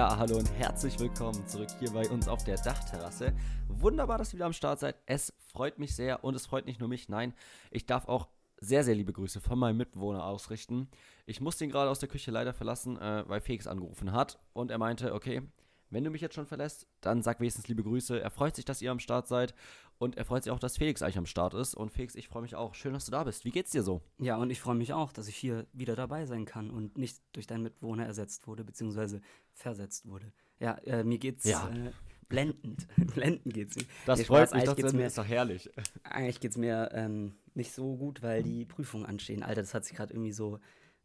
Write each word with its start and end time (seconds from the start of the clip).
Ja, 0.00 0.16
hallo 0.16 0.38
und 0.38 0.50
herzlich 0.52 0.98
willkommen 0.98 1.46
zurück 1.46 1.68
hier 1.78 1.90
bei 1.90 2.08
uns 2.08 2.26
auf 2.26 2.42
der 2.42 2.56
Dachterrasse. 2.56 3.34
Wunderbar, 3.68 4.16
dass 4.16 4.32
ihr 4.32 4.36
wieder 4.36 4.46
am 4.46 4.54
Start 4.54 4.80
seid. 4.80 4.96
Es 5.04 5.34
freut 5.52 5.78
mich 5.78 5.94
sehr 5.94 6.24
und 6.24 6.34
es 6.34 6.46
freut 6.46 6.64
nicht 6.64 6.80
nur 6.80 6.88
mich, 6.88 7.10
nein, 7.10 7.34
ich 7.70 7.84
darf 7.84 8.08
auch 8.08 8.28
sehr, 8.62 8.82
sehr 8.82 8.94
liebe 8.94 9.12
Grüße 9.12 9.42
von 9.42 9.58
meinem 9.58 9.76
Mitbewohner 9.76 10.24
ausrichten. 10.24 10.88
Ich 11.26 11.42
musste 11.42 11.64
ihn 11.64 11.70
gerade 11.70 11.90
aus 11.90 11.98
der 11.98 12.08
Küche 12.08 12.30
leider 12.30 12.54
verlassen, 12.54 12.96
äh, 12.98 13.28
weil 13.28 13.42
Felix 13.42 13.66
angerufen 13.66 14.12
hat 14.12 14.38
und 14.54 14.70
er 14.70 14.78
meinte, 14.78 15.12
okay, 15.12 15.42
wenn 15.90 16.04
du 16.04 16.10
mich 16.10 16.20
jetzt 16.20 16.34
schon 16.34 16.46
verlässt, 16.46 16.86
dann 17.00 17.22
sag 17.22 17.40
wenigstens 17.40 17.68
liebe 17.68 17.82
Grüße. 17.82 18.20
Er 18.20 18.30
freut 18.30 18.56
sich, 18.56 18.64
dass 18.64 18.80
ihr 18.82 18.90
am 18.90 18.98
Start 19.00 19.26
seid 19.28 19.54
und 19.98 20.16
er 20.16 20.24
freut 20.24 20.44
sich 20.44 20.52
auch, 20.52 20.58
dass 20.58 20.76
Felix 20.78 21.02
eigentlich 21.02 21.18
am 21.18 21.26
Start 21.26 21.54
ist. 21.54 21.74
Und 21.74 21.90
Felix, 21.90 22.14
ich 22.14 22.28
freue 22.28 22.42
mich 22.42 22.54
auch. 22.54 22.74
Schön, 22.74 22.92
dass 22.92 23.04
du 23.04 23.10
da 23.10 23.24
bist. 23.24 23.44
Wie 23.44 23.50
geht's 23.50 23.70
dir 23.70 23.82
so? 23.82 24.00
Ja, 24.18 24.36
und 24.36 24.50
ich 24.50 24.60
freue 24.60 24.76
mich 24.76 24.92
auch, 24.92 25.12
dass 25.12 25.28
ich 25.28 25.36
hier 25.36 25.66
wieder 25.72 25.96
dabei 25.96 26.26
sein 26.26 26.44
kann 26.44 26.70
und 26.70 26.96
nicht 26.96 27.20
durch 27.32 27.46
deinen 27.46 27.62
Mitbewohner 27.64 28.06
ersetzt 28.06 28.46
wurde, 28.46 28.64
beziehungsweise 28.64 29.20
versetzt 29.52 30.06
wurde. 30.06 30.32
Ja, 30.58 30.74
äh, 30.84 31.04
mir 31.04 31.18
geht's 31.18 31.44
Ja. 31.44 31.68
äh, 31.70 31.90
blendend. 32.28 32.86
blendend 33.14 33.52
geht's 33.52 33.76
mir. 33.76 33.84
Das 34.06 34.18
Nee, 34.20 34.24
freut 34.26 34.54
mich, 34.54 34.74
geht's 34.76 34.92
mir, 34.92 35.06
ist 35.06 35.18
doch 35.18 35.26
herrlich. 35.26 35.68
eigentlich 36.04 36.40
geht's 36.40 36.56
mir 36.56 36.90
ähm, 36.92 37.34
nicht 37.54 37.72
so 37.72 37.96
gut, 37.96 38.22
weil 38.22 38.42
die 38.42 38.64
Prüfungen 38.64 39.04
anstehen. 39.06 39.42
Alter, 39.42 39.62
das 39.62 39.74
hat 39.74 39.84
sich 39.84 39.96
gerade 39.96 40.14
irgendwie 40.14 40.32
so. 40.32 40.60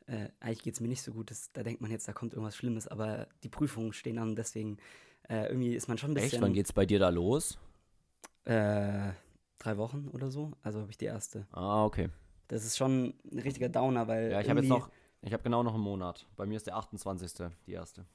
Äh, 0.07 0.29
eigentlich 0.39 0.63
geht's 0.63 0.79
mir 0.79 0.87
nicht 0.87 1.01
so 1.01 1.11
gut. 1.11 1.31
Das, 1.31 1.51
da 1.53 1.63
denkt 1.63 1.81
man 1.81 1.91
jetzt, 1.91 2.07
da 2.07 2.13
kommt 2.13 2.33
irgendwas 2.33 2.55
Schlimmes, 2.55 2.87
aber 2.87 3.27
die 3.43 3.49
Prüfungen 3.49 3.93
stehen 3.93 4.19
an, 4.19 4.35
deswegen 4.35 4.77
äh, 5.29 5.47
irgendwie 5.47 5.75
ist 5.75 5.87
man 5.87 5.97
schon 5.97 6.11
ein 6.11 6.13
bisschen. 6.13 6.33
Echt? 6.33 6.41
Wann 6.41 6.53
geht's 6.53 6.73
bei 6.73 6.85
dir 6.85 6.99
da 6.99 7.09
los? 7.09 7.57
Äh, 8.45 9.11
drei 9.57 9.77
Wochen 9.77 10.09
oder 10.13 10.29
so. 10.29 10.51
Also 10.61 10.81
habe 10.81 10.91
ich 10.91 10.97
die 10.97 11.05
erste. 11.05 11.47
Ah, 11.51 11.85
okay. 11.85 12.09
Das 12.47 12.63
ist 12.63 12.77
schon 12.77 13.15
ein 13.31 13.39
richtiger 13.39 13.69
Downer, 13.69 14.07
weil. 14.07 14.31
Ja, 14.31 14.41
ich 14.41 14.49
habe 14.49 14.59
jetzt 14.59 14.69
noch, 14.69 14.89
ich 15.21 15.33
habe 15.33 15.41
genau 15.41 15.63
noch 15.63 15.73
einen 15.73 15.83
Monat. 15.83 16.27
Bei 16.35 16.45
mir 16.45 16.57
ist 16.57 16.67
der 16.67 16.75
28. 16.75 17.49
die 17.65 17.73
erste. 17.73 18.05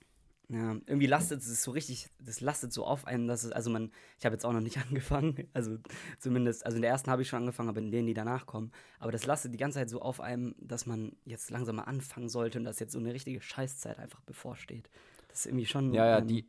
Ja, 0.53 0.73
irgendwie 0.87 1.07
lastet 1.07 1.41
es 1.43 1.63
so 1.63 1.71
richtig, 1.71 2.09
das 2.19 2.41
lastet 2.41 2.73
so 2.73 2.85
auf 2.85 3.07
einem, 3.07 3.29
dass 3.29 3.45
es, 3.45 3.53
also 3.53 3.71
man, 3.71 3.93
ich 4.19 4.25
habe 4.25 4.35
jetzt 4.35 4.45
auch 4.45 4.53
noch 4.53 4.61
nicht 4.61 4.79
angefangen, 4.89 5.49
also 5.53 5.79
zumindest, 6.19 6.67
also 6.67 6.75
in 6.77 6.83
der 6.83 6.91
ersten 6.91 7.09
habe 7.09 7.23
ich 7.23 7.29
schon 7.29 7.39
angefangen, 7.39 7.69
aber 7.69 7.79
in 7.79 7.93
denen, 7.93 8.09
die 8.09 8.15
danach 8.15 8.47
kommen, 8.47 8.73
aber 8.99 9.13
das 9.13 9.27
lastet 9.27 9.55
die 9.55 9.59
ganze 9.59 9.79
Zeit 9.79 9.89
so 9.91 10.03
auf 10.03 10.21
einem, 10.21 10.57
dass 10.59 10.87
man 10.87 11.13
jetzt 11.25 11.51
langsam 11.51 11.77
mal 11.77 11.85
anfangen 11.85 12.29
sollte 12.29 12.59
und 12.59 12.65
dass 12.65 12.81
jetzt 12.81 12.93
so 12.93 12.99
eine 12.99 13.15
richtige 13.15 13.41
Scheißzeit 13.41 14.01
einfach 14.01 14.21
bevorsteht. 14.23 14.91
Das 15.29 15.41
ist 15.41 15.47
irgendwie 15.47 15.67
schon. 15.67 15.95
Ja, 15.95 16.05
ja, 16.07 16.19
ähm, 16.19 16.27
die, 16.27 16.49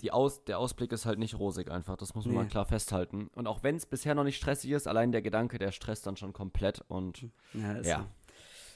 die 0.00 0.10
Aus, 0.12 0.42
der 0.44 0.58
Ausblick 0.58 0.90
ist 0.92 1.04
halt 1.04 1.18
nicht 1.18 1.38
rosig 1.38 1.70
einfach. 1.70 1.96
Das 1.98 2.14
muss 2.14 2.24
man 2.24 2.34
Nee. 2.34 2.40
mal 2.44 2.48
klar 2.48 2.64
festhalten. 2.64 3.28
Und 3.34 3.46
auch 3.46 3.62
wenn 3.62 3.76
es 3.76 3.84
bisher 3.84 4.14
noch 4.14 4.24
nicht 4.24 4.38
stressig 4.38 4.70
ist, 4.70 4.88
allein 4.88 5.12
der 5.12 5.20
Gedanke, 5.20 5.58
der 5.58 5.72
stresst 5.72 6.06
dann 6.06 6.16
schon 6.16 6.32
komplett. 6.32 6.82
Und 6.88 7.28
Ja, 7.52 7.74
ist, 7.74 7.86
ja. 7.86 8.08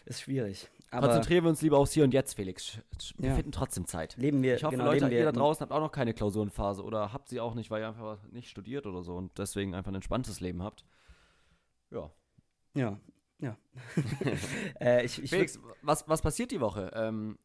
ist 0.04 0.20
schwierig. 0.20 0.68
Aber 0.90 1.08
konzentrieren 1.08 1.44
wir 1.44 1.50
uns 1.50 1.62
lieber 1.62 1.78
aufs 1.78 1.92
Hier 1.92 2.04
und 2.04 2.14
Jetzt, 2.14 2.34
Felix. 2.34 2.78
Wir 3.18 3.30
Ja. 3.30 3.34
finden 3.34 3.52
trotzdem 3.52 3.86
Zeit. 3.86 4.16
leben 4.16 4.42
wir, 4.42 4.54
Ich 4.56 4.64
hoffe, 4.64 4.76
genau, 4.76 4.86
Leute, 4.92 5.08
ihr 5.12 5.24
da 5.24 5.32
draußen 5.32 5.60
habt 5.62 5.72
auch 5.72 5.80
noch 5.80 5.90
keine 5.92 6.14
Klausurenphase 6.14 6.82
oder 6.84 7.12
habt 7.12 7.28
sie 7.28 7.40
auch 7.40 7.54
nicht, 7.54 7.70
weil 7.70 7.82
ihr 7.82 7.88
einfach 7.88 8.22
nicht 8.30 8.48
studiert 8.48 8.86
oder 8.86 9.02
so 9.02 9.16
und 9.16 9.36
deswegen 9.38 9.74
einfach 9.74 9.90
ein 9.90 9.96
entspanntes 9.96 10.40
Leben 10.40 10.62
habt. 10.62 10.84
Ja. 11.90 12.10
Ja, 12.74 12.98
ja. 13.40 13.56
äh, 14.80 15.04
ich 15.04 15.22
ich, 15.22 15.30
Felix, 15.30 15.58
was, 15.82 16.08
was 16.08 16.22
passiert 16.22 16.50
die 16.52 16.60
Woche? 16.60 16.90
Ähm, 16.94 17.38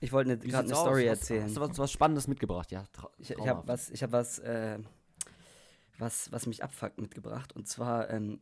ich 0.00 0.12
wollte 0.12 0.30
ne- 0.30 0.38
gerade 0.38 0.64
eine 0.66 0.74
aus? 0.74 0.80
Story 0.80 1.02
Was- 1.08 1.20
erzählen. 1.20 1.44
Hast 1.44 1.56
du 1.56 1.60
was, 1.60 1.78
was 1.78 1.92
Spannendes 1.92 2.26
mitgebracht? 2.28 2.70
Ja, 2.72 2.84
Ich, 3.18 3.30
ich 3.30 3.46
habe 3.46 3.66
was, 3.66 3.90
ich 3.90 4.02
hab 4.02 4.12
was, 4.12 4.38
äh, 4.40 4.78
was, 5.98 6.30
was 6.32 6.46
mich 6.46 6.62
abfuckt 6.62 7.00
mitgebracht. 7.00 7.52
Und 7.54 7.68
zwar 7.68 8.10
ähm, 8.10 8.40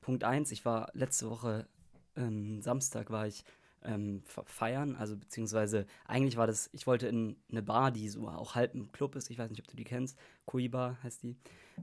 Punkt 0.00 0.24
1, 0.24 0.50
ich 0.52 0.64
war 0.64 0.88
letzte 0.94 1.28
Woche, 1.30 1.68
ähm, 2.16 2.60
Samstag 2.62 3.10
war 3.10 3.26
ich 3.26 3.44
ähm, 3.84 4.22
fe- 4.24 4.42
feiern, 4.46 4.96
also 4.96 5.16
beziehungsweise 5.16 5.86
eigentlich 6.06 6.36
war 6.36 6.46
das, 6.46 6.68
ich 6.72 6.86
wollte 6.86 7.06
in 7.08 7.36
eine 7.50 7.62
Bar, 7.62 7.90
die 7.90 8.08
so 8.08 8.28
auch 8.28 8.54
halb 8.54 8.74
im 8.74 8.90
Club 8.92 9.16
ist, 9.16 9.30
ich 9.30 9.38
weiß 9.38 9.50
nicht, 9.50 9.60
ob 9.60 9.68
du 9.68 9.76
die 9.76 9.84
kennst, 9.84 10.18
Kui 10.46 10.68
Bar 10.68 10.98
heißt 11.02 11.22
die. 11.22 11.36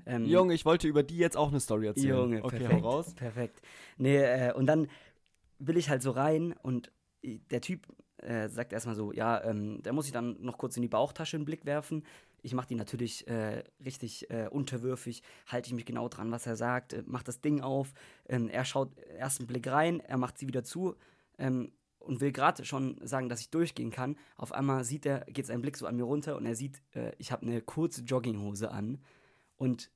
Ähm, 0.06 0.26
Junge, 0.26 0.54
ich 0.54 0.66
wollte 0.66 0.88
über 0.88 1.04
die 1.04 1.18
jetzt 1.18 1.38
auch 1.38 1.50
eine 1.50 1.60
Story 1.60 1.88
erzählen. 1.88 2.08
Junge, 2.18 2.44
okay, 2.44 2.58
perfekt. 2.60 2.84
hau 2.84 2.90
raus. 2.90 3.14
Perfekt. 3.16 3.62
Nee, 3.98 4.18
äh, 4.18 4.54
und 4.54 4.66
dann 4.66 4.88
will 5.60 5.78
ich 5.78 5.90
halt 5.90 6.02
so 6.02 6.12
rein 6.12 6.54
und 6.64 6.92
der 7.24 7.62
Typ 7.62 7.88
äh, 8.18 8.50
sagt 8.50 8.74
erstmal 8.74 8.96
so, 8.96 9.12
ja, 9.12 9.44
ähm, 9.44 9.82
der 9.84 9.94
muss 9.94 10.06
ich 10.06 10.12
dann 10.12 10.42
noch 10.42 10.58
kurz 10.58 10.76
in 10.76 10.82
die 10.82 10.88
Bauchtasche 10.88 11.38
einen 11.38 11.46
Blick 11.46 11.66
werfen. 11.66 12.04
Ich 12.42 12.54
mache 12.54 12.68
die 12.68 12.76
natürlich 12.76 13.28
äh, 13.28 13.64
richtig 13.84 14.30
äh, 14.30 14.48
unterwürfig, 14.50 15.24
halte 15.48 15.68
ich 15.68 15.74
mich 15.74 15.86
genau 15.86 16.10
dran, 16.10 16.32
was 16.32 16.46
er 16.46 16.56
sagt, 16.56 16.94
äh, 16.94 17.04
mach 17.08 17.24
das 17.24 17.42
Ding 17.42 17.62
auf. 17.62 17.94
Ähm, 18.30 18.50
er 18.50 18.66
schaut 18.66 18.92
erst 19.18 19.40
einen 19.40 19.48
Blick 19.48 19.68
rein, 19.68 20.00
er 20.02 20.18
macht 20.18 20.38
sie 20.38 20.48
wieder 20.48 20.64
zu 20.64 20.96
ähm, 21.38 21.72
und 22.06 22.22
will 22.22 22.32
gerade 22.32 22.64
schon 22.66 22.98
sagen, 23.06 23.30
dass 23.30 23.42
ich 23.42 23.50
durchgehen 23.50 23.92
kann. 23.92 24.18
Auf 24.38 24.52
einmal 24.54 24.84
sieht 24.84 25.06
er, 25.06 25.22
geht 25.26 25.46
sein 25.46 25.62
Blick 25.62 25.78
so 25.78 25.88
an 25.88 25.96
mir 25.96 26.04
runter 26.04 26.36
und 26.38 26.46
er 26.46 26.56
sieht, 26.56 26.82
äh, 26.94 27.12
ich 27.18 27.32
habe 27.32 27.46
eine 27.46 27.62
kurze 27.62 28.02
Jogginghose 28.02 28.72
an. 28.72 29.00
Und 29.58 29.90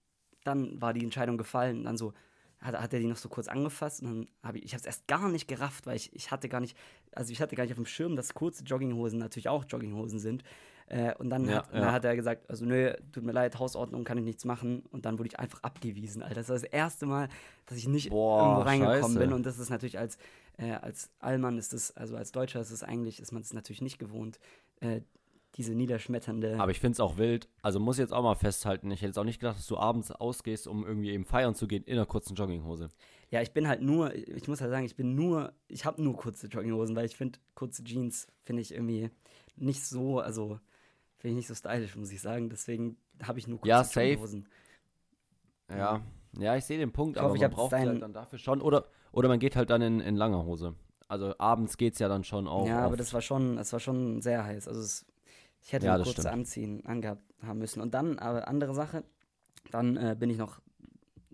dann 0.44 0.82
war 0.82 0.94
die 0.94 1.04
Entscheidung 1.04 1.38
gefallen. 1.38 1.84
Dann 1.84 1.98
so 1.98 2.14
hat, 2.60 2.80
hat 2.80 2.94
er 2.94 3.00
die 3.00 3.06
noch 3.08 3.18
so 3.18 3.30
kurz 3.30 3.48
angefasst 3.48 4.02
und 4.02 4.08
dann 4.08 4.28
habe 4.44 4.58
ich, 4.58 4.66
ich 4.66 4.74
habe 4.74 4.82
es 4.82 4.86
erst 4.86 5.08
gar 5.08 5.30
nicht 5.30 5.48
gerafft, 5.48 5.86
weil 5.88 5.96
ich, 5.96 6.14
ich 6.14 6.32
hatte 6.32 6.50
gar 6.50 6.60
nicht, 6.60 6.76
also 7.14 7.32
ich 7.32 7.42
hatte 7.42 7.56
gar 7.56 7.64
nicht 7.64 7.72
auf 7.72 7.78
dem 7.78 7.86
Schirm, 7.86 8.16
dass 8.16 8.34
kurze 8.34 8.64
Jogginghosen 8.64 9.18
natürlich 9.20 9.48
auch 9.48 9.64
Jogginghosen 9.68 10.20
sind. 10.20 10.44
Äh, 10.88 11.14
und 11.16 11.30
dann, 11.30 11.48
Ja, 11.48 11.58
hat, 11.58 11.74
ja. 11.74 11.80
dann 11.80 11.92
hat 11.92 12.04
er 12.06 12.16
gesagt, 12.16 12.50
also 12.50 12.66
nö, 12.66 12.94
tut 13.12 13.24
mir 13.24 13.32
leid, 13.32 13.60
Hausordnung 13.60 14.04
kann 14.04 14.18
ich 14.18 14.24
nichts 14.24 14.44
machen. 14.44 14.84
Und 14.92 15.06
dann 15.06 15.20
wurde 15.20 15.28
ich 15.28 15.40
einfach 15.40 15.62
abgewiesen, 15.62 16.24
Alter. 16.24 16.36
Das 16.36 16.50
war 16.50 16.56
das 16.56 16.64
erste 16.64 17.06
Mal, 17.06 17.30
dass 17.68 17.78
ich 17.78 17.88
nicht 17.88 18.10
Boah, 18.10 18.42
irgendwo 18.42 18.62
reingekommen 18.64 19.02
scheiße. 19.04 19.20
bin. 19.20 19.34
Und 19.34 19.46
das 19.46 19.60
ist 19.60 19.70
natürlich 19.70 20.00
als, 20.00 20.18
äh, 20.60 20.74
als 20.74 21.10
Allmann 21.20 21.58
ist 21.58 21.74
das, 21.74 21.96
also 21.96 22.18
als 22.18 22.32
Deutscher 22.32 22.60
ist 22.60 22.72
es 22.72 22.84
eigentlich, 22.84 23.20
ist 23.22 23.32
man 23.32 23.42
es 23.42 23.54
natürlich 23.54 23.82
nicht 23.82 23.98
gewohnt, 23.98 24.40
äh, 24.82 25.02
diese 25.56 25.74
niederschmetternde. 25.74 26.60
Aber 26.60 26.72
ich 26.72 26.80
finde 26.80 26.94
es 26.94 27.00
auch 27.00 27.18
wild. 27.18 27.48
Also 27.62 27.80
muss 27.80 27.98
ich 27.98 28.02
jetzt 28.02 28.14
auch 28.14 28.22
mal 28.22 28.36
festhalten. 28.36 28.92
Ich 28.92 29.02
hätte 29.02 29.08
jetzt 29.08 29.18
auch 29.18 29.24
nicht 29.24 29.40
gedacht, 29.40 29.58
dass 29.58 29.66
du 29.68 29.78
abends 29.78 30.12
ausgehst, 30.12 30.68
um 30.68 30.86
irgendwie 30.86 31.10
eben 31.12 31.26
feiern 31.26 31.56
zu 31.56 31.68
gehen 31.68 31.84
in 31.86 31.94
einer 31.94 32.06
kurzen 32.06 32.36
Jogginghose. 32.36 32.90
Ja, 33.32 33.42
ich 33.42 33.52
bin 33.52 33.68
halt 33.68 33.82
nur, 33.82 34.14
ich 34.14 34.48
muss 34.48 34.62
halt 34.62 34.72
sagen, 34.72 34.86
ich 34.86 34.96
bin 34.96 35.16
nur, 35.16 35.54
ich 35.68 35.86
habe 35.86 36.04
nur 36.04 36.16
kurze 36.16 36.48
Jogginghosen, 36.48 36.96
weil 36.96 37.06
ich 37.06 37.16
finde, 37.16 37.40
kurze 37.56 37.84
Jeans 37.84 38.28
finde 38.44 38.62
ich 38.62 38.74
irgendwie 38.74 39.10
nicht 39.56 39.84
so, 39.86 40.20
also 40.20 40.60
finde 41.18 41.32
ich 41.32 41.38
nicht 41.38 41.48
so 41.48 41.56
stylisch, 41.56 41.96
muss 41.96 42.12
ich 42.12 42.22
sagen. 42.22 42.50
Deswegen 42.50 42.98
habe 43.24 43.40
ich 43.40 43.48
nur 43.48 43.60
kurze 43.60 43.70
Ja, 43.70 43.84
safe. 43.84 44.02
Jogginghosen. 44.08 44.50
Ja, 45.70 45.78
ja, 45.78 46.04
ich 46.34 46.66
sehe 46.66 46.78
den 46.78 46.92
Punkt, 46.92 47.18
Ich 47.18 47.22
aber 47.22 47.30
hoffe, 47.30 47.38
ich 47.38 47.42
man 47.42 47.52
braucht 47.52 47.74
halt 47.74 48.02
dann 48.02 48.14
dafür 48.14 48.40
schon. 48.40 48.62
Oder, 48.62 48.86
oder 49.12 49.28
man 49.28 49.40
geht 49.40 49.56
halt 49.56 49.70
dann 49.70 49.82
in, 49.82 50.00
in 50.00 50.16
langer 50.16 50.46
Hose. 50.46 50.76
Also 51.08 51.34
abends 51.40 51.78
geht 51.78 51.94
es 51.94 52.00
ja 52.00 52.08
dann 52.08 52.24
schon 52.24 52.48
auch. 52.48 52.68
ja, 52.68 52.80
aber 52.80 52.96
das 52.98 53.14
war 53.14 53.22
schon, 53.22 53.56
das 53.56 53.74
war 53.74 53.80
schon 53.80 54.22
sehr 54.22 54.44
heiß. 54.44 54.68
Also 54.68 54.80
es, 54.82 55.06
ich 55.64 55.74
hätte 55.74 55.88
Ja, 55.88 55.96
kurze 55.98 56.12
stimmt. 56.12 56.28
anziehen, 56.28 56.86
angehabt 56.86 57.24
haben 57.42 57.60
müssen. 57.60 57.82
Und 57.82 57.94
dann, 57.94 58.20
aber 58.20 58.48
andere 58.48 58.74
Sache, 58.76 59.04
dann 59.72 59.98
äh, 59.98 60.16
bin 60.18 60.30
ich 60.30 60.38
noch, 60.38 60.60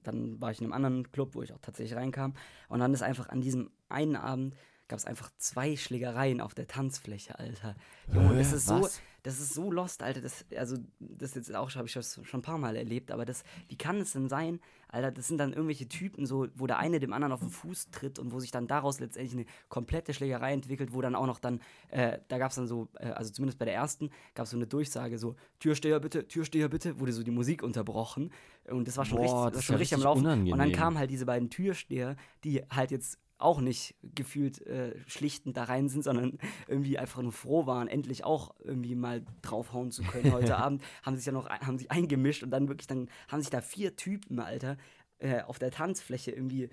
dann 0.04 0.40
war 0.40 0.52
ich 0.52 0.60
in 0.60 0.66
einem 0.66 0.74
anderen 0.74 1.12
Club, 1.12 1.36
wo 1.36 1.42
ich 1.42 1.52
auch 1.54 1.60
tatsächlich 1.62 1.98
reinkam. 1.98 2.34
Und 2.70 2.80
dann 2.80 2.94
ist 2.94 3.02
einfach 3.02 3.30
an 3.30 3.42
diesem 3.42 3.70
einen 3.90 4.16
Abend 4.16 4.56
gab 4.88 5.00
es 5.00 5.06
einfach 5.06 5.32
zwei 5.38 5.76
Schlägereien 5.76 6.42
auf 6.42 6.54
der 6.54 6.68
Tanzfläche, 6.68 7.38
Alter. 7.40 7.76
Junge, 8.14 8.38
das 8.38 8.54
ist 8.54 8.68
so, 8.68 8.82
Was? 8.84 9.02
Das 9.26 9.40
ist 9.40 9.56
so 9.56 9.72
lost, 9.72 10.04
Alter. 10.04 10.22
Das, 10.22 10.46
also, 10.56 10.78
das 11.00 11.34
jetzt 11.34 11.54
auch, 11.56 11.74
habe 11.74 11.88
ich 11.88 11.94
das 11.94 12.20
schon 12.24 12.42
ein 12.42 12.44
paar 12.44 12.60
Mal 12.60 12.76
erlebt, 12.76 13.10
aber 13.12 13.26
das, 13.26 13.44
wie 13.68 13.76
kann 13.76 13.98
es 13.98 14.14
denn 14.14 14.30
sein, 14.30 14.60
Alter, 14.88 15.12
das 15.12 15.28
sind 15.28 15.40
dann 15.40 15.52
irgendwelche 15.52 15.88
Typen, 15.88 16.28
so, 16.28 16.48
wo 16.54 16.68
der 16.68 16.78
eine 16.78 17.00
dem 17.00 17.12
anderen 17.12 17.32
auf 17.32 17.40
den 17.40 17.50
Fuß 17.50 17.90
tritt 17.90 18.20
und 18.20 18.32
wo 18.32 18.40
sich 18.40 18.52
dann 18.52 18.68
daraus 18.68 19.00
letztendlich 19.00 19.34
eine 19.34 19.46
komplette 19.68 20.14
Schlägerei 20.14 20.54
entwickelt, 20.54 20.94
wo 20.94 21.02
dann 21.02 21.16
auch 21.16 21.26
noch 21.26 21.40
dann, 21.40 21.60
äh, 21.90 22.20
da 22.28 22.38
gab 22.38 22.52
es 22.52 22.56
dann 22.58 22.68
so, 22.68 22.88
äh, 23.00 23.08
also 23.08 23.34
zumindest 23.34 23.58
bei 23.58 23.66
der 23.66 23.74
ersten, 23.74 24.12
gab 24.36 24.44
es 24.44 24.52
so 24.52 24.58
eine 24.58 24.68
Durchsage, 24.68 25.18
so, 25.18 25.36
Türsteher 25.60 26.00
bitte, 26.00 26.28
Türsteher 26.28 26.70
bitte, 26.70 27.00
wurde 27.00 27.12
so 27.12 27.24
die 27.24 27.32
Musik 27.32 27.64
unterbrochen. 27.64 28.32
Und 28.70 28.88
das 28.88 28.96
war 28.98 29.06
schon 29.06 29.18
Boah, 29.18 29.24
richtig, 29.24 29.54
das 29.54 29.60
ist 29.60 29.66
schon 29.66 29.76
richtig 29.78 29.96
am 29.96 30.04
Laufen. 30.04 30.20
Und 30.20 30.26
dann 30.26 30.42
unangenehm. 30.46 30.78
kamen 30.78 30.98
halt 31.00 31.10
diese 31.10 31.26
beiden 31.26 31.50
Türsteher, 31.50 32.16
die 32.44 32.62
halt 32.70 32.92
jetzt 32.92 33.18
auch 33.38 33.60
nicht 33.60 33.96
gefühlt 34.16 34.62
äh, 34.66 34.96
schlichtend 35.08 35.58
da 35.58 35.66
rein 35.66 35.90
sind, 35.90 36.04
sondern 36.04 36.38
irgendwie 36.68 36.98
einfach 36.98 37.22
nur 37.22 37.32
froh 37.32 37.66
waren, 37.66 37.88
endlich 37.88 38.24
auch 38.24 38.56
irgendwie 38.64 38.96
mal 38.96 39.26
draufhauen 39.42 39.92
zu 39.92 40.04
können 40.04 40.32
heute 40.32 40.58
Abend, 40.58 40.84
haben 41.04 41.18
sich 41.18 41.26
ja 41.26 41.32
noch 41.32 41.50
haben 41.50 41.78
sich 41.78 41.92
eingemischt 41.92 42.44
und 42.44 42.52
dann 42.52 42.68
wirklich 42.68 42.88
dann 42.88 43.10
haben 43.28 43.42
sich 43.42 43.50
da 43.50 43.62
vier 43.62 43.96
Typen, 43.96 44.40
Alter, 44.40 44.78
äh, 45.20 45.42
auf 45.42 45.60
der 45.60 45.72
Tanzfläche 45.72 46.32
irgendwie 46.32 46.70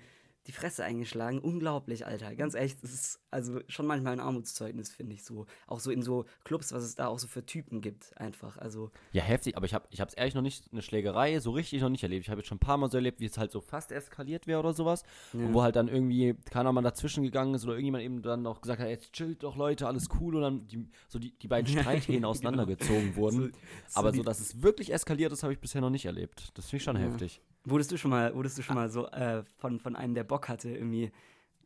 die 0.47 0.51
Fresse 0.51 0.83
eingeschlagen. 0.83 1.39
Unglaublich, 1.39 2.05
Alter. 2.05 2.35
Ganz 2.35 2.53
ehrlich, 2.53 2.75
das 2.81 2.91
ist 2.93 3.19
also 3.31 3.61
schon 3.67 3.85
manchmal 3.87 4.13
ein 4.13 4.19
Armutszeugnis, 4.19 4.91
finde 4.91 5.13
ich 5.15 5.23
so. 5.23 5.45
Auch 5.67 5.79
so 5.79 5.89
in 5.89 6.01
so 6.01 6.25
Clubs, 6.43 6.73
was 6.73 6.83
es 6.83 6.95
da 6.95 7.07
auch 7.07 7.17
so 7.17 7.27
für 7.27 7.45
Typen 7.45 7.79
gibt, 7.81 8.15
einfach. 8.17 8.57
Also, 8.57 8.91
Ja, 9.13 9.23
heftig, 9.23 9.55
aber 9.55 9.65
ich 9.65 9.73
habe 9.73 9.87
ich 9.89 9.99
es 10.01 10.13
ehrlich 10.13 10.35
noch 10.35 10.41
nicht, 10.41 10.65
eine 10.71 10.81
Schlägerei 10.81 11.39
so 11.39 11.51
richtig 11.51 11.81
noch 11.81 11.89
nicht 11.89 12.03
erlebt. 12.03 12.25
Ich 12.25 12.29
habe 12.29 12.41
jetzt 12.41 12.47
schon 12.49 12.57
ein 12.57 12.59
paar 12.59 12.77
Mal 12.77 12.91
so 12.91 12.97
erlebt, 12.97 13.21
wie 13.21 13.25
es 13.25 13.37
halt 13.37 13.51
so 13.51 13.61
fast 13.61 13.91
eskaliert 13.93 14.45
wäre 14.45 14.59
oder 14.59 14.73
sowas. 14.73 15.03
Und 15.31 15.53
wo 15.53 15.61
halt 15.63 15.75
dann 15.77 15.87
irgendwie 15.87 16.35
keiner 16.51 16.71
mal 16.73 16.81
dazwischen 16.81 17.23
gegangen 17.23 17.53
ist 17.55 17.63
oder 17.63 17.73
irgendjemand 17.73 18.03
eben 18.03 18.21
dann 18.21 18.41
noch 18.41 18.59
gesagt 18.61 18.81
hat, 18.81 18.89
jetzt 18.89 19.13
chillt 19.13 19.43
doch 19.43 19.55
Leute, 19.55 19.87
alles 19.87 20.09
cool 20.19 20.35
und 20.35 20.41
dann 20.41 20.67
die, 20.67 20.89
so 21.07 21.19
die, 21.19 21.31
die 21.39 21.47
beiden 21.47 21.67
Streithähnen 21.79 22.25
auseinandergezogen 22.25 23.15
wurden. 23.15 23.53
so 23.87 23.99
aber 23.99 24.11
die- 24.11 24.17
so, 24.17 24.23
dass 24.23 24.39
es 24.41 24.61
wirklich 24.61 24.91
eskaliert 24.93 25.31
ist, 25.31 25.43
habe 25.43 25.53
ich 25.53 25.59
bisher 25.59 25.79
noch 25.81 25.89
nicht 25.89 26.05
erlebt. 26.05 26.49
Das 26.55 26.65
finde 26.65 26.77
ich 26.77 26.83
schon 26.83 26.95
heftig. 26.97 27.41
Wurdest 27.65 27.91
du 27.91 27.97
schon 27.97 28.11
mal, 28.11 28.35
wurdest 28.35 28.57
du 28.57 28.61
schon 28.61 28.75
mal 28.75 28.89
so 28.89 29.07
äh, 29.07 29.43
von, 29.57 29.79
von 29.79 29.95
einem, 29.95 30.13
der 30.13 30.23
Bock 30.23 30.49
hatte, 30.49 30.69
irgendwie, 30.69 31.11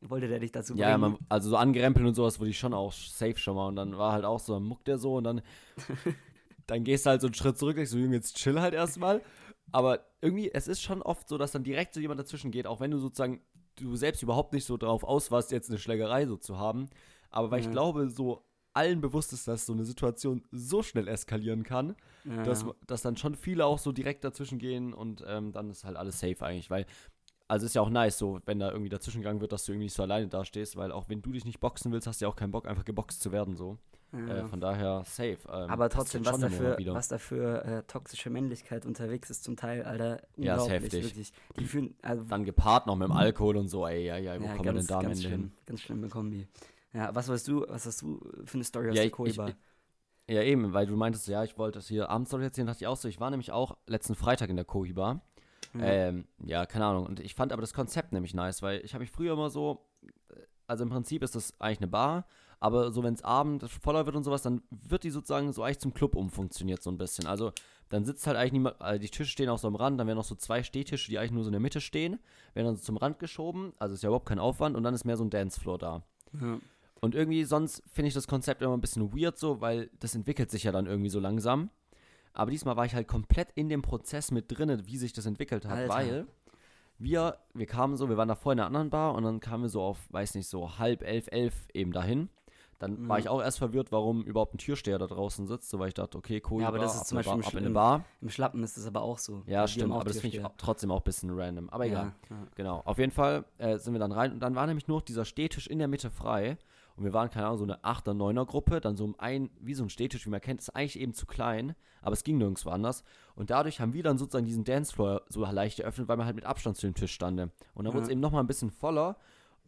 wollte 0.02 0.28
der 0.28 0.40
dich 0.40 0.52
dazu 0.52 0.74
bringen? 0.74 0.88
Ja, 0.90 0.98
man, 0.98 1.18
also 1.30 1.50
so 1.50 1.58
angerempelt 1.58 2.06
und 2.06 2.16
sowas 2.16 2.40
wurde 2.40 2.50
ich 2.52 2.60
schon 2.60 2.74
auch 2.74 2.94
safe 2.94 3.38
schon 3.38 3.56
mal. 3.56 3.68
Und 3.68 3.76
dann 3.76 3.98
war 3.98 4.12
halt 4.14 4.26
auch 4.26 4.40
so, 4.40 4.54
dann 4.54 4.64
muckt 4.64 4.88
der 4.88 4.98
so 4.98 5.16
und 5.16 5.24
dann 5.24 5.42
dann 6.68 6.84
gehst 6.84 7.06
du 7.06 7.12
halt 7.12 7.22
so 7.22 7.28
einen 7.28 7.34
Schritt 7.34 7.58
zurück, 7.58 7.76
denkst 7.76 7.92
so, 7.92 7.98
Junge, 7.98 8.16
jetzt 8.16 8.36
chill 8.38 8.60
halt 8.60 8.74
erstmal. 8.74 9.22
Aber 9.72 10.06
irgendwie, 10.22 10.52
es 10.54 10.68
ist 10.68 10.82
schon 10.82 11.02
oft 11.02 11.28
so, 11.28 11.38
dass 11.38 11.52
dann 11.52 11.64
direkt 11.64 11.94
so 11.94 12.00
jemand 12.00 12.20
dazwischen 12.20 12.52
geht, 12.52 12.68
auch 12.68 12.80
wenn 12.80 12.92
du 12.92 12.98
sozusagen, 13.00 13.42
du 13.76 13.96
selbst 13.96 14.24
überhaupt 14.24 14.54
nicht 14.54 14.66
so 14.66 14.78
drauf 14.78 15.04
aus 15.04 15.32
warst, 15.32 15.52
jetzt 15.52 15.70
eine 15.70 15.80
Schlägerei 15.80 16.26
so 16.26 16.38
zu 16.38 16.58
haben. 16.58 16.90
Aber 17.30 17.52
weil 17.52 17.62
Ja. 17.62 17.66
ich 17.66 17.72
glaube, 17.72 18.10
so 18.10 18.44
allen 18.78 19.02
bewusst 19.02 19.34
ist, 19.34 19.48
dass 19.48 19.66
so 19.66 19.74
eine 19.74 19.84
Situation 19.86 20.44
so 20.52 20.82
schnell 20.84 21.08
eskalieren 21.08 21.64
kann, 21.64 21.96
Ja, 22.24 22.44
dass, 22.44 22.66
dass 22.86 23.02
dann 23.02 23.18
schon 23.18 23.36
viele 23.36 23.66
auch 23.66 23.80
so 23.80 23.92
direkt 23.92 24.24
dazwischen 24.24 24.60
gehen 24.60 24.94
und 24.94 25.24
ähm, 25.28 25.52
dann 25.52 25.70
ist 25.70 25.84
halt 25.84 25.98
alles 25.98 26.20
safe 26.20 26.46
eigentlich, 26.46 26.70
weil 26.70 26.86
also 27.50 27.66
ist 27.66 27.76
ja 27.76 27.82
auch 27.82 27.90
nice, 27.90 28.18
so 28.18 28.40
wenn 28.46 28.60
da 28.60 28.72
irgendwie 28.72 28.90
dazwischen 28.90 29.22
gegangen 29.22 29.40
wird, 29.42 29.52
dass 29.54 29.64
du 29.66 29.72
irgendwie 29.72 29.86
nicht 29.86 29.94
so 29.96 30.04
alleine 30.04 30.28
dastehst, 30.28 30.76
weil 30.76 30.92
auch 30.92 31.08
wenn 31.10 31.22
du 31.22 31.32
dich 31.32 31.46
nicht 31.46 31.60
boxen 31.62 31.92
willst, 31.92 32.06
hast 32.08 32.20
du 32.22 32.26
ja 32.26 32.30
auch 32.30 32.36
keinen 32.36 32.52
Bock, 32.52 32.68
einfach 32.68 32.84
geboxt 32.86 33.22
zu 33.22 33.32
werden 33.32 33.56
so. 33.56 33.78
ja. 34.12 34.40
Äh, 34.40 34.44
von 34.48 34.60
daher 34.60 35.04
safe. 35.06 35.38
Ähm, 35.50 35.70
Aber 35.70 35.88
trotzdem, 35.90 36.26
was 36.26 36.40
dafür, 36.40 36.78
was 36.88 37.08
dafür 37.08 37.64
äh, 37.66 37.84
toxische 37.84 38.30
Männlichkeit 38.30 38.86
unterwegs 38.86 39.30
ist, 39.30 39.46
zum 39.46 39.56
Teil, 39.56 39.84
Alter, 39.84 40.22
Ja, 40.36 40.58
ist 40.58 40.70
heftig. 40.70 41.04
wirklich. 41.06 41.32
Die 41.58 41.66
fühlen, 41.66 41.96
also, 42.02 42.26
Dann 42.26 42.44
gepaart 42.44 42.86
noch 42.86 42.98
mit 42.98 43.08
dem 43.08 43.14
Alkohol 43.14 43.56
und 43.56 43.70
so, 43.70 43.88
ey, 43.88 44.06
ja, 44.06 44.18
ja, 44.18 44.40
wo 44.42 44.46
ja, 44.46 44.56
kommen 44.56 44.66
wir 44.66 44.74
denn 44.74 44.88
da 44.88 44.98
am 44.98 45.04
ganz 45.04 45.18
Ende 45.20 45.28
schlimm, 45.30 45.42
hin? 45.42 45.52
ganz 45.66 45.82
schlimme 45.82 46.10
Kombi. 46.10 46.48
Ja, 46.94 47.14
was 47.14 47.28
weißt 47.28 47.48
du, 47.48 47.66
was 47.68 47.86
hast 47.86 48.02
du 48.02 48.20
für 48.46 48.56
eine 48.56 48.64
Story 48.64 48.90
aus 48.90 48.96
Ja, 48.96 49.04
der 49.04 49.12
Koiba? 49.12 49.52
Ja, 50.30 50.42
eben, 50.42 50.74
weil 50.74 50.86
du 50.86 50.96
meintest, 50.96 51.28
ja, 51.28 51.44
ich 51.44 51.58
wollte 51.58 51.80
das 51.80 51.88
hier 51.88 52.10
abends 52.10 52.34
ich 52.34 52.40
erzählen, 52.40 52.68
dachte 52.68 52.84
ich 52.84 52.88
auch 52.88 52.98
so, 52.98 53.08
ich 53.08 53.20
war 53.20 53.30
nämlich 53.30 53.52
auch 53.52 53.78
letzten 53.88 54.16
Freitag 54.16 54.50
in 54.50 54.58
der 54.58 54.66
Kohiba. 54.66 55.22
Mhm. 55.74 55.82
Ähm, 55.82 56.28
ja, 56.44 56.66
keine 56.66 56.86
Ahnung. 56.86 57.06
Und 57.06 57.20
ich 57.20 57.34
fand 57.34 57.54
aber 57.54 57.62
das 57.62 57.74
Konzept 57.74 58.12
nämlich 58.12 58.34
nice, 58.34 58.62
weil 58.62 58.82
ich 58.84 58.94
habe 58.94 59.04
mich 59.04 59.12
früher 59.12 59.34
immer 59.34 59.50
so, 59.50 59.86
also 60.66 60.84
im 60.84 60.90
Prinzip 60.90 61.24
ist 61.24 61.36
das 61.36 61.60
eigentlich 61.62 61.80
eine 61.80 61.88
Bar, 61.88 62.26
aber 62.60 62.92
so 62.92 63.04
wenn 63.04 63.14
es 63.14 63.24
Abend 63.24 63.64
voller 63.70 64.06
wird 64.06 64.16
und 64.16 64.24
sowas, 64.24 64.42
dann 64.42 64.62
wird 64.70 65.04
die 65.04 65.12
sozusagen 65.12 65.54
so 65.54 65.64
eigentlich 65.64 65.80
zum 65.80 65.94
Club 65.94 66.16
umfunktioniert 66.16 66.84
so 66.84 66.92
ein 66.92 66.98
bisschen. 66.98 67.26
Also 67.26 67.54
dann 67.90 68.04
sitzt 68.04 68.28
halt 68.28 68.36
eigentlich 68.36 68.54
niemand, 68.54 68.82
also 68.82 69.00
die 69.00 69.10
Tische 69.10 69.32
stehen 69.32 69.50
auch 69.50 69.60
so 69.60 69.68
am 69.68 69.76
Rand, 69.76 70.00
dann 70.00 70.08
werden 70.08 70.18
noch 70.18 70.26
so 70.26 70.36
zwei 70.36 70.62
Stehtische, 70.64 71.10
die 71.10 71.20
eigentlich 71.20 71.32
nur 71.32 71.44
so 71.44 71.50
in 71.50 71.54
der 71.54 71.62
Mitte 71.62 71.80
stehen, 71.80 72.20
werden 72.54 72.68
dann 72.68 72.76
so 72.76 72.84
zum 72.84 72.98
Rand 72.98 73.20
geschoben, 73.20 73.74
also 73.80 73.96
ist 73.96 74.04
ja 74.04 74.10
überhaupt 74.10 74.28
kein 74.28 74.40
Aufwand 74.40 74.76
und 74.76 74.84
dann 74.84 74.94
ist 74.94 75.06
mehr 75.06 75.16
so 75.16 75.24
ein 75.24 75.30
Dancefloor 75.30 75.78
da. 75.78 76.04
ja. 76.42 76.60
Und 77.02 77.16
irgendwie 77.16 77.44
sonst 77.44 77.84
finde 77.92 78.08
ich 78.08 78.14
das 78.14 78.28
Konzept 78.28 78.62
immer 78.62 78.74
ein 78.76 78.82
bisschen 78.82 79.14
weird 79.14 79.38
so, 79.38 79.62
weil 79.62 79.90
das 80.00 80.16
entwickelt 80.16 80.50
sich 80.52 80.64
ja 80.64 80.72
dann 80.72 80.86
irgendwie 80.88 81.10
so 81.10 81.20
langsam. 81.20 81.70
Aber 82.34 82.52
diesmal 82.52 82.76
war 82.78 82.86
ich 82.86 82.94
halt 82.96 83.08
komplett 83.08 83.50
in 83.56 83.70
dem 83.70 83.82
Prozess 83.82 84.32
mit 84.32 84.46
drinne, 84.56 84.86
wie 84.88 84.98
sich 84.98 85.14
das 85.14 85.26
entwickelt 85.26 85.66
hat, 85.66 85.78
Alter. 85.78 85.94
weil 85.94 86.28
wir, 87.00 87.38
wir 87.54 87.66
kamen 87.66 87.98
so, 87.98 88.10
wir 88.10 88.18
waren 88.18 88.28
davor 88.28 88.54
in 88.54 88.60
einer 88.60 88.68
anderen 88.68 88.90
Bar 88.90 89.16
und 89.16 89.24
dann 89.24 89.40
kamen 89.40 89.64
wir 89.64 89.70
so 89.70 89.82
auf, 89.82 90.00
weiß 90.12 90.36
nicht, 90.36 90.48
so 90.48 90.78
halb 90.80 91.04
elf, 91.04 91.28
elf 91.32 91.68
eben 91.74 91.92
dahin. 91.92 92.30
Dann 92.80 93.08
war 93.10 93.18
Mhm. 93.18 93.22
ich 93.22 93.30
auch 93.30 93.42
erst 93.42 93.58
verwirrt, 93.58 93.92
warum 93.92 94.24
überhaupt 94.24 94.54
ein 94.54 94.60
Türsteher 94.60 95.00
da 95.00 95.08
draußen 95.08 95.48
sitzt, 95.48 95.70
so 95.72 95.80
weil 95.80 95.88
ich 95.88 95.94
dachte, 95.96 96.16
okay, 96.16 96.44
cool, 96.50 96.62
Ja, 96.62 96.68
aber 96.68 96.78
das 96.78 96.96
ab 96.96 97.02
ist 97.02 97.08
zum 97.08 97.16
Beispiel 97.18 97.38
Bar, 97.40 97.48
ab 97.48 97.54
im 97.54 97.58
in 97.60 97.66
eine 97.66 97.74
Bar. 97.74 98.06
Im 98.22 98.30
Schlappen 98.30 98.64
ist 98.64 98.78
es 98.78 98.86
aber 98.86 99.02
auch 99.02 99.18
so. 99.18 99.42
Ja, 99.48 99.68
stimmt, 99.68 99.94
aber 99.94 100.04
das 100.04 100.20
finde 100.20 100.38
ich 100.38 100.44
trotzdem 100.58 100.92
auch 100.92 101.02
ein 101.02 101.04
bisschen 101.04 101.32
random. 101.32 101.70
Aber 101.72 101.88
egal. 101.88 102.14
Ja, 102.30 102.36
ja. 102.36 102.48
Genau, 102.56 102.82
auf 102.86 103.00
jeden 103.00 103.12
Fall 103.12 103.46
äh, 103.58 103.80
sind 103.80 103.94
wir 103.94 104.00
dann 104.00 104.12
rein 104.12 104.32
und 104.32 104.42
dann 104.42 104.54
war 104.54 104.68
nämlich 104.68 104.88
nur 104.88 104.98
noch 104.98 105.06
dieser 105.06 105.26
Stehtisch 105.26 105.66
in 105.66 105.80
der 105.80 105.88
Mitte 105.88 106.12
frei 106.12 106.58
und 106.98 107.04
wir 107.06 107.14
waren, 107.14 107.30
keine 107.30 107.46
Ahnung, 107.46 107.58
so 107.60 107.64
eine 107.64 107.78
8er, 107.84 108.14
9er 108.14 108.46
Gruppe, 108.46 108.82
dann 108.82 108.98
so 108.98 109.06
um 109.06 109.16
ein, 109.20 109.50
wie 109.60 109.74
so 109.76 109.84
ein 109.84 109.90
Stehtisch, 109.90 110.26
wie 110.26 110.30
man 110.30 110.42
kennt, 110.42 110.60
ist 110.60 110.70
eigentlich 110.76 111.00
eben 111.00 111.14
zu 111.14 111.26
klein, 111.26 111.76
aber 112.02 112.14
es 112.14 112.24
ging 112.24 112.38
nirgendwo 112.38 112.70
anders 112.70 113.04
und 113.36 113.50
dadurch 113.50 113.80
haben 113.80 113.94
wir 113.94 114.04
dann 114.04 114.18
sozusagen 114.18 114.46
diesen 114.46 114.64
Dancefloor 114.64 115.22
so 115.30 115.46
leicht 115.46 115.78
geöffnet, 115.78 116.08
weil 116.08 116.18
man 116.18 116.26
halt 116.26 116.36
mit 116.36 116.46
Abstand 116.46 116.76
zu 116.78 116.88
dem 116.88 116.96
Tisch 116.96 117.14
stande. 117.14 117.52
Und 117.76 117.86
dann 117.86 117.94
wurde 117.94 118.04
es 118.04 118.08
Ja. 118.10 118.14
eben 118.14 118.22
nochmal 118.22 118.44
ein 118.44 118.48
bisschen 118.48 118.72
voller 118.72 119.16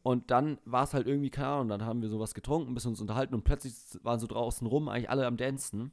und 0.02 0.32
dann 0.32 0.58
war 0.66 0.84
es 0.84 0.94
halt 0.94 1.08
irgendwie, 1.08 1.30
keine 1.30 1.48
Ahnung, 1.50 1.68
dann 1.70 1.86
haben 1.86 2.02
wir 2.02 2.10
sowas 2.10 2.34
getrunken, 2.34 2.72
ein 2.72 2.74
bisschen 2.74 2.92
uns 2.92 3.02
unterhalten 3.02 3.36
und 3.36 3.44
plötzlich 3.44 3.74
waren 4.04 4.20
so 4.20 4.28
draußen 4.28 4.66
rum 4.68 4.90
eigentlich 4.90 5.10
alle 5.10 5.26
am 5.28 5.38
Dancen 5.38 5.92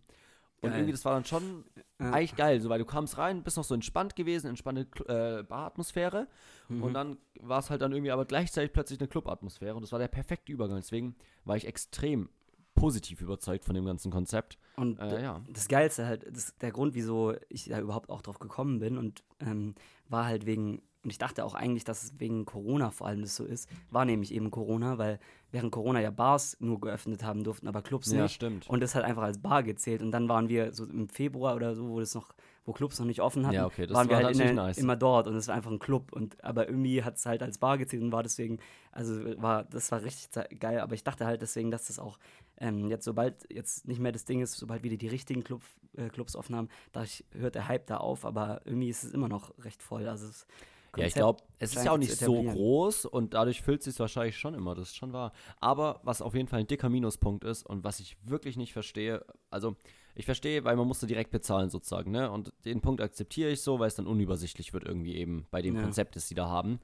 und 0.62 0.70
Geil. 0.70 0.78
irgendwie, 0.80 0.92
das 0.92 1.04
war 1.04 1.14
dann 1.14 1.24
schon 1.24 1.64
Ja. 2.00 2.10
eigentlich 2.12 2.36
geil, 2.36 2.60
so, 2.60 2.68
weil 2.68 2.78
du 2.78 2.84
kamst 2.84 3.18
rein, 3.18 3.42
bist 3.42 3.56
noch 3.56 3.64
so 3.64 3.74
entspannt 3.74 4.16
gewesen, 4.16 4.48
entspannte 4.48 4.86
äh, 5.06 5.42
Baratmosphäre 5.42 6.28
Mhm. 6.68 6.82
und 6.82 6.94
dann 6.94 7.16
war 7.40 7.58
es 7.60 7.70
halt 7.70 7.80
dann 7.82 7.92
irgendwie 7.92 8.10
aber 8.10 8.24
gleichzeitig 8.24 8.72
plötzlich 8.72 8.98
eine 9.00 9.08
Clubatmosphäre 9.08 9.74
und 9.74 9.82
das 9.82 9.92
war 9.92 9.98
der 9.98 10.08
perfekte 10.08 10.50
Übergang. 10.52 10.76
Deswegen 10.76 11.14
war 11.44 11.56
ich 11.56 11.66
extrem 11.66 12.28
positiv 12.74 13.22
überzeugt 13.22 13.64
von 13.64 13.74
dem 13.74 13.86
ganzen 13.86 14.10
Konzept. 14.10 14.58
Und 14.76 14.98
Äh, 14.98 15.22
ja. 15.22 15.40
das 15.48 15.68
Geilste 15.68 16.06
halt, 16.06 16.26
das, 16.30 16.54
der 16.58 16.72
Grund, 16.72 16.94
wieso 16.94 17.34
ich 17.48 17.66
da 17.68 17.80
überhaupt 17.80 18.10
auch 18.10 18.20
drauf 18.20 18.38
gekommen 18.38 18.80
bin 18.80 18.98
und 18.98 19.22
ähm, 19.40 19.74
war 20.08 20.26
halt 20.26 20.44
wegen, 20.44 20.82
und 21.06 21.10
ich 21.10 21.18
dachte 21.18 21.44
auch 21.44 21.54
eigentlich, 21.54 21.84
dass 21.84 22.02
es 22.02 22.18
wegen 22.18 22.44
Corona 22.46 22.90
vor 22.90 23.06
allem 23.06 23.20
das 23.22 23.36
so 23.36 23.44
ist, 23.44 23.68
war 23.90 24.04
nämlich 24.04 24.34
eben 24.34 24.50
Corona, 24.50 24.98
weil 24.98 25.20
während 25.52 25.70
Corona 25.70 26.00
ja 26.00 26.10
Bars 26.10 26.56
nur 26.58 26.80
geöffnet 26.80 27.22
haben 27.22 27.44
durften, 27.44 27.68
aber 27.68 27.80
Clubs 27.80 28.10
Ja, 28.10 28.24
nicht. 28.24 28.34
stimmt. 28.34 28.68
Und 28.68 28.80
das 28.80 28.96
halt 28.96 29.04
einfach 29.04 29.22
als 29.22 29.38
Bar 29.38 29.62
gezählt. 29.62 30.02
Und 30.02 30.10
dann 30.10 30.28
waren 30.28 30.48
wir 30.48 30.72
so 30.74 30.84
im 30.84 31.08
Februar 31.08 31.54
oder 31.54 31.76
so, 31.76 31.88
wo 31.88 32.00
das 32.00 32.12
noch, 32.16 32.34
wo 32.64 32.72
Clubs 32.72 32.98
noch 32.98 33.06
nicht 33.06 33.20
offen 33.22 33.46
hatten, 33.46 33.54
Ja, 33.54 33.66
okay, 33.66 33.86
das 33.86 33.94
waren 33.94 34.08
wir 34.08 34.16
war 34.16 34.24
halt 34.24 34.40
in 34.40 34.56
nice. 34.56 34.78
immer 34.78 34.96
dort 34.96 35.28
und 35.28 35.36
es 35.36 35.46
war 35.46 35.54
einfach 35.54 35.70
ein 35.70 35.78
Club. 35.78 36.12
Und 36.12 36.42
aber 36.42 36.66
irgendwie 36.68 37.04
hat 37.04 37.14
es 37.18 37.24
halt 37.24 37.40
als 37.40 37.58
Bar 37.58 37.78
gezählt 37.78 38.02
und 38.02 38.10
war 38.10 38.24
deswegen, 38.24 38.58
also 38.90 39.40
war, 39.40 39.62
das 39.62 39.92
war 39.92 40.02
richtig 40.02 40.28
geil. 40.58 40.80
Aber 40.80 40.94
ich 40.96 41.04
dachte 41.04 41.24
halt 41.24 41.40
deswegen, 41.40 41.70
dass 41.70 41.86
das 41.86 42.00
auch 42.00 42.18
ähm, 42.58 42.88
jetzt, 42.88 43.04
sobald 43.04 43.46
jetzt 43.48 43.86
nicht 43.86 44.00
mehr 44.00 44.10
das 44.10 44.24
Ding 44.24 44.40
ist, 44.40 44.54
sobald 44.54 44.82
wieder 44.82 44.96
die 44.96 45.06
richtigen 45.08 45.44
Club, 45.44 45.62
äh, 45.96 46.08
Clubs 46.08 46.34
offen 46.34 46.56
haben, 46.56 46.68
da 46.90 47.04
hört 47.30 47.54
der 47.54 47.68
Hype 47.68 47.86
da 47.86 47.98
auf, 47.98 48.24
aber 48.24 48.62
irgendwie 48.64 48.88
ist 48.88 49.04
es 49.04 49.12
immer 49.12 49.28
noch 49.28 49.52
recht 49.62 49.80
voll. 49.80 50.08
Also 50.08 50.26
es 50.26 50.46
Ja, 50.96 51.06
ich 51.06 51.14
Konzept 51.14 51.14
glaube, 51.14 51.42
es 51.58 51.74
ist 51.74 51.84
ja 51.84 51.92
auch 51.92 51.98
nicht 51.98 52.16
so 52.16 52.42
groß 52.42 53.06
und 53.06 53.34
dadurch 53.34 53.62
füllt 53.62 53.80
es 53.80 53.84
sich 53.86 53.98
wahrscheinlich 53.98 54.38
schon 54.38 54.54
immer, 54.54 54.74
das 54.74 54.88
ist 54.88 54.96
schon 54.96 55.12
wahr. 55.12 55.32
Aber 55.60 56.00
was 56.02 56.22
auf 56.22 56.34
jeden 56.34 56.48
Fall 56.48 56.60
ein 56.60 56.66
dicker 56.66 56.88
Minuspunkt 56.88 57.44
ist 57.44 57.64
und 57.66 57.84
was 57.84 58.00
ich 58.00 58.16
wirklich 58.22 58.56
nicht 58.56 58.72
verstehe, 58.72 59.24
also 59.50 59.76
ich 60.14 60.24
verstehe, 60.24 60.64
weil 60.64 60.76
man 60.76 60.86
musste 60.86 61.06
direkt 61.06 61.30
bezahlen 61.30 61.68
sozusagen, 61.68 62.10
ne? 62.10 62.30
Und 62.30 62.52
den 62.64 62.80
Punkt 62.80 63.02
akzeptiere 63.02 63.50
ich 63.50 63.60
so, 63.60 63.78
weil 63.78 63.88
es 63.88 63.96
dann 63.96 64.06
unübersichtlich 64.06 64.72
wird 64.72 64.84
irgendwie 64.84 65.14
eben 65.16 65.46
bei 65.50 65.60
dem 65.60 65.76
Ja. 65.76 65.82
Konzept, 65.82 66.16
das 66.16 66.26
sie 66.28 66.34
da 66.34 66.48
haben. 66.48 66.80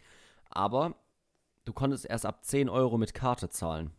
Aber 0.51 0.95
du 1.65 1.73
konntest 1.73 2.05
erst 2.05 2.27
ab 2.27 2.45
10 2.45 2.69
Euro 2.69 2.99
mit 2.99 3.15
Karte 3.15 3.49
zahlen. 3.49 3.91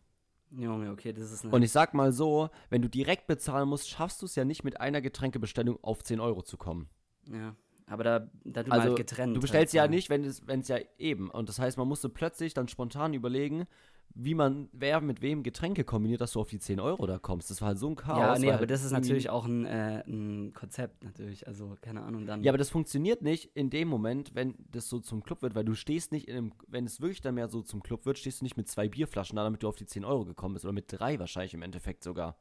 Junge, 0.56 0.92
okay, 0.92 1.14
das 1.14 1.32
ist. 1.32 1.46
Und 1.46 1.64
ich 1.64 1.72
sag 1.72 1.96
mal 1.96 2.12
so, 2.12 2.50
wenn 2.70 2.84
du 2.84 2.88
direkt 2.90 3.26
bezahlen 3.26 3.68
musst, 3.68 3.90
schaffst 3.90 4.22
du 4.22 4.28
es 4.28 4.36
ja 4.36 4.46
nicht 4.46 4.64
mit 4.64 4.80
einer 4.80 5.02
Getränkebestellung 5.02 5.84
auf 5.84 6.04
10 6.04 6.20
Euro 6.20 6.44
zu 6.44 6.58
kommen. 6.58 6.90
ja. 7.28 7.56
Aber 7.88 8.04
da, 8.04 8.20
da 8.46 8.64
man 8.64 8.72
Also 8.72 8.88
halt 8.90 8.98
getrennt. 8.98 9.36
du 9.36 9.42
bestellst 9.42 9.74
ja 9.74 9.82
halt, 9.82 9.92
nicht, 9.92 10.10
wenn 10.10 10.24
es 10.24 10.48
wenn 10.48 10.62
es 10.62 10.68
ja 10.68 10.78
eben. 10.98 11.30
Und 11.30 11.50
das 11.50 11.60
heißt, 11.60 11.78
man 11.78 11.88
musste 11.88 12.10
plötzlich 12.10 12.54
dann 12.54 12.68
spontan 12.68 13.14
überlegen, 13.14 13.68
wie 14.16 14.36
man, 14.36 14.70
wer 14.74 15.02
mit 15.02 15.22
wem 15.22 15.42
Getränke 15.42 15.84
kombiniert, 15.84 16.22
dass 16.22 16.34
du 16.34 16.40
auf 16.40 16.50
die 16.50 16.60
10 16.60 16.80
Euro 16.80 17.08
da 17.08 17.18
kommst. 17.18 17.50
Das 17.50 17.62
war 17.62 17.70
halt 17.70 17.80
so 17.80 17.90
ein 17.90 17.96
Chaos. 17.96 18.20
Ja, 18.20 18.38
nee, 18.38 18.50
aber 18.50 18.60
halt 18.60 18.72
das 18.72 18.84
ist 18.84 18.92
natürlich 18.92 19.30
auch 19.30 19.46
ein, 19.46 19.66
äh, 19.66 20.04
ein 20.08 20.54
Konzept, 20.54 21.04
natürlich. 21.04 21.48
Also, 21.48 21.76
keine 21.82 22.04
Ahnung, 22.04 22.28
dann. 22.28 22.44
Ja, 22.44 22.52
aber 22.52 22.60
das 22.60 22.70
funktioniert 22.70 23.24
nicht 23.24 23.52
in 23.56 23.70
dem 23.70 23.88
Moment, 23.88 24.36
wenn 24.36 24.56
das 24.70 24.88
so 24.88 25.00
zum 25.00 25.24
Club 25.24 25.42
wird, 25.42 25.56
weil 25.56 25.66
du 25.66 25.74
stehst 25.74 26.12
nicht 26.12 26.28
in 26.28 26.38
einem, 26.38 26.54
wenn 26.68 26.86
es 26.86 27.02
wirklich 27.02 27.22
dann 27.22 27.36
mehr 27.36 27.48
so 27.48 27.64
zum 27.64 27.82
Club 27.82 28.06
wird, 28.06 28.20
stehst 28.20 28.42
du 28.42 28.46
nicht 28.46 28.56
mit 28.56 28.68
zwei 28.68 28.88
Bierflaschen 28.88 29.36
da, 29.36 29.44
damit 29.44 29.64
du 29.64 29.68
auf 29.68 29.76
die 29.76 29.88
10 29.88 30.06
Euro 30.06 30.26
gekommen 30.26 30.54
bist. 30.54 30.66
Oder 30.66 30.74
mit 30.74 30.86
drei 30.88 31.18
wahrscheinlich 31.18 31.54
im 31.56 31.64
Endeffekt 31.64 32.04
sogar. 32.04 32.38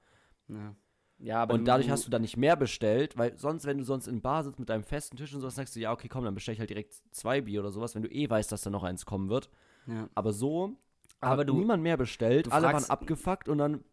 ja. 0.49 0.75
Ja, 1.23 1.43
aber 1.43 1.55
und 1.55 1.64
dadurch 1.64 1.88
hast 1.91 2.07
du 2.07 2.11
dann 2.11 2.23
nicht 2.23 2.37
mehr 2.37 2.57
bestellt, 2.57 3.17
weil 3.17 3.37
sonst, 3.38 3.64
wenn 3.64 3.79
du 3.79 3.85
sonst 3.85 4.07
in 4.09 4.21
Bar 4.21 4.45
sitzt 4.45 4.59
mit 4.59 4.69
deinem 4.69 4.85
festen 4.85 5.17
Tisch 5.17 5.33
und 5.35 5.41
sowas, 5.41 5.55
sagst 5.55 5.75
du, 5.76 5.81
ja, 5.81 5.93
okay, 5.93 6.09
komm, 6.09 6.25
dann 6.25 6.35
bestell 6.35 6.55
ich 6.55 6.61
halt 6.61 6.71
direkt 6.71 6.95
zwei 7.12 7.41
Bier 7.41 7.61
oder 7.61 7.71
sowas, 7.71 7.95
wenn 7.95 8.02
du 8.02 8.09
eh 8.11 8.29
weißt, 8.29 8.50
dass 8.52 8.62
da 8.62 8.71
noch 8.71 8.83
eins 8.83 9.07
kommen 9.07 9.29
wird. 9.29 9.49
Ja. 9.87 10.09
Aber 10.14 10.33
so 10.33 10.76
Aber 11.21 11.41
hat 11.43 11.49
du- 11.49 11.55
niemand 11.55 11.83
mehr 11.83 11.97
bestellt, 11.97 12.50
alle 12.52 12.67
waren 12.67 12.85
abgefuckt 12.85 13.49
und 13.49 13.59
dann 13.59 13.85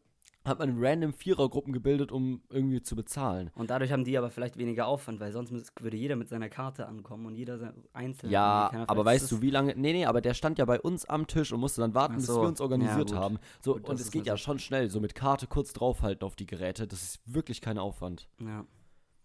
hat 0.46 0.60
man 0.60 0.76
random 0.80 1.14
Vierergruppen 1.14 1.74
gebildet, 1.74 2.12
um 2.12 2.42
irgendwie 2.50 2.82
zu 2.82 2.96
bezahlen. 2.96 3.52
Und 3.56 3.70
dadurch 3.70 3.92
haben 3.92 4.06
die 4.06 4.18
aber 4.18 4.32
vielleicht 4.32 4.58
weniger 4.58 4.88
Aufwand, 4.88 5.20
weil 5.20 5.32
sonst 5.32 5.54
würde 5.82 5.98
jeder 5.98 6.16
mit 6.16 6.30
seiner 6.30 6.50
Karte 6.50 6.88
ankommen 6.88 7.26
und 7.26 7.36
jeder 7.36 7.74
einzeln. 7.94 8.32
Ja, 8.32 8.72
aber 8.88 9.04
weißt 9.06 9.30
du, 9.32 9.42
wie 9.42 9.52
lange. 9.52 9.74
Nee, 9.76 9.94
nee, 9.94 10.06
aber 10.06 10.22
der 10.22 10.34
stand 10.34 10.58
ja 10.58 10.66
bei 10.66 10.80
uns 10.80 11.06
am 11.06 11.28
Tisch 11.28 11.52
und 11.52 11.60
musste 11.60 11.82
dann 11.82 11.94
warten, 11.94 12.14
Ach 12.14 12.18
bis 12.20 12.28
so. 12.28 12.42
wir 12.42 12.48
uns 12.48 12.62
organisiert 12.62 13.12
Ja, 13.12 13.18
haben. 13.18 13.38
So, 13.62 13.74
Gut, 13.74 13.90
und 13.90 14.00
es 14.00 14.12
geht 14.12 14.26
ja 14.26 14.34
natürlich- 14.34 14.42
schon 14.44 14.60
schnell, 14.60 14.90
so 14.90 15.00
mit 15.02 15.14
Karte 15.14 15.46
kurz 15.46 15.74
draufhalten 15.74 16.26
auf 16.26 16.36
die 16.36 16.46
Geräte. 16.48 16.88
Das 16.88 17.04
ist 17.04 17.20
wirklich 17.26 17.60
kein 17.62 17.78
Aufwand. 17.78 18.30
Ja. 18.40 18.66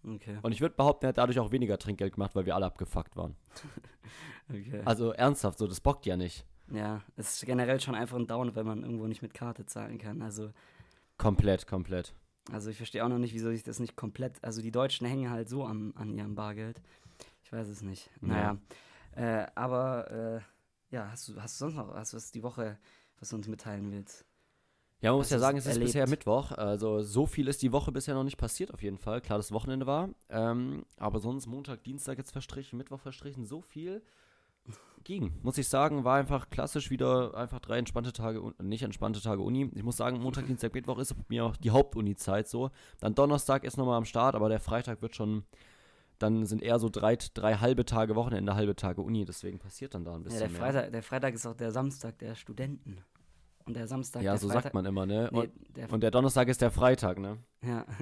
Okay. 0.07 0.39
Und 0.43 0.53
ich 0.53 0.61
würde 0.61 0.75
behaupten, 0.75 1.07
er 1.07 1.11
hat 1.11 1.19
dadurch 1.19 1.39
auch 1.39 1.51
weniger 1.53 1.79
Trinkgeld 1.79 2.15
gemacht, 2.15 2.35
weil 2.35 2.45
wir 2.45 2.55
alle 2.57 2.67
abgefuckt 2.67 3.17
waren. 3.17 3.37
okay. 4.51 4.83
Also 4.85 5.13
ernsthaft, 5.13 5.59
so, 5.59 5.67
das 5.67 5.81
bockt 5.81 6.07
ja 6.07 6.17
nicht. 6.17 6.45
ja, 6.73 7.01
es 7.17 7.37
ist 7.37 7.47
generell 7.47 7.81
schon 7.81 7.95
einfach 7.95 8.19
ein 8.19 8.27
Down, 8.27 8.55
wenn 8.55 8.67
man 8.67 8.83
irgendwo 8.83 9.07
nicht 9.07 9.23
mit 9.23 9.33
Karte 9.33 9.65
zahlen 9.65 9.97
kann. 9.99 10.21
Also, 10.23 10.51
Komplett, 11.25 11.67
komplett. 11.67 12.15
also 12.53 12.69
ich 12.69 12.77
verstehe 12.77 13.03
auch 13.03 13.09
noch 13.09 13.19
nicht, 13.19 13.33
wieso 13.33 13.49
ich 13.49 13.63
das 13.63 13.81
nicht 13.81 13.97
komplett. 13.97 14.45
Also 14.45 14.61
die 14.61 14.71
Deutschen 14.71 15.07
hängen 15.07 15.31
halt 15.31 15.49
so 15.49 15.65
am, 15.65 15.95
an 15.97 16.13
ihrem 16.13 16.35
Bargeld. 16.35 16.83
Ich 17.45 17.51
weiß 17.51 17.67
es 17.69 17.81
nicht. 17.81 18.11
Ja. 18.21 18.29
Naja. 18.29 18.59
Äh, 19.17 19.47
aber 19.55 20.11
äh, 20.11 20.95
ja, 20.95 21.11
hast 21.11 21.29
du, 21.29 21.41
hast 21.41 21.59
du 21.59 21.65
sonst 21.65 21.77
noch 21.77 21.95
hast 21.95 22.13
du 22.13 22.19
was 22.19 22.31
die 22.31 22.43
Woche, 22.43 22.79
was 23.19 23.31
du 23.31 23.37
uns 23.37 23.49
mitteilen 23.49 23.91
willst? 23.91 24.27
Ja, 25.01 25.11
man 25.13 25.19
muss 25.19 25.27
Hast 25.27 25.33
ja 25.33 25.39
sagen, 25.39 25.57
es 25.57 25.65
ist 25.65 25.73
erlebt? 25.73 25.87
bisher 25.87 26.09
Mittwoch. 26.09 26.53
Also 26.53 27.03
so 27.03 27.27
viel 27.27 27.49
ist 27.49 27.63
die 27.63 27.73
Woche 27.73 27.91
bisher 27.91 28.15
noch 28.15 28.25
nicht 28.25 28.37
passiert, 28.37 28.73
auf 28.73 28.83
jeden 28.83 28.99
Fall. 28.99 29.21
Klar, 29.23 29.39
das 29.39 29.51
Wochenende 29.53 29.87
war. 29.87 30.11
Ähm, 30.29 30.85
aber 30.99 31.21
sonst 31.21 31.47
Montag, 31.47 31.85
Dienstag 31.85 32.19
jetzt 32.19 32.33
verstrichen, 32.33 32.77
Mittwoch 32.77 33.01
verstrichen. 33.01 33.45
So 33.47 33.63
viel 33.63 34.03
ging, 35.05 35.33
muss 35.43 35.59
ich 35.59 35.69
sagen, 35.69 36.05
war 36.05 36.17
einfach 36.17 36.51
klassisch 36.51 36.91
wieder 36.91 37.35
einfach 37.37 37.61
drei 37.61 37.79
entspannte 37.79 38.13
Tage, 38.13 38.53
nicht 38.63 38.83
entspannte 38.83 39.21
Tage 39.21 39.43
Uni. 39.43 39.71
Ich 39.75 39.83
muss 39.83 39.97
sagen, 39.97 40.19
Montag, 40.21 40.47
Dienstag, 40.47 40.75
Mittwoch 40.75 40.99
ist 40.99 41.15
mir 41.29 41.45
auch 41.45 41.57
die 41.57 41.71
Hauptuni-Zeit 41.71 42.49
so. 42.49 42.71
Dann 43.01 43.15
Donnerstag 43.15 43.65
ist 43.65 43.77
nochmal 43.77 43.99
am 43.99 44.05
Start, 44.05 44.35
aber 44.35 44.49
der 44.49 44.61
Freitag 44.61 45.03
wird 45.03 45.15
schon, 45.15 45.45
dann 46.19 46.47
sind 46.47 46.63
eher 46.63 46.79
so 46.79 46.89
drei, 46.89 47.17
drei 47.35 47.57
halbe 47.57 47.85
Tage 47.85 48.17
Wochenende, 48.17 48.55
halbe 48.55 48.75
Tage 48.77 49.03
Uni, 49.03 49.25
deswegen 49.25 49.59
passiert 49.59 49.95
dann 49.95 50.05
da 50.05 50.13
ein 50.15 50.21
Ja, 50.21 50.25
bisschen 50.25 50.39
der, 50.41 50.49
mehr. 50.51 50.61
Freitag, 50.61 50.93
der 50.93 51.03
Freitag 51.03 51.35
ist 51.35 51.47
auch 51.47 51.55
der 51.55 51.71
Samstag 51.71 52.19
der 52.19 52.35
Studenten. 52.35 52.99
Und 53.67 53.77
der 53.77 53.87
Samstag 53.87 54.23
ja, 54.23 54.33
der 54.33 54.39
so 54.39 54.49
Freitag, 54.49 54.63
sagt 54.65 54.75
man 54.75 54.85
immer, 54.85 55.07
ne? 55.07 55.31
Nee, 55.33 55.39
Und, 55.39 55.77
der, 55.77 55.93
und 55.93 56.01
der 56.03 56.11
Donnerstag 56.11 56.49
ist 56.49 56.61
der 56.61 56.71
Freitag, 56.71 57.19
ne? 57.19 57.39
ja. 57.63 57.87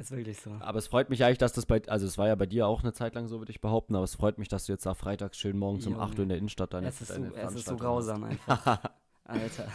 ist 0.00 0.10
wirklich 0.10 0.40
so. 0.40 0.50
Aber 0.60 0.78
es 0.78 0.86
freut 0.86 1.10
mich 1.10 1.24
eigentlich, 1.24 1.38
dass 1.38 1.52
das 1.52 1.66
bei, 1.66 1.82
also 1.86 2.06
es 2.06 2.16
war 2.18 2.26
ja 2.28 2.34
bei 2.34 2.46
dir 2.46 2.66
auch 2.66 2.82
eine 2.82 2.92
Zeit 2.92 3.14
lang 3.14 3.28
so, 3.28 3.38
würde 3.38 3.52
ich 3.52 3.60
behaupten, 3.60 3.94
aber 3.94 4.04
es 4.04 4.14
freut 4.14 4.38
mich, 4.38 4.48
dass 4.48 4.66
du 4.66 4.72
jetzt 4.72 4.86
da 4.86 4.94
freitags 4.94 5.36
schön 5.38 5.58
morgens 5.58 5.86
um 5.86 5.92
Junge. 5.94 6.04
8 6.04 6.18
Uhr 6.18 6.22
in 6.24 6.28
der 6.30 6.38
Innenstadt 6.38 6.72
deine, 6.74 6.88
Es 6.88 7.00
ist, 7.00 7.08
so, 7.08 7.14
deine 7.14 7.26
es 7.26 7.54
ist 7.54 7.66
so 7.66 7.76
Veranstaltung 7.76 7.76
hast. 7.76 7.84
grausam 7.84 8.24
einfach. 8.24 8.80
Alter. 9.24 9.68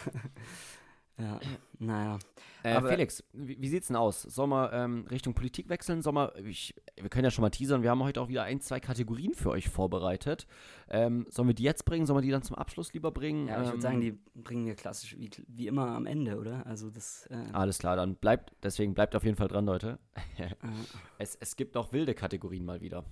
Ja, 1.18 1.40
naja. 1.80 2.20
Äh, 2.64 2.74
Aber- 2.74 2.90
Felix, 2.90 3.24
wie, 3.34 3.62
wie 3.62 3.70
sieht's 3.70 3.88
denn 3.88 3.96
aus? 3.96 4.22
Sollen 4.24 4.50
wir 4.50 4.74
ähm, 4.74 5.06
Richtung 5.10 5.34
Politik 5.34 5.70
wechseln? 5.70 6.02
Sollen 6.02 6.16
wir, 6.16 6.36
ich, 6.38 6.74
wir 7.00 7.10
können 7.10 7.24
ja 7.26 7.32
schon 7.32 7.42
mal 7.44 7.50
teasern, 7.52 7.84
wir 7.84 7.90
haben 7.92 8.04
heute 8.04 8.20
auch 8.22 8.28
wieder 8.28 8.44
ein, 8.44 8.60
zwei 8.60 8.80
Kategorien 8.80 9.34
für 9.34 9.50
euch 9.52 9.70
vorbereitet. 9.70 10.48
Ähm, 10.90 11.26
sollen 11.30 11.48
wir 11.48 11.56
die 11.56 11.64
jetzt 11.64 11.86
bringen? 11.86 12.06
Sollen 12.06 12.18
wir 12.18 12.22
die 12.22 12.32
dann 12.32 12.42
zum 12.44 12.56
Abschluss 12.56 12.94
lieber 12.94 13.12
bringen? 13.12 13.48
Ja, 13.48 13.60
ich 13.60 13.66
würde 13.68 13.76
Ähm, 13.76 13.82
sagen, 13.82 14.02
die 14.02 14.12
bringen 14.34 14.66
wir 14.66 14.76
klassisch 14.76 15.16
wie, 15.18 15.30
wie 15.48 15.68
immer 15.68 15.88
am 15.90 16.06
Ende, 16.06 16.38
oder? 16.40 16.66
Also 16.66 16.90
das. 16.90 17.28
Äh, 17.28 17.36
Alles 17.54 17.78
klar, 17.80 17.96
dann 17.96 18.16
bleibt, 18.16 18.52
deswegen 18.64 18.94
bleibt 18.94 19.16
auf 19.16 19.24
jeden 19.24 19.38
Fall 19.38 19.48
dran, 19.48 19.66
Leute. 19.66 20.00
Es, 21.18 21.36
es 21.36 21.56
gibt 21.56 21.78
auch 21.78 21.94
wilde 21.94 22.14
Kategorien 22.14 22.66
mal 22.66 22.82
wieder. 22.82 23.06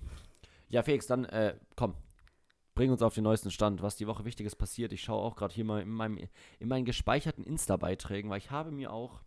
Ja, 0.68 0.82
Felix, 0.82 1.06
dann 1.06 1.24
äh, 1.26 1.54
komm. 1.76 1.94
Bring 2.74 2.90
uns 2.90 3.02
auf 3.02 3.14
den 3.14 3.24
neuesten 3.24 3.50
Stand, 3.50 3.82
was 3.82 3.96
die 3.96 4.06
Woche 4.06 4.24
Wichtiges 4.24 4.56
passiert. 4.56 4.92
Ich 4.92 5.02
schaue 5.02 5.22
auch 5.22 5.36
gerade 5.36 5.54
hier 5.54 5.64
mal 5.64 5.82
in, 5.82 5.90
meinem, 5.90 6.18
in 6.58 6.68
meinen 6.68 6.84
gespeicherten 6.84 7.44
Insta-Beiträgen, 7.44 8.30
weil 8.30 8.38
ich 8.38 8.50
habe 8.50 8.70
mir 8.70 8.92
auch 8.92 9.22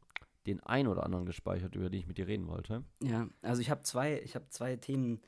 den 0.48 0.62
ein 0.62 0.88
oder 0.88 1.04
anderen 1.04 1.26
gespeichert, 1.26 1.76
über 1.76 1.90
den 1.90 2.00
ich 2.00 2.08
mit 2.08 2.18
dir 2.18 2.28
reden 2.28 2.48
wollte. 2.48 2.84
ja, 3.02 3.28
also 3.42 3.62
ich 3.62 3.70
habe 3.70 3.84
zwei, 3.84 4.22
ich 4.22 4.36
habe 4.36 4.48
zwei 4.50 4.76
Themen 4.78 5.22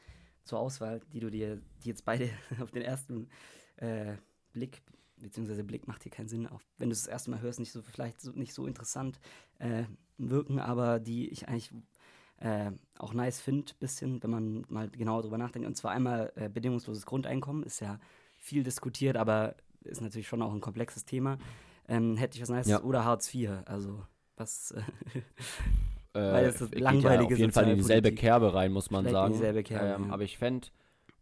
zur 0.43 0.59
Auswahl, 0.59 1.01
die 1.13 1.19
du 1.19 1.29
dir, 1.29 1.61
die 1.83 1.89
jetzt 1.89 2.05
beide 2.05 2.29
auf 2.61 2.71
den 2.71 2.81
ersten 2.81 3.29
äh, 3.77 4.15
Blick, 4.53 4.81
beziehungsweise 5.17 5.63
Blick 5.63 5.87
macht 5.87 6.03
hier 6.03 6.11
keinen 6.11 6.29
Sinn, 6.29 6.47
auch 6.47 6.61
wenn 6.77 6.89
du 6.89 6.93
es 6.93 7.03
das 7.03 7.11
erste 7.11 7.31
Mal 7.31 7.41
hörst, 7.41 7.59
nicht 7.59 7.71
so 7.71 7.81
vielleicht 7.81 8.21
so, 8.21 8.31
nicht 8.31 8.53
so 8.53 8.65
interessant 8.65 9.19
äh, 9.59 9.83
wirken, 10.17 10.59
aber 10.59 10.99
die 10.99 11.29
ich 11.29 11.47
eigentlich 11.47 11.71
äh, 12.39 12.71
auch 12.97 13.13
nice 13.13 13.41
finde, 13.41 13.73
bisschen, 13.79 14.21
wenn 14.23 14.29
man 14.29 14.65
mal 14.69 14.89
genauer 14.89 15.21
drüber 15.21 15.37
nachdenkt. 15.37 15.67
Und 15.67 15.75
zwar 15.75 15.91
einmal 15.91 16.31
äh, 16.35 16.49
bedingungsloses 16.49 17.05
Grundeinkommen, 17.05 17.63
ist 17.63 17.79
ja 17.79 17.99
viel 18.37 18.63
diskutiert, 18.63 19.17
aber 19.17 19.55
ist 19.83 20.01
natürlich 20.01 20.27
schon 20.27 20.41
auch 20.41 20.53
ein 20.53 20.61
komplexes 20.61 21.05
Thema. 21.05 21.37
Ähm, 21.87 22.17
hätte 22.17 22.35
ich 22.35 22.41
was 22.41 22.49
Nices 22.49 22.71
Ja. 22.71 22.81
oder 22.83 23.03
Hartz 23.03 23.33
IV, 23.33 23.49
also 23.65 24.03
was 24.37 24.71
äh, 26.13 26.19
Weil 26.19 26.45
es 26.45 26.59
das 26.59 26.71
geht 26.71 26.79
langweilige 26.79 27.29
ja 27.29 27.33
auf 27.35 27.39
jeden 27.39 27.51
Fall 27.51 27.69
in 27.69 27.77
dieselbe 27.77 28.09
Sozialpolitik. 28.09 28.19
Kerbe 28.19 28.53
rein, 28.53 28.71
muss 28.71 28.91
man 28.91 29.05
in 29.05 29.11
sagen. 29.11 29.33
dieselbe 29.33 29.63
Kerbe, 29.63 29.95
ähm, 29.95 30.07
ja. 30.07 30.13
Aber 30.13 30.23
ich 30.23 30.37
fände 30.37 30.67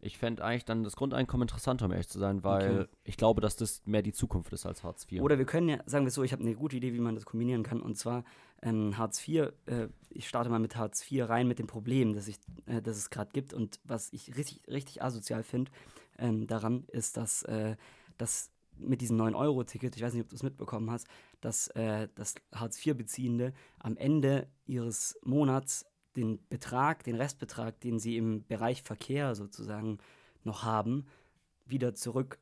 ich 0.00 0.18
fänd 0.18 0.40
eigentlich 0.40 0.64
dann 0.64 0.84
das 0.84 0.96
Grundeinkommen 0.96 1.42
interessanter, 1.48 1.86
um 1.86 1.92
ehrlich 1.92 2.08
zu 2.08 2.18
sein, 2.18 2.44
weil 2.44 2.82
Okay. 2.82 2.90
ich 3.04 3.16
glaube, 3.16 3.40
dass 3.40 3.56
das 3.56 3.82
mehr 3.84 4.02
die 4.02 4.12
Zukunft 4.12 4.52
ist 4.52 4.64
als 4.66 4.84
Hartz 4.84 5.06
IV. 5.10 5.22
Oder 5.22 5.38
wir 5.38 5.44
können 5.44 5.68
ja, 5.68 5.78
sagen 5.86 6.04
wir 6.04 6.10
so, 6.12 6.22
ich 6.22 6.32
habe 6.32 6.42
eine 6.42 6.54
gute 6.54 6.76
Idee, 6.76 6.92
wie 6.94 7.00
man 7.00 7.14
das 7.14 7.24
kombinieren 7.24 7.62
kann. 7.62 7.80
Und 7.80 7.96
zwar 7.96 8.24
ähm, 8.62 8.96
Hartz 8.96 9.26
IV, 9.26 9.52
äh, 9.66 9.88
ich 10.10 10.28
starte 10.28 10.50
mal 10.50 10.58
mit 10.60 10.76
Hartz 10.76 11.10
IV 11.10 11.28
rein 11.28 11.48
mit 11.48 11.58
dem 11.58 11.66
Problem, 11.66 12.14
das, 12.14 12.28
ich, 12.28 12.36
äh, 12.66 12.80
das 12.80 12.96
es 12.96 13.10
gerade 13.10 13.30
gibt. 13.32 13.52
Und 13.52 13.80
was 13.84 14.12
ich 14.12 14.36
richtig, 14.36 14.62
richtig 14.68 15.02
asozial 15.02 15.42
finde 15.42 15.70
ähm, 16.18 16.46
daran, 16.46 16.84
ist, 16.92 17.16
dass, 17.16 17.42
äh, 17.44 17.76
dass 18.18 18.50
mit 18.76 19.00
diesem 19.00 19.20
9-Euro-Ticket, 19.20 19.96
ich 19.96 20.02
weiß 20.02 20.12
nicht, 20.12 20.22
ob 20.22 20.28
du 20.28 20.36
es 20.36 20.42
mitbekommen 20.44 20.90
hast, 20.90 21.08
dass, 21.40 21.66
äh, 21.68 22.08
dass 22.14 22.36
Hartz-IV-Beziehende 22.54 23.52
am 23.80 23.96
Ende 23.96 24.46
ihres 24.66 25.18
Monats 25.24 25.84
den 26.18 26.38
Betrag, 26.48 27.04
den 27.04 27.16
Restbetrag, 27.16 27.80
den 27.80 27.98
sie 27.98 28.16
im 28.16 28.44
Bereich 28.46 28.82
Verkehr 28.82 29.34
sozusagen 29.34 29.98
noch 30.44 30.62
haben, 30.64 31.06
wieder 31.66 31.94
zurück 31.94 32.38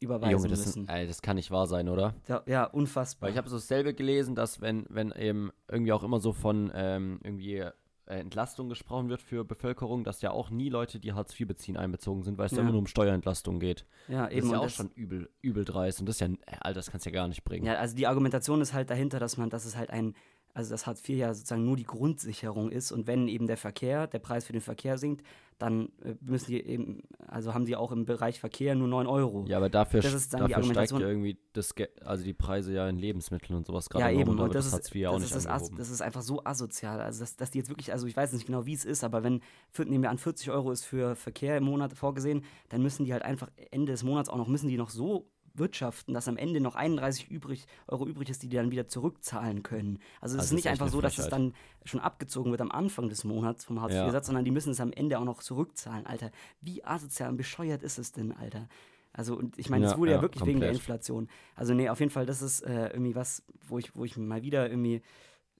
überweisen 0.00 0.32
Junge, 0.32 0.48
das, 0.48 0.66
müssen. 0.66 0.82
ist, 0.84 0.90
ey, 0.90 1.06
das 1.06 1.22
kann 1.22 1.36
nicht 1.36 1.50
wahr 1.50 1.66
sein, 1.66 1.88
oder? 1.88 2.14
Ja, 2.28 2.42
ja, 2.46 2.64
unfassbar. 2.64 3.28
Weil 3.28 3.32
ich 3.32 3.38
habe 3.38 3.48
so 3.48 3.56
dasselbe 3.56 3.94
gelesen, 3.94 4.34
dass 4.34 4.60
wenn, 4.60 4.84
wenn 4.88 5.12
eben 5.12 5.50
irgendwie 5.70 5.92
auch 5.92 6.02
immer 6.02 6.18
so 6.18 6.32
von 6.32 6.72
ähm, 6.74 7.20
irgendwie 7.22 7.58
äh, 7.58 7.72
Entlastung 8.06 8.68
gesprochen 8.68 9.08
wird 9.08 9.22
für 9.22 9.44
Bevölkerung, 9.44 10.02
dass 10.02 10.20
ja 10.20 10.32
auch 10.32 10.50
nie 10.50 10.70
Leute, 10.70 10.98
die 10.98 11.12
Hartz 11.12 11.38
IV 11.38 11.46
beziehen, 11.46 11.76
einbezogen 11.76 12.24
sind, 12.24 12.36
weil 12.36 12.46
es 12.46 12.50
da 12.52 12.56
Ja. 12.56 12.62
immer 12.62 12.72
nur 12.72 12.80
um 12.80 12.88
Steuerentlastung 12.88 13.60
geht. 13.60 13.86
ja, 14.08 14.24
Das 14.24 14.32
eben. 14.34 14.46
ist 14.46 14.52
ja 14.52 14.58
auch 14.58 14.62
das, 14.64 14.74
schon 14.74 14.90
übel, 14.96 15.30
übel 15.40 15.64
dreist 15.64 16.00
und 16.00 16.06
das 16.06 16.16
ist 16.16 16.20
ja, 16.20 16.26
äh, 16.26 16.56
Alter, 16.60 16.80
das 16.80 16.90
kannst 16.90 17.06
du 17.06 17.10
ja 17.10 17.14
gar 17.14 17.28
nicht 17.28 17.44
bringen. 17.44 17.64
ja, 17.66 17.74
also 17.74 17.94
die 17.94 18.08
Argumentation 18.08 18.60
ist 18.60 18.72
halt 18.72 18.90
dahinter, 18.90 19.20
dass 19.20 19.36
man, 19.36 19.50
dass 19.50 19.64
es 19.66 19.76
halt 19.76 19.90
ein, 19.90 20.14
also 20.54 20.70
dass 20.70 20.86
Hartz 20.86 21.06
IV 21.08 21.16
ja 21.16 21.34
sozusagen 21.34 21.64
nur 21.64 21.76
die 21.76 21.84
Grundsicherung 21.84 22.70
ist 22.70 22.92
und 22.92 23.06
wenn 23.06 23.28
eben 23.28 23.46
der 23.46 23.56
Verkehr, 23.56 24.06
der 24.06 24.18
Preis 24.18 24.44
für 24.44 24.52
den 24.52 24.60
Verkehr 24.60 24.98
sinkt, 24.98 25.24
dann 25.58 25.90
äh, 26.02 26.14
müssen 26.20 26.50
die 26.50 26.60
eben, 26.60 27.02
also 27.26 27.54
haben 27.54 27.64
sie 27.64 27.76
auch 27.76 27.92
im 27.92 28.04
Bereich 28.04 28.40
Verkehr 28.40 28.74
nur 28.74 28.88
9 28.88 29.06
Euro. 29.06 29.44
Ja, 29.46 29.58
aber 29.58 29.70
dafür, 29.70 30.00
Das 30.00 30.28
dafür 30.28 30.62
steigt 30.64 30.90
ja 30.90 30.98
irgendwie 31.00 31.38
das, 31.52 31.72
also 32.04 32.24
die 32.24 32.34
Preise 32.34 32.74
ja 32.74 32.88
in 32.88 32.98
Lebensmitteln 32.98 33.56
und 33.56 33.66
sowas 33.66 33.88
gerade 33.88 34.12
Ja, 34.12 34.20
eben. 34.20 34.30
Und 34.30 34.38
das, 34.38 34.50
das, 34.50 34.66
ist, 34.66 34.72
Hartz 34.72 34.88
IV 34.88 34.94
ja 34.96 35.10
auch 35.10 35.14
das, 35.14 35.22
nicht 35.22 35.36
ist 35.36 35.46
das, 35.46 35.70
das 35.70 35.90
ist 35.90 36.02
einfach 36.02 36.22
so 36.22 36.42
asozial. 36.44 37.00
Also, 37.00 37.20
dass, 37.20 37.36
dass 37.36 37.50
die 37.52 37.58
jetzt 37.58 37.68
wirklich, 37.68 37.92
also 37.92 38.06
ich 38.06 38.16
weiß 38.16 38.32
nicht 38.32 38.46
genau, 38.46 38.66
wie 38.66 38.74
es 38.74 38.84
ist, 38.84 39.04
aber 39.04 39.22
wenn, 39.22 39.40
nehmen 39.78 40.02
wir 40.02 40.10
an, 40.10 40.18
40 40.18 40.50
Euro 40.50 40.72
ist 40.72 40.84
für 40.84 41.14
Verkehr 41.14 41.56
im 41.56 41.64
Monat 41.64 41.92
vorgesehen, 41.92 42.44
dann 42.68 42.82
müssen 42.82 43.04
die 43.04 43.12
halt 43.12 43.22
einfach 43.22 43.48
Ende 43.70 43.92
des 43.92 44.02
Monats 44.02 44.28
auch 44.28 44.38
noch, 44.38 44.48
müssen 44.48 44.68
die 44.68 44.76
noch 44.76 44.90
so 44.90 45.30
wirtschaften, 45.54 46.14
dass 46.14 46.28
am 46.28 46.36
Ende 46.36 46.60
noch 46.60 46.74
31 46.76 47.30
übrig, 47.30 47.66
Euro 47.88 48.06
übrig 48.06 48.30
ist, 48.30 48.42
die 48.42 48.48
die 48.48 48.56
dann 48.56 48.70
wieder 48.70 48.88
zurückzahlen 48.88 49.62
können. 49.62 49.98
Also 50.20 50.36
es 50.36 50.40
Also 50.42 50.44
ist 50.44 50.44
ist 50.50 50.52
nicht 50.54 50.68
einfach 50.68 50.88
so, 50.88 51.00
dass 51.00 51.18
es 51.18 51.28
dann 51.28 51.54
schon 51.84 52.00
abgezogen 52.00 52.50
wird 52.50 52.60
am 52.60 52.70
Anfang 52.70 53.08
des 53.08 53.24
Monats 53.24 53.64
vom 53.64 53.76
Ja. 53.76 53.82
Hartz-IV-Satz, 53.82 54.26
sondern 54.26 54.44
die 54.44 54.50
müssen 54.50 54.70
es 54.70 54.80
am 54.80 54.92
Ende 54.92 55.18
auch 55.18 55.24
noch 55.24 55.42
zurückzahlen, 55.42 56.06
Alter. 56.06 56.30
Wie 56.60 56.84
asozial 56.84 57.30
und 57.30 57.36
bescheuert 57.36 57.82
ist 57.82 57.98
es 57.98 58.12
denn, 58.12 58.32
Alter? 58.32 58.68
Also, 59.14 59.36
und 59.36 59.58
ich 59.58 59.68
meine, 59.68 59.84
es 59.84 59.92
Ja, 59.92 59.98
wurde 59.98 60.12
ja, 60.12 60.16
ja, 60.18 60.22
wirklich 60.22 60.46
wegen 60.46 60.60
der 60.60 60.70
komplett. 60.70 60.80
Inflation. 60.82 61.28
Also, 61.54 61.74
nee, 61.74 61.88
auf 61.90 62.00
jeden 62.00 62.10
Fall, 62.10 62.24
das 62.24 62.40
ist 62.40 62.62
äh, 62.62 62.88
irgendwie 62.88 63.14
was, 63.14 63.42
wo 63.68 63.78
ich, 63.78 63.94
wo 63.94 64.04
ich 64.06 64.16
mal 64.16 64.42
wieder 64.42 64.70
irgendwie 64.70 65.02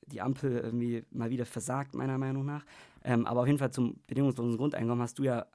die 0.06 0.20
Ampel 0.22 0.58
irgendwie 0.58 1.04
mal 1.10 1.30
wieder 1.30 1.44
versagt, 1.46 1.94
meiner 1.94 2.16
Meinung 2.18 2.44
nach. 2.46 2.64
Ähm, 3.04 3.26
aber 3.26 3.40
auf 3.42 3.46
jeden 3.46 3.58
Fall 3.58 3.70
zum 3.70 3.96
bedingungslosen 4.06 4.56
Grundeinkommen 4.56 5.02
hast 5.02 5.18
du 5.18 5.24
ja 5.24 5.46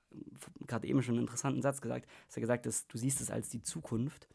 gerade 0.66 0.88
eben 0.88 1.02
schon 1.02 1.16
einen 1.16 1.24
interessanten 1.24 1.62
Satz 1.62 1.82
gesagt. 1.82 2.08
Hast 2.28 2.36
ja 2.36 2.42
gesagt, 2.42 2.66
dass 2.66 2.88
du 2.88 2.98
siehst 2.98 3.22
es 3.22 3.32
als 3.32 3.50
die 3.50 3.62
Zukunft. 3.62 4.28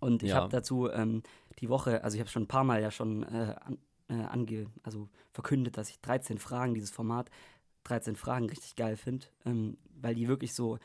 Und 0.00 0.22
ich 0.22 0.30
Ja. 0.30 0.36
habe 0.36 0.48
dazu 0.50 0.90
ähm, 0.90 1.22
die 1.60 1.68
Woche, 1.68 2.04
also 2.04 2.16
ich 2.16 2.20
habe 2.20 2.30
schon 2.30 2.42
ein 2.44 2.48
paar 2.48 2.64
Mal 2.64 2.82
ja 2.82 2.90
schon 2.90 3.22
äh, 3.22 3.54
an, 3.60 3.78
äh, 4.08 4.14
ange, 4.24 4.66
also 4.82 5.08
verkündet, 5.32 5.76
dass 5.76 5.88
ich 5.90 6.00
13 6.00 6.38
Fragen, 6.38 6.74
dieses 6.74 6.90
Format 6.90 7.30
13 7.84 8.16
Fragen 8.16 8.48
richtig 8.48 8.76
geil 8.76 8.96
finde, 8.96 9.26
ähm, 9.44 9.78
weil 10.00 10.14
die 10.14 10.28
wirklich 10.28 10.54
so, 10.54 10.78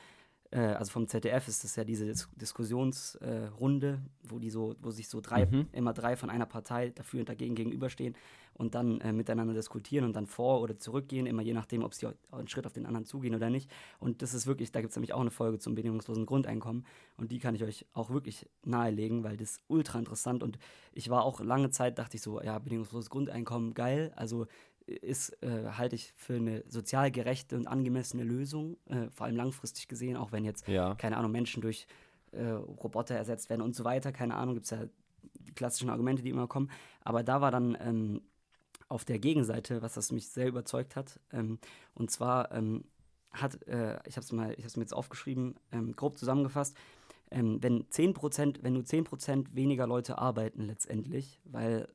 also 0.58 0.92
vom 0.92 1.08
ZDF 1.08 1.48
ist 1.48 1.64
das 1.64 1.76
ja 1.76 1.84
diese 1.84 2.06
Dis 2.06 2.28
Diskussionsrunde, 2.36 3.88
äh, 4.04 4.30
wo 4.30 4.40
die 4.40 4.50
so, 4.50 4.76
wo 4.82 4.92
sich 4.92 5.08
so 5.08 5.22
drei, 5.22 5.46
Mhm. 5.46 5.68
immer 5.72 5.94
drei 5.94 6.16
von 6.16 6.30
einer 6.30 6.46
Partei 6.46 6.90
dafür 6.90 7.22
und 7.22 7.30
dagegen 7.30 7.56
gegenüberstehen 7.56 8.16
und 8.54 8.76
dann 8.76 9.00
äh, 9.02 9.14
miteinander 9.14 9.54
diskutieren 9.54 10.04
und 10.06 10.14
dann 10.16 10.28
vor 10.28 10.62
oder 10.62 10.78
zurückgehen, 10.78 11.26
immer 11.26 11.42
je 11.42 11.54
nachdem, 11.54 11.84
ob 11.84 11.94
sie 11.94 12.08
einen 12.32 12.48
Schritt 12.48 12.66
auf 12.66 12.74
den 12.74 12.86
anderen 12.86 13.06
zugehen 13.06 13.34
oder 13.34 13.50
nicht. 13.50 13.72
Und 14.00 14.22
das 14.22 14.34
ist 14.34 14.46
wirklich, 14.46 14.72
da 14.72 14.82
gibt 14.82 14.92
es 14.92 14.98
nämlich 14.98 15.14
auch 15.14 15.22
eine 15.22 15.32
Folge 15.32 15.58
zum 15.58 15.74
bedingungslosen 15.74 16.26
Grundeinkommen 16.26 16.86
und 17.18 17.32
die 17.32 17.40
kann 17.40 17.56
ich 17.56 17.64
euch 17.64 17.86
auch 17.94 18.10
wirklich 18.10 18.48
nahelegen, 18.66 19.24
weil 19.24 19.38
das 19.38 19.52
ist 19.52 19.62
ultra 19.68 20.00
interessant 20.00 20.44
und 20.44 20.60
ich 20.92 21.10
war 21.10 21.24
auch 21.24 21.40
lange 21.40 21.70
Zeit, 21.70 21.98
dachte 21.98 22.18
ich 22.18 22.22
so, 22.22 22.42
ja, 22.42 22.60
bedingungsloses 22.60 23.10
Grundeinkommen, 23.10 23.74
geil, 23.74 24.12
also 24.16 24.48
ist, 24.88 25.42
äh, 25.44 25.66
halte 25.78 25.96
ich 25.96 26.12
für 26.16 26.36
eine 26.36 26.64
sozial 26.68 27.12
gerechte 27.12 27.56
und 27.56 27.68
angemessene 27.68 28.24
Lösung, 28.24 28.78
äh, 28.88 29.10
vor 29.10 29.26
allem 29.28 29.36
langfristig 29.36 29.88
gesehen, 29.88 30.18
auch 30.18 30.32
wenn 30.32 30.44
jetzt, 30.46 30.68
Ja. 30.68 30.96
keine 30.96 31.18
Ahnung, 31.18 31.32
Menschen 31.32 31.62
durch 31.62 31.88
äh, 32.32 32.44
Roboter 32.52 33.16
ersetzt 33.16 33.50
werden 33.50 33.62
und 33.62 33.76
so 33.76 33.84
weiter, 33.84 34.12
keine 34.12 34.36
Ahnung, 34.36 34.56
gibt 34.56 34.66
es 34.66 34.70
ja 34.72 34.86
die 35.40 35.54
klassischen 35.54 35.90
Argumente, 35.90 36.24
die 36.24 36.30
immer 36.30 36.48
kommen. 36.48 36.72
Aber 37.04 37.24
da 37.24 37.42
war 37.42 37.52
dann 37.52 37.78
ähm, 37.82 38.22
auf 38.88 39.06
der 39.06 39.20
Gegenseite, 39.20 39.82
was 39.82 39.94
das 39.96 40.12
mich 40.12 40.30
sehr 40.30 40.48
überzeugt 40.48 40.96
hat, 40.96 41.20
ähm, 41.34 41.60
und 41.94 42.10
zwar 42.12 42.52
ähm, 42.54 42.86
hat, 43.32 43.66
äh, 43.68 44.00
ich 44.06 44.16
habe 44.18 44.24
es 44.26 44.32
mal, 44.32 44.54
ich 44.58 44.64
habe 44.66 44.74
mir 44.80 44.84
jetzt 44.84 44.94
aufgeschrieben, 44.94 45.56
ähm, 45.72 45.96
grob 45.96 46.18
zusammengefasst, 46.18 46.76
ähm, 47.32 47.62
wenn 47.62 47.86
10%, 47.90 48.62
wenn 48.64 48.74
nur 48.74 48.84
10% 48.84 49.56
weniger 49.56 49.88
Leute 49.88 50.18
arbeiten 50.18 50.64
letztendlich, 50.64 51.40
weil, 51.46 51.88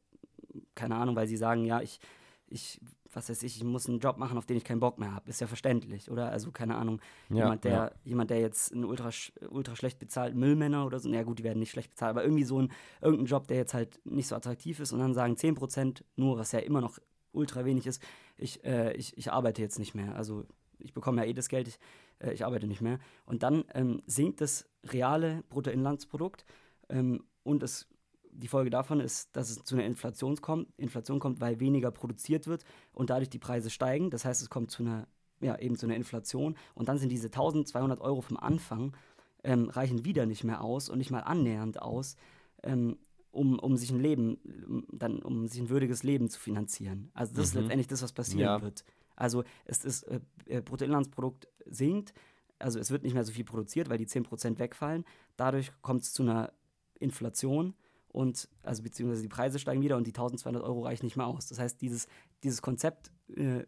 keine 0.75 0.97
Ahnung, 0.97 1.17
weil 1.17 1.27
sie 1.29 1.37
sagen, 1.37 1.65
ja, 1.65 1.81
ich, 1.83 2.01
ich, 2.49 2.81
was 3.13 3.29
weiß 3.29 3.43
ich, 3.43 3.57
ich 3.57 3.65
muss 3.65 3.89
einen 3.89 3.99
Job 3.99 4.19
machen, 4.19 4.39
auf 4.39 4.47
den 4.47 4.57
ich 4.57 4.65
keinen 4.65 4.81
Bock 4.81 4.99
mehr 4.99 5.13
habe, 5.13 5.29
ist 5.29 5.41
ja 5.41 5.47
verständlich, 5.47 6.11
oder? 6.11 6.31
Also, 6.31 6.53
keine 6.53 6.77
Ahnung, 6.77 7.01
Ja, 7.29 7.37
jemand, 7.37 7.65
der, 7.65 7.73
ja. 7.73 7.91
jemand, 8.05 8.31
der 8.31 8.41
jetzt 8.41 8.73
einen 8.73 8.85
ultra, 8.85 9.11
ultra 9.49 9.75
schlecht 9.75 9.99
bezahlten 9.99 10.39
Müllmänner 10.39 10.87
oder 10.87 10.99
so, 11.01 11.09
na 11.09 11.23
gut, 11.23 11.39
die 11.39 11.45
werden 11.45 11.59
nicht 11.59 11.71
schlecht 11.71 11.91
bezahlt, 11.91 12.11
aber 12.11 12.23
irgendwie 12.23 12.45
so 12.45 12.61
ein, 12.61 12.71
irgendein 13.01 13.27
Job, 13.27 13.49
der 13.49 13.57
jetzt 13.57 13.75
halt 13.75 14.01
nicht 14.05 14.29
so 14.29 14.37
attraktiv 14.37 14.81
ist 14.81 14.93
und 14.93 15.01
dann 15.01 15.15
sagen 15.15 15.35
10% 15.35 16.03
nur, 16.17 16.39
was 16.39 16.53
ja 16.53 16.61
immer 16.61 16.81
noch 16.81 16.99
ultra 17.33 17.65
wenig 17.65 17.87
ist, 17.87 18.03
ich, 18.37 18.65
äh, 18.65 18.93
ich, 18.95 19.17
ich 19.17 19.33
arbeite 19.33 19.61
jetzt 19.63 19.79
nicht 19.79 19.95
mehr. 19.95 20.15
Also 20.15 20.45
ich 20.79 20.93
bekomme 20.93 21.23
ja 21.23 21.29
eh 21.29 21.35
das 21.35 21.49
Geld, 21.49 21.69
ich, 21.69 21.79
äh, 22.19 22.33
ich 22.33 22.45
arbeite 22.45 22.67
nicht 22.67 22.81
mehr. 22.81 22.99
Und 23.25 23.43
dann 23.43 23.65
ähm, 23.75 24.03
sinkt 24.07 24.41
das 24.41 24.69
reale 24.85 25.43
Bruttoinlandsprodukt 25.49 26.45
ähm, 26.89 27.25
und 27.43 27.63
es, 27.63 27.89
die 28.37 28.49
Folge 28.49 28.71
davon 28.71 29.01
ist, 29.01 29.35
dass 29.37 29.51
es 29.51 29.65
zu 29.65 29.75
einer 29.75 29.85
Inflation 29.85 30.37
kommt, 30.37 30.69
Inflation 30.77 31.19
kommt, 31.19 31.41
weil 31.41 31.61
weniger 31.61 31.91
produziert 31.91 32.47
wird 32.47 32.65
und 32.93 33.11
dadurch 33.11 33.31
die 33.31 33.39
Preise 33.39 33.71
steigen. 33.71 34.11
Das 34.11 34.25
heißt, 34.25 34.43
es 34.43 34.51
kommt 34.51 34.71
zu 34.71 34.83
einer, 34.83 35.09
ja, 35.41 35.59
eben 35.59 35.77
zu 35.77 35.87
einer 35.87 35.97
Inflation 35.97 36.57
und 36.75 36.89
dann 36.89 36.99
sind 36.99 37.11
diese 37.11 37.27
1200 37.27 38.01
Euro 38.01 38.21
vom 38.21 38.37
Anfang 38.37 38.97
ähm, 39.45 39.69
reichen 39.69 40.05
wieder 40.05 40.27
nicht 40.27 40.45
mehr 40.45 40.63
aus 40.63 40.89
und 40.89 40.99
nicht 40.99 41.11
mal 41.11 41.21
annähernd 41.21 41.81
aus, 41.81 42.17
ähm, 42.63 42.99
um, 43.31 43.59
um 43.59 43.77
sich 43.77 43.91
ein 43.91 44.01
Leben, 44.01 44.39
um, 44.67 44.87
dann, 44.93 45.23
um 45.23 45.47
sich 45.47 45.61
ein 45.61 45.69
würdiges 45.69 46.03
Leben 46.03 46.29
zu 46.29 46.41
finanzieren. 46.41 47.11
Also 47.15 47.35
das 47.35 47.39
mhm. 47.39 47.43
ist 47.43 47.55
letztendlich 47.55 47.87
das, 47.87 48.03
was 48.03 48.13
passieren 48.13 48.41
ja. 48.41 48.63
wird. 48.63 48.85
Also 49.15 49.45
es 49.65 49.85
ist, 49.85 50.03
äh, 50.05 50.21
äh, 50.47 50.61
Bruttoinlandsprodukt 50.61 51.49
sinkt, 51.65 52.13
also 52.59 52.79
es 52.79 52.91
wird 52.91 53.03
nicht 53.03 53.15
mehr 53.15 53.25
so 53.25 53.33
viel 53.33 53.45
produziert, 53.45 53.89
weil 53.89 53.99
die 53.99 54.07
10% 54.07 54.59
wegfallen. 54.59 55.05
Dadurch 55.37 55.73
kommt 55.83 56.03
es 56.03 56.13
zu 56.13 56.23
einer 56.23 56.53
Inflation 56.99 57.75
und 58.17 58.49
also 58.63 58.83
beziehungsweise 58.83 59.21
die 59.21 59.29
Preise 59.29 59.59
steigen 59.59 59.83
wieder 59.83 59.99
und 59.99 60.07
die 60.07 60.13
1200 60.13 60.63
Euro 60.63 60.85
reichen 60.85 61.05
nicht 61.05 61.19
mehr 61.19 61.27
aus. 61.27 61.49
Das 61.49 61.59
heißt, 61.59 61.83
dieses, 61.83 62.09
dieses 62.43 62.63
Konzept, 62.63 63.11
äh, 63.29 63.65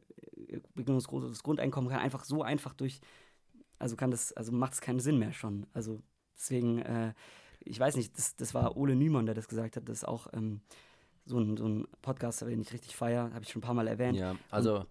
das 0.75 1.43
Grundeinkommen 1.43 1.91
kann 1.91 2.01
einfach 2.01 2.25
so 2.25 2.43
einfach 2.43 2.73
durch, 2.73 3.03
also 3.79 3.95
kann 3.95 4.11
das, 4.11 4.33
also 4.33 4.51
macht 4.51 4.73
es 4.73 4.81
keinen 4.81 5.01
Sinn 5.01 5.19
mehr 5.19 5.35
schon. 5.35 5.67
Also 5.75 6.01
deswegen, 6.35 6.79
äh, 6.79 7.13
ich 7.61 7.79
weiß 7.79 7.97
nicht, 7.97 8.17
das, 8.17 8.37
das 8.37 8.55
war 8.55 8.79
Ole 8.79 8.97
Niemann, 8.97 9.27
der 9.27 9.35
das 9.35 9.49
gesagt 9.49 9.77
hat, 9.77 9.87
das 9.87 9.99
ist 9.99 10.09
auch 10.09 10.29
ähm, 10.33 10.63
so 11.27 11.39
ein, 11.39 11.59
so 11.59 11.69
ein 11.69 11.87
Podcaster, 12.01 12.47
den 12.47 12.63
ich 12.63 12.73
richtig 12.73 12.97
feiere, 12.97 13.35
habe 13.35 13.45
ich 13.45 13.51
schon 13.51 13.61
ein 13.61 13.67
paar 13.67 13.75
Mal 13.75 13.87
erwähnt. 13.87 14.17
Ja, 14.17 14.35
also. 14.51 14.79
Und, 14.79 14.87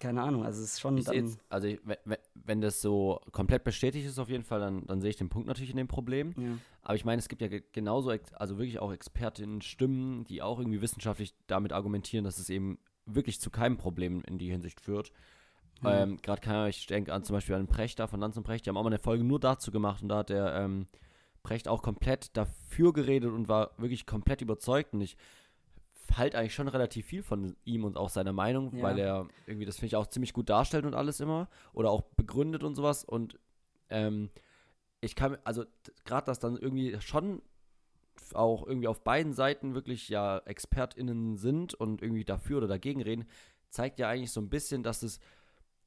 keine 0.00 0.22
Ahnung, 0.22 0.44
also 0.44 0.62
es 0.62 0.72
ist 0.72 0.80
schon. 0.80 0.96
Dann, 0.96 1.14
jetzt, 1.14 1.38
also 1.50 1.68
ich, 1.68 1.78
wenn, 1.84 2.18
wenn 2.34 2.60
das 2.60 2.80
so 2.80 3.20
komplett 3.32 3.62
bestätigt 3.64 4.06
ist 4.06 4.18
auf 4.18 4.30
jeden 4.30 4.44
Fall, 4.44 4.58
dann, 4.58 4.86
dann 4.86 5.00
sehe 5.00 5.10
ich 5.10 5.16
den 5.16 5.28
Punkt 5.28 5.46
natürlich 5.46 5.70
in 5.70 5.76
dem 5.76 5.88
Problem. 5.88 6.34
Ja. 6.36 6.58
Aber 6.82 6.96
ich 6.96 7.04
meine, 7.04 7.20
es 7.20 7.28
gibt 7.28 7.42
ja 7.42 7.48
genauso, 7.72 8.12
also 8.34 8.58
wirklich 8.58 8.80
auch 8.80 8.92
Expertinnen, 8.92 9.60
Stimmen, 9.60 10.24
die 10.24 10.42
auch 10.42 10.58
irgendwie 10.58 10.80
wissenschaftlich 10.80 11.34
damit 11.46 11.72
argumentieren, 11.72 12.24
dass 12.24 12.38
es 12.38 12.48
eben 12.50 12.78
wirklich 13.04 13.40
zu 13.40 13.50
keinem 13.50 13.76
Problem 13.76 14.22
in 14.26 14.38
die 14.38 14.50
Hinsicht 14.50 14.80
führt. 14.80 15.12
Ja. 15.82 16.02
Ähm, 16.02 16.18
Gerade 16.22 16.40
kann 16.40 16.68
ich 16.68 16.86
denke 16.86 17.12
an 17.12 17.22
zum 17.22 17.34
Beispiel 17.34 17.54
an 17.54 17.66
Precht 17.66 17.98
da 17.98 18.06
von 18.06 18.20
Lanz 18.20 18.36
und 18.36 18.42
Precht, 18.42 18.64
die 18.64 18.70
haben 18.70 18.76
auch 18.76 18.82
mal 18.82 18.88
eine 18.88 18.98
Folge 18.98 19.24
nur 19.24 19.38
dazu 19.38 19.70
gemacht 19.70 20.02
und 20.02 20.08
da 20.08 20.18
hat 20.18 20.30
der 20.30 20.54
ähm, 20.54 20.86
Precht 21.42 21.68
auch 21.68 21.82
komplett 21.82 22.36
dafür 22.36 22.92
geredet 22.92 23.32
und 23.32 23.48
war 23.48 23.70
wirklich 23.78 24.06
komplett 24.06 24.42
überzeugt. 24.42 24.92
Und 24.92 25.00
ich 25.00 25.16
halte 26.16 26.38
eigentlich 26.38 26.54
schon 26.54 26.68
relativ 26.68 27.06
viel 27.06 27.22
von 27.22 27.56
ihm 27.64 27.84
und 27.84 27.96
auch 27.96 28.08
seiner 28.08 28.32
Meinung, 28.32 28.76
ja. 28.76 28.82
weil 28.82 28.98
er 28.98 29.28
irgendwie 29.46 29.66
das 29.66 29.76
finde 29.76 29.86
ich 29.88 29.96
auch 29.96 30.06
ziemlich 30.06 30.32
gut 30.32 30.48
darstellt 30.48 30.84
und 30.84 30.94
alles 30.94 31.20
immer 31.20 31.48
oder 31.72 31.90
auch 31.90 32.02
begründet 32.16 32.62
und 32.62 32.74
sowas. 32.74 33.04
Und 33.04 33.38
ähm, 33.88 34.30
ich 35.00 35.14
kann, 35.14 35.38
also 35.44 35.64
gerade 36.04 36.26
das 36.26 36.38
dann 36.38 36.56
irgendwie 36.56 37.00
schon 37.00 37.42
auch 38.34 38.66
irgendwie 38.66 38.88
auf 38.88 39.02
beiden 39.02 39.32
Seiten 39.32 39.74
wirklich 39.74 40.08
ja 40.08 40.38
ExpertInnen 40.44 41.36
sind 41.36 41.74
und 41.74 42.02
irgendwie 42.02 42.24
dafür 42.24 42.58
oder 42.58 42.68
dagegen 42.68 43.02
reden, 43.02 43.26
zeigt 43.70 43.98
ja 43.98 44.08
eigentlich 44.08 44.32
so 44.32 44.40
ein 44.40 44.50
bisschen, 44.50 44.82
dass 44.82 45.02
es 45.02 45.20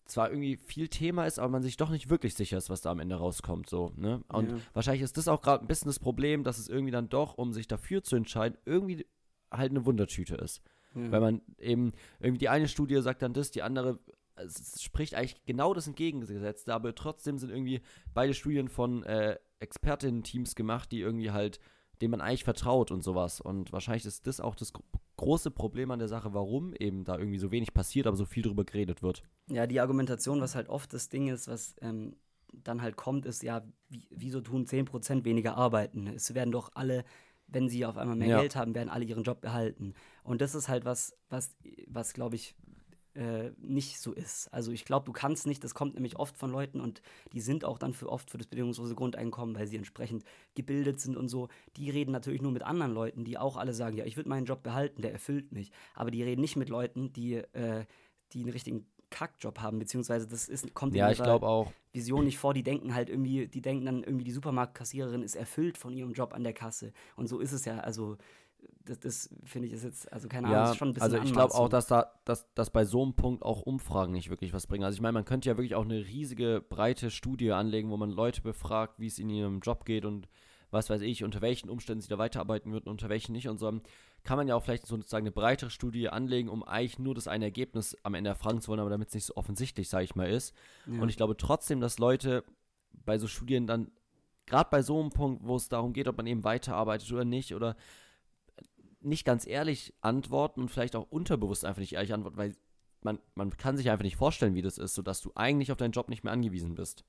zwar 0.06 0.30
irgendwie 0.30 0.58
viel 0.58 0.90
Thema 0.90 1.26
ist, 1.26 1.40
aber 1.40 1.50
man 1.50 1.64
sich 1.64 1.78
doch 1.78 1.90
nicht 1.90 2.10
wirklich 2.10 2.36
sicher 2.36 2.58
ist, 2.58 2.70
was 2.70 2.82
da 2.82 2.92
am 2.92 3.00
Ende 3.00 3.16
rauskommt. 3.16 3.70
So, 3.70 3.94
ne? 3.96 4.22
Und 4.28 4.52
ja. 4.52 4.58
wahrscheinlich 4.74 5.02
ist 5.02 5.18
das 5.18 5.28
auch 5.28 5.42
gerade 5.42 5.64
ein 5.64 5.68
bisschen 5.68 5.88
das 5.88 6.00
Problem, 6.00 6.44
dass 6.44 6.58
es 6.58 6.68
irgendwie 6.68 6.92
dann 6.92 7.10
doch, 7.10 7.38
um 7.38 7.54
sich 7.54 7.68
dafür 7.68 8.04
zu 8.04 8.16
entscheiden, 8.16 8.58
irgendwie 8.66 9.06
halt 9.54 9.72
eine 9.72 9.86
Wundertüte 9.86 10.36
ist. 10.36 10.62
Ja. 10.96 11.12
Weil 11.12 11.22
man 11.22 11.42
eben, 11.58 11.94
irgendwie 12.20 12.40
die 12.40 12.50
eine 12.50 12.68
Studie 12.68 13.02
sagt 13.02 13.22
dann 13.22 13.34
das, 13.34 13.52
die 13.52 13.64
andere 13.64 14.00
es 14.36 14.82
spricht 14.82 15.16
eigentlich 15.16 15.44
genau 15.46 15.74
das 15.74 15.88
Entgegengesetzte, 15.88 16.74
aber 16.74 16.96
trotzdem 16.96 17.38
sind 17.38 17.50
irgendwie 17.50 17.82
beide 18.14 18.34
Studien 18.34 18.68
von 18.68 19.04
äh, 19.04 19.38
Expertinnen-Teams 19.60 20.56
gemacht, 20.56 20.92
die 20.92 21.00
irgendwie 21.00 21.32
halt, 21.32 21.60
denen 22.02 22.12
man 22.12 22.22
eigentlich 22.22 22.44
vertraut 22.44 22.92
und 22.92 23.04
sowas. 23.04 23.42
Und 23.42 23.72
wahrscheinlich 23.72 24.06
ist 24.06 24.28
das 24.28 24.40
auch 24.40 24.56
das 24.56 24.74
große 25.18 25.52
Problem 25.52 25.92
an 25.92 26.00
der 26.00 26.08
Sache, 26.08 26.34
warum 26.34 26.74
eben 26.74 27.04
da 27.04 27.18
irgendwie 27.18 27.38
so 27.38 27.52
wenig 27.52 27.74
passiert, 27.74 28.08
aber 28.08 28.18
so 28.18 28.26
viel 28.26 28.44
drüber 28.44 28.66
geredet 28.66 29.04
wird. 29.04 29.24
Ja, 29.48 29.68
die 29.68 29.80
Argumentation, 29.80 30.42
was 30.42 30.56
halt 30.56 30.70
oft 30.70 30.94
das 30.94 31.10
Ding 31.10 31.28
ist, 31.28 31.48
was 31.48 31.76
ähm, 31.82 32.16
dann 32.52 32.82
halt 32.82 32.98
kommt, 32.98 33.26
ist 33.26 33.44
ja, 33.44 33.64
wie, 33.90 34.08
wieso 34.10 34.42
tun 34.42 34.66
10% 34.66 35.24
weniger 35.24 35.56
arbeiten? 35.56 36.08
Es 36.08 36.34
werden 36.34 36.52
doch 36.52 36.72
alle, 36.74 37.04
wenn 37.54 37.70
sie 37.70 37.86
auf 37.86 37.98
einmal 37.98 38.16
mehr 38.16 38.28
ja. 38.28 38.40
Geld 38.40 38.56
haben, 38.56 38.76
werden 38.76 38.90
alle 38.90 39.06
ihren 39.06 39.24
Job 39.24 39.42
behalten. 39.42 39.94
Und 40.24 40.42
das 40.42 40.56
ist 40.56 40.68
halt 40.68 40.86
was, 40.86 41.16
was, 41.30 41.56
was 41.88 42.14
glaube 42.14 42.36
ich, 42.36 42.56
äh, 43.16 43.52
nicht 43.58 44.00
so 44.00 44.12
ist. 44.12 44.52
Also 44.52 44.72
ich 44.72 44.86
glaube, 44.86 45.06
du 45.06 45.12
kannst 45.12 45.46
nicht, 45.46 45.64
das 45.64 45.76
kommt 45.76 45.94
nämlich 45.94 46.18
oft 46.18 46.36
von 46.36 46.50
Leuten 46.50 46.82
und 46.82 47.02
die 47.32 47.42
sind 47.42 47.64
auch 47.64 47.78
dann 47.78 47.94
für 47.94 48.10
oft 48.10 48.32
für 48.32 48.40
das 48.40 48.48
bedingungslose 48.48 48.96
Grundeinkommen, 48.96 49.56
weil 49.56 49.68
sie 49.68 49.78
entsprechend 49.78 50.24
gebildet 50.56 51.00
sind 51.00 51.16
und 51.16 51.30
so. 51.30 51.48
Die 51.78 51.90
reden 51.92 52.12
natürlich 52.12 52.42
nur 52.42 52.52
mit 52.52 52.64
anderen 52.64 52.92
Leuten, 52.92 53.24
die 53.24 53.38
auch 53.38 53.58
alle 53.58 53.74
sagen, 53.74 53.98
ja, 53.98 54.06
ich 54.06 54.18
würde 54.18 54.30
meinen 54.30 54.46
Job 54.46 54.64
behalten, 54.64 55.02
der 55.04 55.12
erfüllt 55.12 55.52
mich. 55.52 55.72
Aber 55.94 56.10
die 56.10 56.24
reden 56.24 56.42
nicht 56.42 56.56
mit 56.56 56.70
Leuten, 56.70 57.14
die, 57.14 57.36
äh, 57.36 57.86
die 58.32 58.42
einen 58.42 58.50
richtigen 58.50 58.88
Kackjob 59.14 59.60
haben, 59.60 59.78
beziehungsweise 59.78 60.28
das 60.28 60.50
ist, 60.50 60.74
kommt 60.74 60.96
ja, 60.96 61.08
in 61.08 61.18
ihrer 61.18 61.68
Vision 61.94 62.26
nicht 62.26 62.40
vor. 62.40 62.54
Die 62.56 62.64
denken 62.64 62.96
halt 62.96 63.10
irgendwie, 63.10 63.48
die 63.48 63.62
denken 63.62 63.86
dann 63.86 64.04
irgendwie, 64.04 64.26
die 64.26 64.32
Supermarktkassiererin 64.32 65.22
ist 65.22 65.36
erfüllt 65.36 65.78
von 65.78 65.94
ihrem 65.94 66.14
Job 66.14 66.34
an 66.34 66.44
der 66.44 66.54
Kasse. 66.54 66.94
Und 67.16 67.28
so 67.28 67.40
ist 67.40 67.52
es 67.52 67.66
ja. 67.66 67.78
Also 67.78 68.18
das, 68.86 69.00
das 69.00 69.30
finde 69.46 69.68
ich 69.68 69.74
ist 69.74 69.84
jetzt, 69.84 70.12
also 70.12 70.28
keine 70.28 70.48
Ahnung, 70.48 70.60
ja, 70.60 70.72
ist 70.72 70.78
schon 70.78 70.90
ein 70.90 70.94
bisschen 70.94 71.14
Also 71.14 71.24
ich 71.24 71.32
glaube 71.32 71.54
auch, 71.54 71.70
dass 71.70 71.86
da, 71.86 72.12
dass, 72.26 72.52
dass 72.56 72.72
bei 72.72 72.86
so 72.86 73.04
einem 73.04 73.14
Punkt 73.14 73.44
auch 73.44 73.62
Umfragen 73.62 74.14
nicht 74.14 74.30
wirklich 74.30 74.52
was 74.52 74.66
bringen. 74.66 74.84
Also 74.84 74.96
ich 74.96 75.02
meine, 75.02 75.14
man 75.14 75.26
könnte 75.26 75.50
ja 75.50 75.58
wirklich 75.58 75.76
auch 75.76 75.86
eine 75.86 76.06
riesige, 76.08 76.64
breite 76.68 77.12
Studie 77.12 77.52
anlegen, 77.52 77.92
wo 77.92 77.98
man 77.98 78.10
Leute 78.10 78.42
befragt, 78.42 79.00
wie 79.00 79.08
es 79.08 79.20
in 79.20 79.30
ihrem 79.30 79.60
Job 79.60 79.86
geht 79.86 80.06
und 80.06 80.28
was 80.74 80.90
weiß 80.90 81.02
ich, 81.02 81.24
unter 81.24 81.42
welchen 81.42 81.70
Umständen 81.70 82.02
sie 82.02 82.10
da 82.10 82.18
weiterarbeiten 82.18 82.72
würden, 82.72 82.90
unter 82.90 83.10
welchen 83.10 83.32
nicht 83.32 83.48
und 83.48 83.58
so. 83.58 83.72
Kann 84.24 84.38
man 84.38 84.48
ja 84.48 84.56
auch 84.56 84.64
vielleicht 84.64 84.88
sozusagen 84.88 85.24
eine 85.24 85.32
breitere 85.32 85.70
Studie 85.70 86.10
anlegen, 86.10 86.50
um 86.50 86.64
eigentlich 86.64 87.00
nur 87.00 87.16
das 87.16 87.28
eine 87.28 87.46
Ergebnis 87.46 87.98
am 88.04 88.14
Ende 88.14 88.30
erfragen 88.30 88.62
zu 88.62 88.70
wollen, 88.70 88.80
aber 88.80 88.90
damit 88.90 89.10
es 89.10 89.14
nicht 89.14 89.26
so 89.26 89.36
offensichtlich, 89.36 89.90
sage 89.90 90.06
ich 90.06 90.16
mal, 90.16 90.30
ist. 90.30 90.56
Ja. 90.86 91.02
Und 91.02 91.10
ich 91.10 91.18
glaube 91.18 91.38
trotzdem, 91.38 91.80
dass 91.80 92.00
Leute 92.00 92.44
bei 93.06 93.18
so 93.18 93.28
Studien 93.28 93.68
dann, 93.68 93.92
gerade 94.46 94.70
bei 94.70 94.82
so 94.82 95.00
einem 95.00 95.12
Punkt, 95.12 95.46
wo 95.46 95.56
es 95.56 95.70
darum 95.70 95.94
geht, 95.94 96.08
ob 96.08 96.18
man 96.18 96.28
eben 96.28 96.44
weiterarbeitet 96.44 97.12
oder 97.12 97.26
nicht, 97.26 97.54
oder 97.54 97.76
nicht 99.02 99.26
ganz 99.26 99.46
ehrlich 99.46 99.94
antworten 100.02 100.62
und 100.62 100.70
vielleicht 100.70 100.96
auch 100.96 101.08
unterbewusst 101.10 101.66
einfach 101.66 101.82
nicht 101.82 101.94
ehrlich 101.94 102.14
antworten, 102.14 102.38
weil 102.38 102.56
man, 103.02 103.20
man 103.36 103.56
kann 103.58 103.78
sich 103.78 103.90
einfach 103.90 104.04
nicht 104.04 104.16
vorstellen, 104.16 104.56
wie 104.56 104.62
das 104.62 104.78
ist, 104.78 104.96
sodass 104.96 105.22
du 105.22 105.32
eigentlich 105.36 105.72
auf 105.72 105.78
deinen 105.78 105.92
Job 105.92 106.10
nicht 106.10 106.24
mehr 106.24 106.34
angewiesen 106.34 106.76
bist. 106.76 107.04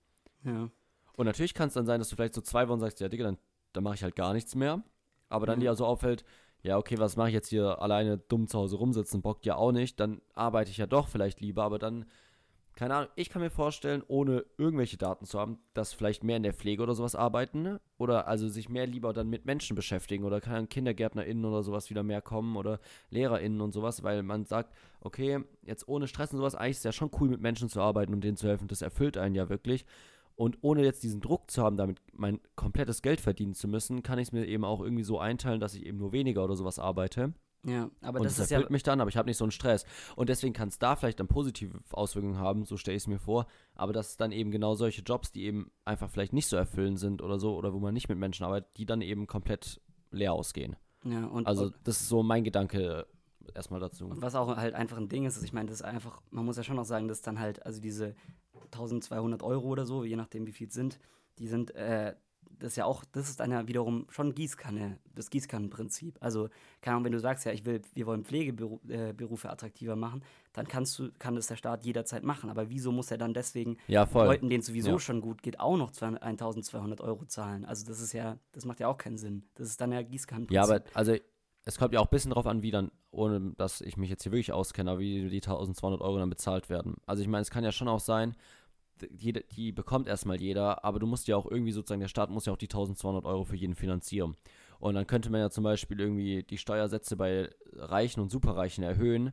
Ja. 0.44 0.70
Und 1.16 1.26
natürlich 1.26 1.54
kann 1.54 1.68
es 1.68 1.74
dann 1.74 1.86
sein, 1.86 2.00
dass 2.00 2.08
du 2.08 2.16
vielleicht 2.16 2.34
so 2.34 2.40
zwei 2.40 2.68
Wochen 2.68 2.80
sagst, 2.80 3.00
ja, 3.00 3.08
Digga, 3.08 3.24
dann, 3.24 3.38
dann 3.74 3.84
mache 3.84 3.96
ich 3.96 4.02
halt 4.02 4.16
gar 4.16 4.32
nichts 4.32 4.54
mehr. 4.54 4.82
Aber 5.28 5.46
dann 5.46 5.58
mhm. 5.58 5.62
dir 5.62 5.74
so 5.74 5.86
auffällt, 5.86 6.24
ja, 6.62 6.78
okay, 6.78 6.98
was 6.98 7.16
mache 7.16 7.28
ich 7.28 7.34
jetzt 7.34 7.48
hier 7.48 7.82
alleine 7.82 8.18
dumm 8.18 8.48
zu 8.48 8.58
Hause 8.58 8.76
rumsitzen, 8.76 9.22
bockt 9.22 9.44
ja 9.44 9.56
auch 9.56 9.72
nicht, 9.72 10.00
dann 10.00 10.22
arbeite 10.34 10.70
ich 10.70 10.78
ja 10.78 10.86
doch 10.86 11.08
vielleicht 11.08 11.40
lieber, 11.40 11.62
aber 11.62 11.78
dann 11.78 12.06
keine 12.76 12.94
Ahnung, 12.96 13.10
ich 13.14 13.30
kann 13.30 13.40
mir 13.40 13.50
vorstellen, 13.50 14.02
ohne 14.08 14.44
irgendwelche 14.58 14.96
Daten 14.96 15.26
zu 15.26 15.38
haben, 15.38 15.58
dass 15.74 15.92
vielleicht 15.92 16.24
mehr 16.24 16.36
in 16.36 16.42
der 16.42 16.54
Pflege 16.54 16.82
oder 16.82 16.94
sowas 16.94 17.14
arbeiten 17.14 17.62
ne? 17.62 17.80
oder 17.98 18.26
also 18.26 18.48
sich 18.48 18.68
mehr 18.68 18.86
lieber 18.86 19.12
dann 19.12 19.28
mit 19.28 19.44
Menschen 19.44 19.76
beschäftigen 19.76 20.24
oder 20.24 20.40
kann 20.40 20.68
KindergärtnerInnen 20.68 21.44
oder 21.44 21.62
sowas 21.62 21.88
wieder 21.90 22.02
mehr 22.02 22.20
kommen 22.20 22.56
oder 22.56 22.80
LehrerInnen 23.10 23.60
und 23.60 23.72
sowas, 23.72 24.02
weil 24.02 24.24
man 24.24 24.44
sagt, 24.44 24.74
okay, 25.00 25.44
jetzt 25.62 25.86
ohne 25.86 26.08
Stress 26.08 26.32
und 26.32 26.38
sowas, 26.38 26.56
eigentlich 26.56 26.72
ist 26.72 26.78
es 26.78 26.84
ja 26.84 26.92
schon 26.92 27.10
cool, 27.20 27.28
mit 27.28 27.40
Menschen 27.40 27.68
zu 27.68 27.80
arbeiten 27.80 28.12
und 28.12 28.24
denen 28.24 28.36
zu 28.36 28.48
helfen, 28.48 28.66
das 28.66 28.82
erfüllt 28.82 29.16
einen 29.18 29.36
ja 29.36 29.48
wirklich. 29.48 29.86
Und 30.36 30.58
ohne 30.62 30.82
jetzt 30.82 31.02
diesen 31.02 31.20
Druck 31.20 31.50
zu 31.50 31.62
haben, 31.62 31.76
damit 31.76 32.00
mein 32.12 32.40
komplettes 32.56 33.02
Geld 33.02 33.20
verdienen 33.20 33.54
zu 33.54 33.68
müssen, 33.68 34.02
kann 34.02 34.18
ich 34.18 34.28
es 34.28 34.32
mir 34.32 34.46
eben 34.46 34.64
auch 34.64 34.80
irgendwie 34.80 35.04
so 35.04 35.18
einteilen, 35.18 35.60
dass 35.60 35.74
ich 35.74 35.86
eben 35.86 35.98
nur 35.98 36.12
weniger 36.12 36.44
oder 36.44 36.56
sowas 36.56 36.78
arbeite. 36.78 37.34
Ja, 37.64 37.90
aber 38.02 38.20
und 38.20 38.26
das, 38.26 38.36
das 38.36 38.50
erfüllt 38.50 38.68
ja 38.68 38.72
mich 38.72 38.82
dann, 38.82 39.00
aber 39.00 39.08
ich 39.08 39.16
habe 39.16 39.28
nicht 39.28 39.38
so 39.38 39.44
einen 39.44 39.50
Stress. 39.50 39.84
Und 40.16 40.28
deswegen 40.28 40.52
kann 40.52 40.68
es 40.68 40.78
da 40.78 40.96
vielleicht 40.96 41.18
dann 41.20 41.28
positive 41.28 41.80
Auswirkungen 41.92 42.38
haben, 42.38 42.64
so 42.64 42.76
stelle 42.76 42.96
ich 42.96 43.04
es 43.04 43.06
mir 43.06 43.18
vor. 43.18 43.46
Aber 43.74 43.92
das 43.92 44.10
ist 44.10 44.20
dann 44.20 44.32
eben 44.32 44.50
genau 44.50 44.74
solche 44.74 45.02
Jobs, 45.02 45.32
die 45.32 45.44
eben 45.44 45.70
einfach 45.84 46.10
vielleicht 46.10 46.32
nicht 46.32 46.48
so 46.48 46.56
erfüllend 46.56 46.98
sind 46.98 47.22
oder 47.22 47.38
so, 47.38 47.56
oder 47.56 47.72
wo 47.72 47.78
man 47.78 47.94
nicht 47.94 48.08
mit 48.08 48.18
Menschen 48.18 48.44
arbeitet, 48.44 48.76
die 48.76 48.86
dann 48.86 49.00
eben 49.00 49.26
komplett 49.26 49.80
leer 50.10 50.32
ausgehen. 50.32 50.76
Ja, 51.04 51.26
und, 51.26 51.46
also 51.46 51.70
das 51.84 52.00
ist 52.00 52.08
so 52.08 52.22
mein 52.22 52.44
Gedanke 52.44 53.06
erstmal 53.54 53.80
dazu. 53.80 54.06
Und 54.06 54.22
was 54.22 54.34
auch 54.34 54.56
halt 54.56 54.74
einfach 54.74 54.96
ein 54.96 55.08
Ding 55.08 55.24
ist, 55.24 55.36
ist 55.36 55.44
ich 55.44 55.52
meine, 55.52 55.68
das 55.68 55.80
ist 55.80 55.84
einfach, 55.84 56.20
man 56.30 56.44
muss 56.44 56.56
ja 56.56 56.62
schon 56.62 56.76
noch 56.76 56.84
sagen, 56.84 57.08
dass 57.08 57.22
dann 57.22 57.38
halt, 57.38 57.64
also 57.64 57.80
diese 57.80 58.14
1200 58.74 59.42
Euro 59.42 59.68
oder 59.68 59.86
so, 59.86 60.04
je 60.04 60.16
nachdem 60.16 60.46
wie 60.46 60.52
viel 60.52 60.68
es 60.68 60.74
sind, 60.74 60.98
die 61.38 61.48
sind 61.48 61.74
äh, 61.74 62.14
das 62.58 62.72
ist 62.72 62.76
ja 62.76 62.84
auch, 62.84 63.04
das 63.12 63.28
ist 63.28 63.40
dann 63.40 63.50
ja 63.50 63.66
wiederum 63.68 64.06
schon 64.08 64.34
Gießkanne, 64.34 64.98
das 65.14 65.30
Gießkannenprinzip. 65.30 66.16
Also, 66.20 66.48
keine 66.80 66.96
Ahnung, 66.96 67.06
wenn 67.06 67.12
du 67.12 67.20
sagst, 67.20 67.44
ja, 67.44 67.52
ich 67.52 67.64
will, 67.64 67.82
wir 67.94 68.06
wollen 68.06 68.24
Pflegeberufe 68.24 69.48
äh, 69.48 69.50
attraktiver 69.50 69.96
machen, 69.96 70.22
dann 70.52 70.66
kannst 70.66 70.98
du, 70.98 71.10
kann 71.18 71.34
das 71.34 71.46
der 71.46 71.56
Staat 71.56 71.84
jederzeit 71.84 72.22
machen. 72.22 72.50
Aber 72.50 72.70
wieso 72.70 72.92
muss 72.92 73.10
er 73.10 73.18
dann 73.18 73.34
deswegen 73.34 73.76
ja, 73.86 74.08
Leuten, 74.12 74.48
denen 74.48 74.62
sowieso 74.62 74.92
ja. 74.92 74.98
schon 74.98 75.20
gut 75.20 75.42
geht, 75.42 75.60
auch 75.60 75.76
noch 75.76 75.92
1200 76.00 77.00
Euro 77.00 77.24
zahlen? 77.26 77.64
Also, 77.64 77.86
das 77.86 78.00
ist 78.00 78.12
ja, 78.12 78.38
das 78.52 78.64
macht 78.64 78.80
ja 78.80 78.88
auch 78.88 78.98
keinen 78.98 79.18
Sinn. 79.18 79.44
Das 79.54 79.68
ist 79.68 79.80
dann 79.80 79.92
ja 79.92 80.02
Gießkannenprinzip. 80.02 80.54
Ja, 80.54 80.62
aber 80.62 80.84
also 80.94 81.16
es 81.66 81.78
kommt 81.78 81.94
ja 81.94 82.00
auch 82.00 82.06
ein 82.06 82.10
bisschen 82.10 82.32
drauf 82.32 82.46
an, 82.46 82.62
wie 82.62 82.70
dann, 82.70 82.90
ohne 83.10 83.52
dass 83.56 83.80
ich 83.80 83.96
mich 83.96 84.10
jetzt 84.10 84.22
hier 84.22 84.32
wirklich 84.32 84.52
auskenne, 84.52 84.98
wie 84.98 85.28
die 85.30 85.36
1200 85.42 86.00
Euro 86.00 86.18
dann 86.18 86.28
bezahlt 86.28 86.68
werden. 86.68 86.96
Also 87.06 87.22
ich 87.22 87.28
meine, 87.28 87.42
es 87.42 87.50
kann 87.50 87.64
ja 87.64 87.72
schon 87.72 87.88
auch 87.88 88.00
sein, 88.00 88.36
die, 89.10 89.32
die 89.32 89.72
bekommt 89.72 90.08
erstmal 90.08 90.40
jeder, 90.40 90.84
aber 90.84 90.98
du 90.98 91.06
musst 91.06 91.26
ja 91.28 91.36
auch 91.36 91.50
irgendwie 91.50 91.72
sozusagen, 91.72 92.00
der 92.00 92.08
Staat 92.08 92.30
muss 92.30 92.46
ja 92.46 92.52
auch 92.52 92.56
die 92.58 92.66
1200 92.66 93.24
Euro 93.24 93.44
für 93.44 93.56
jeden 93.56 93.74
finanzieren. 93.74 94.36
Und 94.78 94.94
dann 94.94 95.06
könnte 95.06 95.30
man 95.30 95.40
ja 95.40 95.50
zum 95.50 95.64
Beispiel 95.64 96.00
irgendwie 96.00 96.42
die 96.42 96.58
Steuersätze 96.58 97.16
bei 97.16 97.50
Reichen 97.72 98.20
und 98.20 98.30
Superreichen 98.30 98.84
erhöhen, 98.84 99.32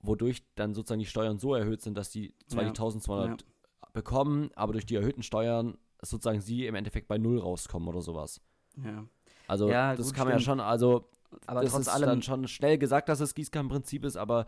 wodurch 0.00 0.44
dann 0.54 0.74
sozusagen 0.74 1.00
die 1.00 1.06
Steuern 1.06 1.38
so 1.38 1.54
erhöht 1.54 1.82
sind, 1.82 1.96
dass 1.96 2.10
die 2.10 2.34
zwar 2.46 2.64
Ja. 2.64 2.70
die 2.70 2.74
1200 2.76 3.42
Ja. 3.42 3.88
bekommen, 3.92 4.50
aber 4.54 4.72
durch 4.72 4.86
die 4.86 4.96
erhöhten 4.96 5.22
Steuern 5.22 5.78
sozusagen 6.02 6.40
sie 6.40 6.66
im 6.66 6.74
Endeffekt 6.74 7.08
bei 7.08 7.18
Null 7.18 7.38
rauskommen 7.38 7.88
oder 7.88 8.00
sowas. 8.02 8.40
Ja. 8.84 9.04
Also 9.46 9.68
Ja, 9.68 9.94
das 9.96 10.06
gut, 10.06 10.14
kann 10.14 10.26
man 10.26 10.34
ja 10.34 10.40
schon, 10.40 10.60
also 10.60 11.08
Aber 11.46 11.60
das 11.62 11.74
ist 11.74 11.88
dann 11.88 12.22
schon 12.22 12.48
schnell 12.48 12.78
gesagt, 12.78 13.08
dass 13.08 13.20
es 13.20 13.34
Gießkannenprinzip 13.34 14.04
ist, 14.04 14.16
aber 14.16 14.46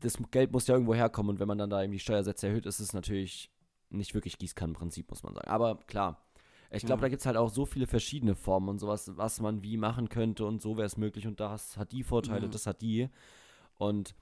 das 0.00 0.18
Geld 0.30 0.50
muss 0.50 0.66
ja 0.66 0.74
irgendwo 0.74 0.94
herkommen 0.94 1.30
und 1.30 1.40
wenn 1.40 1.46
man 1.48 1.58
dann 1.58 1.70
da 1.70 1.82
eben 1.82 1.92
die 1.92 2.00
Steuersätze 2.00 2.48
erhöht, 2.48 2.66
ist 2.66 2.80
es 2.80 2.92
natürlich 2.92 3.51
nicht 3.92 4.14
wirklich 4.14 4.38
Gießkannenprinzip, 4.38 5.08
muss 5.10 5.22
man 5.22 5.34
sagen. 5.34 5.48
Aber 5.48 5.76
klar, 5.86 6.22
ich 6.70 6.84
glaube, 6.84 7.00
Ja. 7.00 7.06
da 7.06 7.08
gibt 7.10 7.20
es 7.20 7.26
halt 7.26 7.36
auch 7.36 7.50
so 7.50 7.66
viele 7.66 7.86
verschiedene 7.86 8.34
Formen 8.34 8.68
und 8.70 8.78
sowas, 8.78 9.10
was 9.16 9.40
man 9.40 9.62
wie 9.62 9.76
machen 9.76 10.08
könnte 10.08 10.46
und 10.46 10.62
so 10.62 10.76
wäre 10.76 10.86
es 10.86 10.96
möglich 10.96 11.26
und 11.26 11.38
das 11.40 11.76
hat 11.76 11.92
die 11.92 12.02
Vorteile, 12.02 12.46
Ja. 12.46 12.48
das 12.50 12.66
hat 12.66 12.80
die. 12.82 13.08
Und 13.78 14.14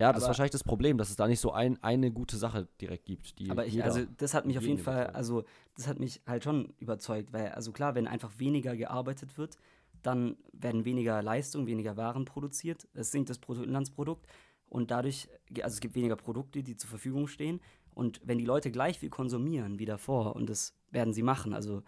ja, 0.00 0.08
das 0.12 0.18
ist 0.18 0.24
Aber- 0.24 0.28
wahrscheinlich 0.30 0.50
das 0.52 0.64
Problem, 0.64 0.98
dass 0.98 1.10
es 1.10 1.16
da 1.16 1.26
nicht 1.28 1.40
so 1.40 1.52
ein, 1.52 1.82
eine 1.82 2.10
gute 2.10 2.36
Sache 2.36 2.68
direkt 2.80 3.06
gibt. 3.06 3.38
Die 3.38 3.50
Aber 3.50 3.66
ich, 3.66 3.82
also 3.82 4.04
das 4.18 4.34
hat 4.34 4.44
mich 4.46 4.58
auf 4.58 4.64
jeden 4.64 4.78
Fall, 4.78 5.08
also 5.08 5.44
das 5.76 5.86
hat 5.88 5.98
mich 6.00 6.20
halt 6.26 6.44
schon 6.44 6.74
überzeugt, 6.78 7.32
weil, 7.32 7.48
also 7.52 7.72
klar, 7.72 7.94
wenn 7.94 8.06
einfach 8.06 8.38
weniger 8.38 8.76
gearbeitet 8.76 9.36
wird, 9.38 9.56
dann 10.02 10.36
werden 10.52 10.84
weniger 10.84 11.22
Leistung, 11.22 11.66
weniger 11.66 11.96
Waren 11.96 12.24
produziert, 12.24 12.86
es 12.92 13.10
sinkt 13.10 13.30
das 13.30 13.38
Bruttoinlandsprodukt 13.38 14.26
und 14.68 14.90
dadurch, 14.90 15.28
also 15.62 15.74
es 15.74 15.80
gibt 15.80 15.94
weniger 15.94 16.16
Produkte, 16.16 16.62
die 16.62 16.76
zur 16.76 16.90
Verfügung 16.90 17.26
stehen 17.26 17.60
und 17.94 18.20
wenn 18.24 18.38
die 18.38 18.44
Leute 18.44 18.70
gleich 18.70 18.98
viel 18.98 19.10
konsumieren 19.10 19.78
wie 19.78 19.86
davor 19.86 20.36
und 20.36 20.48
das 20.48 20.76
werden 20.90 21.12
sie 21.12 21.22
machen, 21.22 21.54
also 21.54 21.82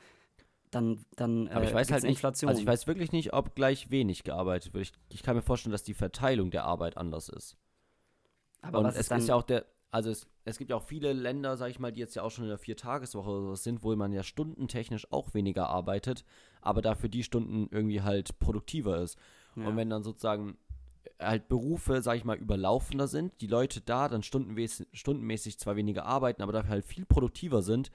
dann, 0.71 1.05
dann 1.17 1.49
Aber 1.49 1.65
ich 1.65 1.71
äh, 1.71 1.75
weiß 1.75 1.93
halt 1.93 2.03
nicht, 2.03 2.13
Inflation. 2.13 2.49
also 2.49 2.61
ich 2.61 2.67
weiß 2.67 2.87
wirklich 2.87 3.13
nicht, 3.13 3.33
ob 3.33 3.55
gleich 3.55 3.91
wenig 3.91 4.25
gearbeitet 4.25 4.75
wird. 4.75 4.85
Ich, 4.85 4.93
ich 5.11 5.23
kann 5.23 5.37
mir 5.37 5.43
vorstellen, 5.43 5.73
dass 5.73 5.85
die 5.85 5.95
Verteilung 5.95 6.51
der 6.51 6.65
Arbeit 6.65 6.97
anders 6.97 7.29
ist. 7.29 7.57
aber 8.63 8.79
und 8.79 8.85
was 8.85 8.95
es 8.95 9.11
ist 9.11 9.17
ist 9.17 9.29
ja 9.29 9.35
auch 9.35 9.43
der, 9.43 9.65
also 9.91 10.11
es, 10.11 10.27
es 10.45 10.59
gibt 10.59 10.71
ja 10.71 10.77
auch 10.77 10.83
viele 10.83 11.13
Länder, 11.13 11.57
sag 11.57 11.71
ich 11.71 11.79
mal, 11.79 11.93
die 11.93 12.01
jetzt 12.01 12.15
ja 12.17 12.23
auch 12.23 12.31
schon 12.31 12.45
in 12.45 12.51
der 12.51 12.59
Viertageswoche 12.59 13.31
oder 13.31 13.41
sowas 13.43 13.65
sind, 13.65 13.83
wo 13.83 13.95
man 13.97 14.13
ja 14.13 14.23
stundentechnisch 14.23 15.11
auch 15.13 15.35
weniger 15.35 15.69
arbeitet, 15.69 16.25
aber 16.61 16.83
dafür 16.83 17.09
die 17.09 17.23
Stunden 17.23 17.69
irgendwie 17.71 18.03
halt 18.03 18.39
produktiver 18.39 19.01
ist. 19.01 19.19
ja. 19.57 19.67
Und 19.67 19.77
wenn 19.77 19.89
dann 19.89 20.03
sozusagen 20.03 20.59
halt 21.21 21.49
Berufe, 21.49 22.03
sag 22.03 22.17
ich 22.17 22.25
mal, 22.25 22.37
überlaufender 22.37 23.09
sind, 23.09 23.33
die 23.41 23.47
Leute 23.47 23.81
da 23.81 24.09
dann 24.09 24.23
stundenmäßig, 24.23 24.87
stundenmäßig 24.93 25.59
zwar 25.59 25.77
weniger 25.77 26.05
arbeiten, 26.07 26.43
aber 26.43 26.53
dafür 26.53 26.71
halt 26.71 26.85
viel 26.85 27.05
produktiver 27.05 27.63
sind, 27.63 27.91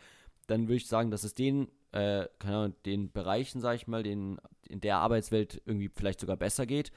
dann 0.47 0.63
würde 0.63 0.75
ich 0.75 0.87
sagen, 0.87 1.11
dass 1.11 1.23
es 1.23 1.33
den, 1.35 1.67
äh, 1.91 2.27
keine 2.39 2.57
Ahnung, 2.57 2.75
den 2.85 3.11
Bereichen, 3.11 3.61
sag 3.61 3.75
ich 3.75 3.87
mal, 3.87 4.03
den, 4.03 4.39
in 4.67 4.81
der 4.81 4.97
Arbeitswelt 4.97 5.61
irgendwie 5.65 5.89
vielleicht 5.93 6.19
sogar 6.19 6.37
besser 6.37 6.65
geht. 6.65 6.91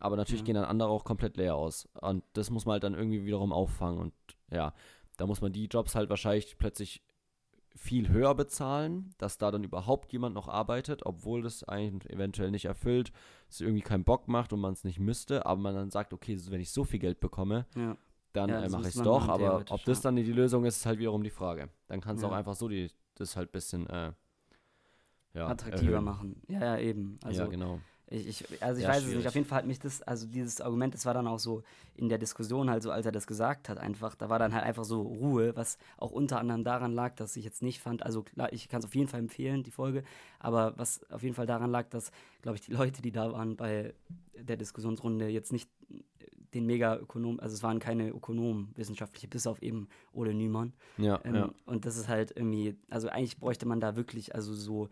Aber 0.00 0.16
natürlich 0.16 0.42
Ja. 0.42 0.46
gehen 0.46 0.54
dann 0.54 0.64
andere 0.64 0.88
auch 0.90 1.04
komplett 1.04 1.36
leer 1.36 1.56
aus. 1.56 1.88
Und 2.00 2.22
das 2.34 2.50
muss 2.50 2.66
man 2.66 2.74
halt 2.74 2.84
dann 2.84 2.94
irgendwie 2.94 3.24
wiederum 3.24 3.52
auffangen. 3.52 3.98
Und 3.98 4.12
ja, 4.50 4.72
da 5.16 5.26
muss 5.26 5.40
man 5.40 5.52
die 5.52 5.66
Jobs 5.66 5.94
halt 5.94 6.08
wahrscheinlich 6.08 6.56
plötzlich 6.58 7.02
viel 7.78 8.08
höher 8.08 8.34
bezahlen, 8.34 9.14
dass 9.18 9.38
da 9.38 9.50
dann 9.50 9.64
überhaupt 9.64 10.12
jemand 10.12 10.34
noch 10.34 10.48
arbeitet, 10.48 11.06
obwohl 11.06 11.42
das 11.42 11.64
eigentlich 11.64 12.12
eventuell 12.12 12.50
nicht 12.50 12.64
erfüllt, 12.64 13.12
es 13.48 13.60
irgendwie 13.60 13.82
keinen 13.82 14.04
Bock 14.04 14.28
macht 14.28 14.52
und 14.52 14.60
man 14.60 14.72
es 14.72 14.84
nicht 14.84 14.98
müsste, 14.98 15.46
aber 15.46 15.60
man 15.60 15.74
dann 15.74 15.90
sagt, 15.90 16.12
okay, 16.12 16.38
wenn 16.50 16.60
ich 16.60 16.70
so 16.70 16.84
viel 16.84 16.98
Geld 16.98 17.20
bekomme, 17.20 17.66
ja. 17.76 17.96
dann 18.32 18.50
Ja, 18.50 18.64
äh, 18.64 18.68
mache 18.68 18.88
ich 18.88 18.96
es 18.96 19.02
doch, 19.02 19.28
aber 19.28 19.64
ob 19.70 19.84
das 19.84 20.00
dann 20.00 20.16
die 20.16 20.24
Lösung 20.24 20.64
ist, 20.64 20.78
ist 20.78 20.86
halt 20.86 20.98
wiederum 20.98 21.22
die 21.22 21.30
Frage. 21.30 21.68
Dann 21.86 22.00
kannst 22.00 22.22
du 22.22 22.26
Ja. 22.26 22.32
auch 22.32 22.36
einfach 22.36 22.54
so 22.56 22.68
die, 22.68 22.90
das 23.14 23.36
halt 23.36 23.50
ein 23.50 23.52
bisschen 23.52 23.86
äh, 23.88 24.12
attraktiver 25.34 25.90
erhöhen. 25.92 26.04
machen. 26.04 26.42
Ja, 26.48 26.60
ja, 26.60 26.78
eben. 26.78 27.18
Also 27.22 27.42
ja, 27.42 27.48
genau. 27.48 27.80
Ich, 28.10 28.26
ich, 28.26 28.62
also 28.62 28.78
ich 28.78 28.84
Ja, 28.84 28.90
weiß 28.90 28.98
es 28.98 29.02
schwierig. 29.04 29.18
nicht. 29.18 29.28
Auf 29.28 29.34
jeden 29.34 29.46
Fall 29.46 29.58
hat 29.58 29.66
mich 29.66 29.78
das, 29.78 30.02
also 30.02 30.26
dieses 30.26 30.60
Argument, 30.60 30.94
das 30.94 31.04
war 31.04 31.12
dann 31.14 31.26
auch 31.26 31.38
so 31.38 31.62
in 31.94 32.08
der 32.08 32.16
Diskussion 32.18 32.70
halt 32.70 32.82
so, 32.82 32.90
als 32.90 33.04
er 33.04 33.12
das 33.12 33.26
gesagt 33.26 33.68
hat, 33.68 33.76
einfach, 33.78 34.14
da 34.14 34.28
war 34.30 34.38
dann 34.38 34.54
halt 34.54 34.64
einfach 34.64 34.84
so 34.84 35.02
Ruhe, 35.02 35.54
was 35.56 35.76
auch 35.98 36.10
unter 36.10 36.38
anderem 36.38 36.64
daran 36.64 36.92
lag, 36.94 37.14
dass 37.16 37.36
ich 37.36 37.44
jetzt 37.44 37.60
nicht 37.62 37.80
fand, 37.80 38.02
also 38.02 38.22
klar, 38.22 38.52
ich 38.52 38.68
kann 38.68 38.78
es 38.80 38.86
auf 38.86 38.94
jeden 38.94 39.08
Fall 39.08 39.20
empfehlen, 39.20 39.62
die 39.62 39.70
Folge, 39.70 40.04
aber 40.38 40.72
was 40.78 41.04
auf 41.10 41.22
jeden 41.22 41.34
Fall 41.34 41.46
daran 41.46 41.70
lag, 41.70 41.88
dass, 41.90 42.10
glaube 42.40 42.56
ich, 42.56 42.62
die 42.62 42.72
Leute, 42.72 43.02
die 43.02 43.12
da 43.12 43.30
waren 43.32 43.56
bei 43.56 43.92
der 44.34 44.56
Diskussionsrunde, 44.56 45.28
jetzt 45.28 45.52
nicht 45.52 45.68
den 46.54 46.64
Mega-Ökonom, 46.64 47.40
also 47.40 47.54
es 47.54 47.62
waren 47.62 47.78
keine 47.78 48.08
Ökonomen, 48.08 48.70
wissenschaftliche, 48.74 49.28
bis 49.28 49.46
auf 49.46 49.60
eben 49.62 49.88
Ole 50.14 50.32
Niemann. 50.32 50.72
Ja, 50.96 51.20
Ähm, 51.24 51.34
ja. 51.34 51.50
Und 51.66 51.84
das 51.84 51.98
ist 51.98 52.08
halt 52.08 52.32
irgendwie, 52.34 52.74
also 52.88 53.08
eigentlich 53.10 53.38
bräuchte 53.38 53.66
man 53.66 53.80
da 53.80 53.96
wirklich, 53.96 54.34
also 54.34 54.54
so, 54.54 54.88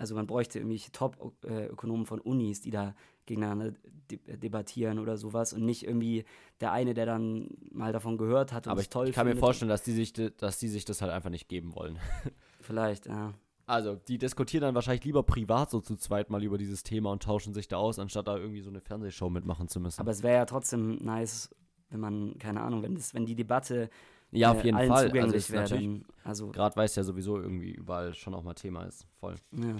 also 0.00 0.14
man 0.14 0.26
bräuchte 0.26 0.58
irgendwelche 0.58 0.90
Top-Ökonomen 0.92 2.06
von 2.06 2.20
Unis, 2.20 2.62
die 2.62 2.70
da 2.70 2.94
gegeneinander 3.26 3.74
de 4.10 4.18
debattieren 4.38 4.98
oder 4.98 5.18
sowas 5.18 5.52
und 5.52 5.64
nicht 5.66 5.84
irgendwie 5.84 6.24
der 6.60 6.72
eine, 6.72 6.94
der 6.94 7.04
dann 7.04 7.48
mal 7.70 7.92
davon 7.92 8.16
gehört 8.16 8.54
hat 8.54 8.66
und 8.66 8.72
Aber 8.72 8.80
ich, 8.80 8.88
toll 8.88 9.08
ich 9.08 9.14
kann 9.14 9.26
mir 9.26 9.36
vorstellen, 9.36 9.68
dass 9.68 9.82
die, 9.82 9.92
sich, 9.92 10.14
dass 10.14 10.58
die 10.58 10.68
sich 10.68 10.86
das 10.86 11.02
halt 11.02 11.12
einfach 11.12 11.28
nicht 11.28 11.48
geben 11.48 11.74
wollen. 11.74 11.98
Vielleicht, 12.60 13.06
ja. 13.06 13.34
Also, 13.66 13.94
die 13.94 14.16
diskutieren 14.16 14.62
dann 14.62 14.74
wahrscheinlich 14.74 15.04
lieber 15.04 15.22
privat 15.22 15.70
so 15.70 15.80
zu 15.80 15.96
zweit 15.96 16.30
mal 16.30 16.42
über 16.42 16.56
dieses 16.56 16.82
Thema 16.82 17.12
und 17.12 17.22
tauschen 17.22 17.52
sich 17.52 17.68
da 17.68 17.76
aus, 17.76 17.98
anstatt 17.98 18.26
da 18.26 18.36
irgendwie 18.38 18.62
so 18.62 18.70
eine 18.70 18.80
Fernsehshow 18.80 19.28
mitmachen 19.28 19.68
zu 19.68 19.80
müssen. 19.80 20.00
Aber 20.00 20.10
es 20.10 20.22
wäre 20.22 20.36
ja 20.36 20.44
trotzdem 20.46 20.96
nice, 20.96 21.54
wenn 21.90 22.00
man, 22.00 22.38
keine 22.38 22.62
Ahnung, 22.62 22.82
wenn, 22.82 22.94
das, 22.94 23.12
wenn 23.12 23.26
die 23.26 23.34
Debatte 23.34 23.90
ja, 24.32 24.52
auf 24.52 24.62
äh, 24.62 24.66
jeden 24.66 24.78
Fall. 24.78 24.90
Also, 24.90 25.06
zugänglich 25.08 25.36
ist 25.36 25.50
wäre. 25.52 26.00
Also, 26.24 26.50
gerade 26.50 26.76
weil 26.76 26.86
es 26.86 26.94
ja 26.94 27.02
sowieso 27.02 27.38
irgendwie 27.38 27.72
überall 27.72 28.14
schon 28.14 28.34
auch 28.34 28.42
mal 28.42 28.54
Thema 28.54 28.84
ist. 28.84 29.06
Voll. 29.18 29.34
ja. 29.52 29.76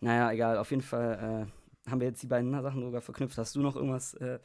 Naja, 0.00 0.32
egal, 0.32 0.58
auf 0.58 0.70
jeden 0.70 0.82
Fall 0.82 1.48
äh, 1.86 1.90
haben 1.90 2.00
wir 2.00 2.08
jetzt 2.08 2.22
die 2.22 2.26
beiden 2.26 2.50
Sachen 2.62 2.82
sogar 2.82 3.00
verknüpft. 3.00 3.38
Hast 3.38 3.54
du 3.56 3.60
noch 3.60 3.76
irgendwas? 3.76 4.14
Äh, 4.14 4.38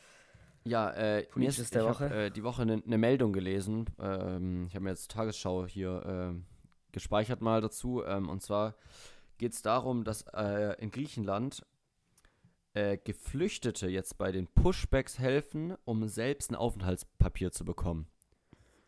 Ja, 0.64 0.90
äh, 0.92 1.28
mir 1.36 1.52
der 1.52 1.84
ich 1.84 1.90
Woche. 1.90 2.06
habe 2.06 2.16
äh, 2.16 2.32
die 2.32 2.44
Woche 2.44 2.62
eine 2.64 2.78
ne 2.86 2.98
Meldung 2.98 3.34
gelesen. 3.34 3.86
Ähm, 4.00 4.66
ich 4.68 4.76
habe 4.76 4.84
mir 4.86 4.90
jetzt 4.92 5.12
Tagesschau 5.12 5.66
hier 5.66 6.04
ähm, 6.06 6.46
gespeichert 6.92 7.42
mal 7.42 7.62
dazu. 7.62 8.04
Ähm, 8.04 8.30
und 8.30 8.42
zwar 8.42 8.76
geht 9.38 9.54
es 9.54 9.62
darum, 9.62 10.04
dass 10.04 10.22
äh, 10.34 10.76
in 10.82 10.90
Griechenland 10.92 11.64
äh, 12.74 12.98
Geflüchtete 12.98 13.88
jetzt 13.88 14.18
bei 14.18 14.32
den 14.32 14.48
Pushbacks 14.48 15.20
helfen, 15.20 15.76
um 15.86 16.08
selbst 16.08 16.50
ein 16.52 16.56
Aufenthaltspapier 16.56 17.52
zu 17.52 17.66
bekommen. 17.66 18.08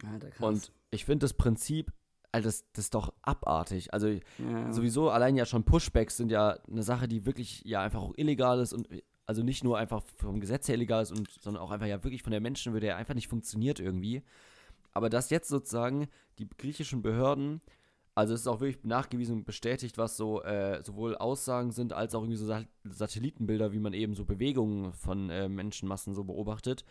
Alter. 0.10 0.30
Und 0.44 0.72
ich 0.92 1.06
finde 1.06 1.26
das 1.26 1.34
Prinzip, 1.34 1.92
also 2.36 2.50
das, 2.50 2.66
das 2.74 2.86
ist 2.86 2.94
doch 2.94 3.14
abartig. 3.22 3.94
Also 3.94 4.08
ja, 4.10 4.72
sowieso 4.72 5.10
allein 5.10 5.38
ja 5.38 5.46
schon 5.46 5.64
Pushbacks 5.64 6.18
sind 6.18 6.32
ja 6.32 6.60
eine 6.70 6.84
Sache, 6.84 7.08
die 7.08 7.26
wirklich 7.26 7.62
ja 7.64 7.82
einfach 7.82 8.02
auch 8.02 8.14
illegal 8.18 8.60
ist 8.60 8.74
und 8.74 8.90
also 9.26 9.42
nicht 9.42 9.64
nur 9.64 9.78
einfach 9.78 10.04
vom 10.18 10.42
Gesetz 10.42 10.68
her 10.68 10.76
illegal 10.76 11.02
ist, 11.02 11.12
und, 11.12 11.30
sondern 11.40 11.64
auch 11.64 11.72
einfach 11.72 11.88
ja 11.88 12.04
wirklich 12.04 12.24
von 12.24 12.32
der 12.32 12.42
Menschenwürde 12.42 12.88
her 12.88 12.98
einfach 12.98 13.14
nicht 13.14 13.30
funktioniert 13.30 13.80
irgendwie. 13.80 14.22
Aber 14.92 15.10
dass 15.10 15.30
jetzt 15.30 15.48
sozusagen 15.48 16.10
die 16.38 16.50
griechischen 16.58 17.02
Behörden, 17.02 17.62
also 18.16 18.34
es 18.34 18.42
ist 18.42 18.48
auch 18.48 18.60
wirklich 18.60 18.84
nachgewiesen 18.84 19.38
und 19.38 19.46
bestätigt, 19.46 19.98
was 19.98 20.18
so 20.18 20.44
äh, 20.44 20.84
sowohl 20.84 21.16
Aussagen 21.16 21.72
sind, 21.72 21.94
als 21.94 22.16
auch 22.16 22.22
irgendwie 22.22 22.38
so 22.38 22.48
Sa 22.48 22.66
Satellitenbilder, 22.84 23.72
wie 23.72 23.80
man 23.80 23.94
eben 23.94 24.14
so 24.14 24.26
Bewegungen 24.26 24.92
von 24.92 25.30
äh, 25.30 25.48
Menschenmassen 25.48 26.14
so 26.14 26.26
beobachtet, 26.26 26.84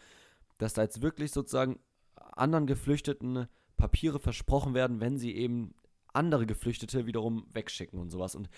dass 0.56 0.72
da 0.72 0.82
jetzt 0.82 1.02
wirklich 1.02 1.32
sozusagen 1.32 1.80
anderen 2.14 2.66
Geflüchteten 2.66 3.46
Papiere 3.76 4.18
versprochen 4.18 4.74
werden, 4.74 5.00
wenn 5.00 5.18
sie 5.18 5.34
eben 5.34 5.74
andere 6.12 6.46
Geflüchtete 6.46 7.06
wiederum 7.06 7.46
wegschicken 7.52 7.98
und 7.98 8.10
sowas. 8.10 8.34
Und 8.34 8.48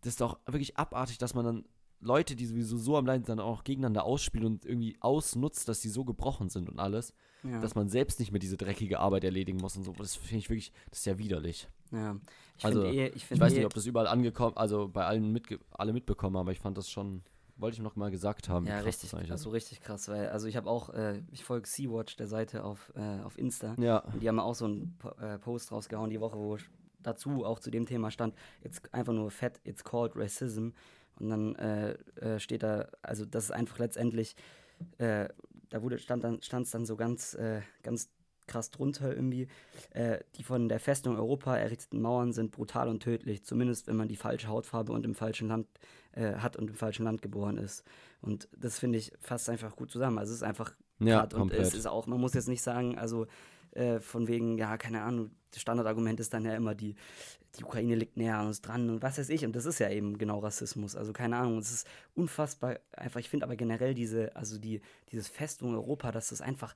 das 0.00 0.14
ist 0.14 0.20
doch 0.20 0.38
wirklich 0.46 0.76
abartig, 0.76 1.18
dass 1.18 1.34
man 1.34 1.44
dann 1.44 1.64
Leute, 2.00 2.36
die 2.36 2.46
sowieso 2.46 2.76
so 2.76 2.96
am 2.96 3.06
Leiden 3.06 3.24
sind, 3.24 3.38
dann 3.38 3.46
auch 3.46 3.64
gegeneinander 3.64 4.04
ausspielt 4.04 4.44
und 4.44 4.64
irgendwie 4.66 4.96
ausnutzt, 5.00 5.68
dass 5.68 5.80
sie 5.80 5.88
so 5.88 6.04
gebrochen 6.04 6.50
sind 6.50 6.68
und 6.68 6.78
alles, 6.78 7.14
ja. 7.42 7.60
dass 7.60 7.74
man 7.74 7.88
selbst 7.88 8.20
nicht 8.20 8.30
mehr 8.30 8.38
diese 8.38 8.56
dreckige 8.56 9.00
Arbeit 9.00 9.24
erledigen 9.24 9.58
muss 9.58 9.76
und 9.76 9.84
so. 9.84 9.92
Das 9.92 10.16
finde 10.16 10.38
ich 10.38 10.50
wirklich, 10.50 10.72
das 10.90 11.00
ist 11.00 11.06
ja 11.06 11.18
widerlich. 11.18 11.68
Ja, 11.90 12.16
ich 12.58 12.64
Also, 12.64 12.84
eh, 12.84 13.08
ich 13.08 13.30
Ich 13.30 13.40
weiß 13.40 13.52
eh, 13.54 13.56
nicht, 13.56 13.66
ob 13.66 13.74
das 13.74 13.86
überall 13.86 14.06
angekommen, 14.06 14.56
also 14.56 14.88
bei 14.88 15.06
allen 15.06 15.32
mitge 15.32 15.60
alle 15.70 15.92
mitbekommen 15.92 16.36
haben, 16.36 16.42
aber 16.42 16.52
ich 16.52 16.60
fand 16.60 16.76
das 16.76 16.90
schon, 16.90 17.22
wollte 17.56 17.76
ich 17.76 17.82
noch 17.82 17.96
mal 17.96 18.10
gesagt 18.10 18.48
haben. 18.48 18.66
ja, 18.66 18.80
richtig, 18.80 19.10
das 19.10 19.30
also 19.30 19.50
richtig 19.50 19.80
krass, 19.80 20.08
weil, 20.08 20.28
also 20.28 20.46
ich 20.46 20.56
habe 20.56 20.68
auch, 20.68 20.90
äh, 20.90 21.22
ich 21.30 21.44
folge 21.44 21.68
Sea-Watch, 21.68 22.16
der 22.16 22.26
Seite 22.26 22.64
auf, 22.64 22.92
äh, 22.96 23.22
auf 23.22 23.38
Insta. 23.38 23.74
Ja, 23.78 23.98
und 23.98 24.22
die 24.22 24.28
haben 24.28 24.40
auch 24.40 24.54
so 24.54 24.66
einen 24.66 24.98
äh, 25.20 25.38
Post 25.38 25.72
rausgehauen 25.72 26.10
die 26.10 26.20
Woche, 26.20 26.36
wo 26.36 26.58
dazu 27.02 27.44
auch 27.44 27.60
zu 27.60 27.70
dem 27.70 27.86
Thema 27.86 28.10
stand, 28.10 28.34
jetzt 28.62 28.92
einfach 28.92 29.12
nur 29.12 29.30
fett, 29.30 29.60
it's 29.64 29.84
called 29.84 30.16
racism, 30.16 30.70
und 31.20 31.28
dann 31.28 31.54
äh, 31.56 31.92
äh, 32.20 32.40
steht 32.40 32.62
da, 32.62 32.88
also 33.02 33.24
das 33.24 33.44
ist 33.44 33.50
einfach 33.52 33.78
letztendlich, 33.78 34.36
äh, 34.98 35.28
da 35.70 35.82
wurde, 35.82 35.98
stand 35.98 36.24
dann, 36.24 36.42
stand 36.42 36.66
es 36.66 36.72
dann 36.72 36.84
so 36.84 36.96
ganz, 36.96 37.34
äh, 37.34 37.60
ganz 37.82 38.10
krass 38.46 38.70
drunter 38.70 39.14
irgendwie, 39.14 39.48
äh, 39.90 40.18
die 40.36 40.42
von 40.42 40.68
der 40.68 40.80
Festung 40.80 41.16
Europa 41.16 41.56
errichteten 41.56 42.00
Mauern 42.00 42.32
sind 42.32 42.50
brutal 42.50 42.88
und 42.88 43.02
tödlich, 43.02 43.44
zumindest 43.44 43.86
wenn 43.86 43.96
man 43.96 44.08
die 44.08 44.16
falsche 44.16 44.48
Hautfarbe 44.48 44.92
und 44.92 45.04
im 45.04 45.14
falschen 45.14 45.48
Land 45.48 45.66
äh, 46.14 46.34
hat 46.34 46.56
und 46.56 46.68
im 46.68 46.74
falschen 46.74 47.04
Land 47.04 47.22
geboren 47.22 47.58
ist. 47.58 47.84
Und 48.20 48.48
das 48.56 48.78
finde 48.78 48.98
ich 48.98 49.12
fasst 49.20 49.48
einfach 49.48 49.76
gut 49.76 49.90
zusammen. 49.90 50.18
Also 50.18 50.30
es 50.30 50.38
ist 50.38 50.42
einfach 50.42 50.74
ja, 50.98 51.22
und 51.22 51.32
komplett. 51.32 51.60
es 51.60 51.74
ist 51.74 51.86
auch, 51.86 52.06
man 52.06 52.20
muss 52.20 52.34
jetzt 52.34 52.48
nicht 52.48 52.62
sagen, 52.62 52.96
also 52.98 53.26
äh, 53.72 54.00
von 54.00 54.28
wegen, 54.28 54.56
ja, 54.56 54.76
keine 54.76 55.02
Ahnung, 55.02 55.30
das 55.50 55.60
Standardargument 55.60 56.20
ist 56.20 56.32
dann 56.32 56.44
ja 56.44 56.54
immer, 56.54 56.74
die, 56.74 56.94
die 57.58 57.64
Ukraine 57.64 57.94
liegt 57.94 58.16
näher 58.16 58.38
an 58.38 58.46
uns 58.46 58.60
dran 58.60 58.88
und 58.90 59.02
was 59.02 59.18
weiß 59.18 59.28
ich. 59.28 59.44
Und 59.44 59.54
das 59.54 59.66
ist 59.66 59.78
ja 59.78 59.90
eben 59.90 60.18
genau 60.18 60.38
Rassismus. 60.40 60.96
Also 60.96 61.12
keine 61.12 61.36
Ahnung, 61.36 61.58
es 61.58 61.72
ist 61.72 61.86
unfassbar 62.14 62.78
einfach. 62.92 63.20
Ich 63.20 63.28
finde 63.28 63.46
aber 63.46 63.56
generell 63.56 63.94
diese, 63.94 64.34
also 64.36 64.58
die, 64.58 64.80
dieses 65.12 65.28
Festung 65.28 65.74
Europa, 65.74 66.12
dass 66.12 66.28
das 66.28 66.40
einfach 66.40 66.74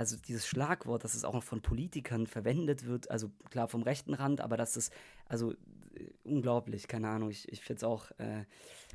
also 0.00 0.16
dieses 0.16 0.46
Schlagwort, 0.46 1.04
dass 1.04 1.12
es 1.12 1.24
auch 1.24 1.34
noch 1.34 1.42
von 1.42 1.60
Politikern 1.60 2.26
verwendet 2.26 2.86
wird, 2.86 3.10
also 3.10 3.30
klar 3.50 3.68
vom 3.68 3.82
rechten 3.82 4.14
Rand, 4.14 4.40
aber 4.40 4.56
dass 4.56 4.76
es, 4.76 4.90
also 5.26 5.52
äh, 5.52 5.56
unglaublich, 6.24 6.88
keine 6.88 7.10
Ahnung, 7.10 7.28
ich, 7.28 7.46
ich 7.52 7.60
finde 7.60 7.80
es 7.80 7.84
auch 7.84 8.10
äh, 8.12 8.46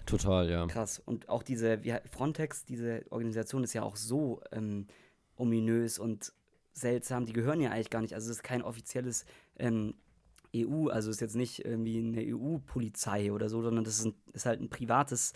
total, 0.07 0.49
ja. 0.49 0.65
Krass. 0.65 0.97
Und 0.97 1.29
auch 1.29 1.43
diese, 1.43 1.83
wie, 1.83 1.95
Frontex, 2.09 2.65
diese 2.65 3.05
Organisation 3.11 3.63
ist 3.63 3.73
ja 3.73 3.83
auch 3.83 3.97
so 3.97 4.41
ähm, 4.51 4.87
ominös 5.35 5.99
und 5.99 6.33
seltsam, 6.73 7.27
die 7.27 7.33
gehören 7.33 7.61
ja 7.61 7.69
eigentlich 7.69 7.91
gar 7.91 8.01
nicht, 8.01 8.15
also 8.15 8.31
es 8.31 8.37
ist 8.37 8.43
kein 8.43 8.63
offizielles 8.63 9.25
ähm, 9.59 9.93
EU, 10.55 10.87
also 10.87 11.11
es 11.11 11.17
ist 11.17 11.21
jetzt 11.21 11.35
nicht 11.35 11.63
irgendwie 11.63 11.99
eine 11.99 12.35
EU-Polizei 12.35 13.31
oder 13.31 13.47
so, 13.47 13.61
sondern 13.61 13.83
das 13.83 13.99
ist, 13.99 14.05
ein, 14.05 14.15
ist 14.33 14.47
halt 14.47 14.59
ein 14.59 14.71
privates 14.71 15.33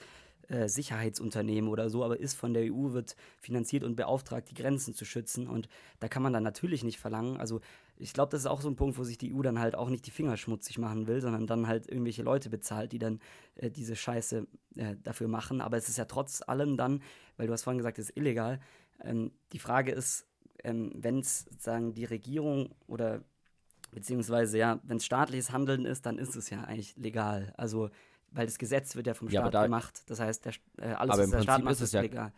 äh, 0.49 0.67
Sicherheitsunternehmen 0.67 1.69
oder 1.69 1.89
so, 1.89 2.03
aber 2.03 2.19
ist 2.19 2.33
von 2.33 2.53
der 2.53 2.73
EU, 2.73 2.93
wird 2.93 3.15
finanziert 3.39 3.83
und 3.83 3.95
beauftragt, 3.95 4.49
die 4.49 4.55
Grenzen 4.55 4.93
zu 4.93 5.05
schützen. 5.05 5.47
Und 5.47 5.69
da 5.99 6.07
kann 6.07 6.23
man 6.23 6.33
dann 6.33 6.43
natürlich 6.43 6.83
nicht 6.83 6.99
verlangen. 6.99 7.37
Also 7.37 7.61
ich 7.97 8.13
glaube, 8.13 8.31
das 8.31 8.41
ist 8.41 8.47
auch 8.47 8.61
so 8.61 8.69
ein 8.69 8.75
Punkt, 8.75 8.97
wo 8.97 9.03
sich 9.03 9.17
die 9.17 9.33
EU 9.33 9.41
dann 9.41 9.59
halt 9.59 9.75
auch 9.75 9.89
nicht 9.89 10.05
die 10.07 10.11
Finger 10.11 10.37
schmutzig 10.37 10.77
machen 10.77 11.07
will, 11.07 11.21
sondern 11.21 11.47
dann 11.47 11.67
halt 11.67 11.87
irgendwelche 11.87 12.23
Leute 12.23 12.49
bezahlt, 12.49 12.91
die 12.93 12.99
dann 12.99 13.19
äh, 13.55 13.69
diese 13.69 13.95
Scheiße 13.95 14.47
äh, 14.75 14.95
dafür 15.03 15.27
machen. 15.27 15.61
Aber 15.61 15.77
es 15.77 15.89
ist 15.89 15.97
ja 15.97 16.05
trotz 16.05 16.41
allem 16.41 16.77
dann, 16.77 17.01
weil 17.37 17.47
du 17.47 17.53
hast 17.53 17.63
vorhin 17.63 17.77
gesagt, 17.77 17.99
es 17.99 18.09
ist 18.09 18.17
illegal. 18.17 18.59
Ähm, 19.03 19.31
die 19.51 19.59
Frage 19.59 19.91
ist, 19.91 20.25
ähm, 20.63 20.91
wenn 20.95 21.19
es 21.19 21.41
sozusagen 21.41 21.93
die 21.93 22.05
Regierung 22.05 22.69
oder 22.87 23.21
beziehungsweise 23.91 24.57
ja, 24.57 24.79
wenn 24.83 24.97
es 24.97 25.05
staatliches 25.05 25.51
Handeln 25.51 25.85
ist, 25.85 26.05
dann 26.05 26.17
ist 26.17 26.35
es 26.35 26.49
ja 26.49 26.63
eigentlich 26.63 26.95
legal. 26.97 27.53
Also 27.57 27.89
weil 28.31 28.45
das 28.45 28.57
Gesetz 28.57 28.95
wird 28.95 29.07
ja 29.07 29.13
vom 29.13 29.29
Staat 29.29 29.45
ja, 29.45 29.49
da, 29.49 29.63
gemacht. 29.63 30.03
Das 30.07 30.19
heißt, 30.19 30.45
der, 30.45 30.53
äh, 30.77 30.93
alles, 30.93 31.17
was 31.17 31.29
der 31.29 31.41
Staat 31.41 31.63
macht, 31.63 31.73
ist, 31.73 31.81
ist 31.81 31.93
ja, 31.93 32.01
legal. 32.01 32.31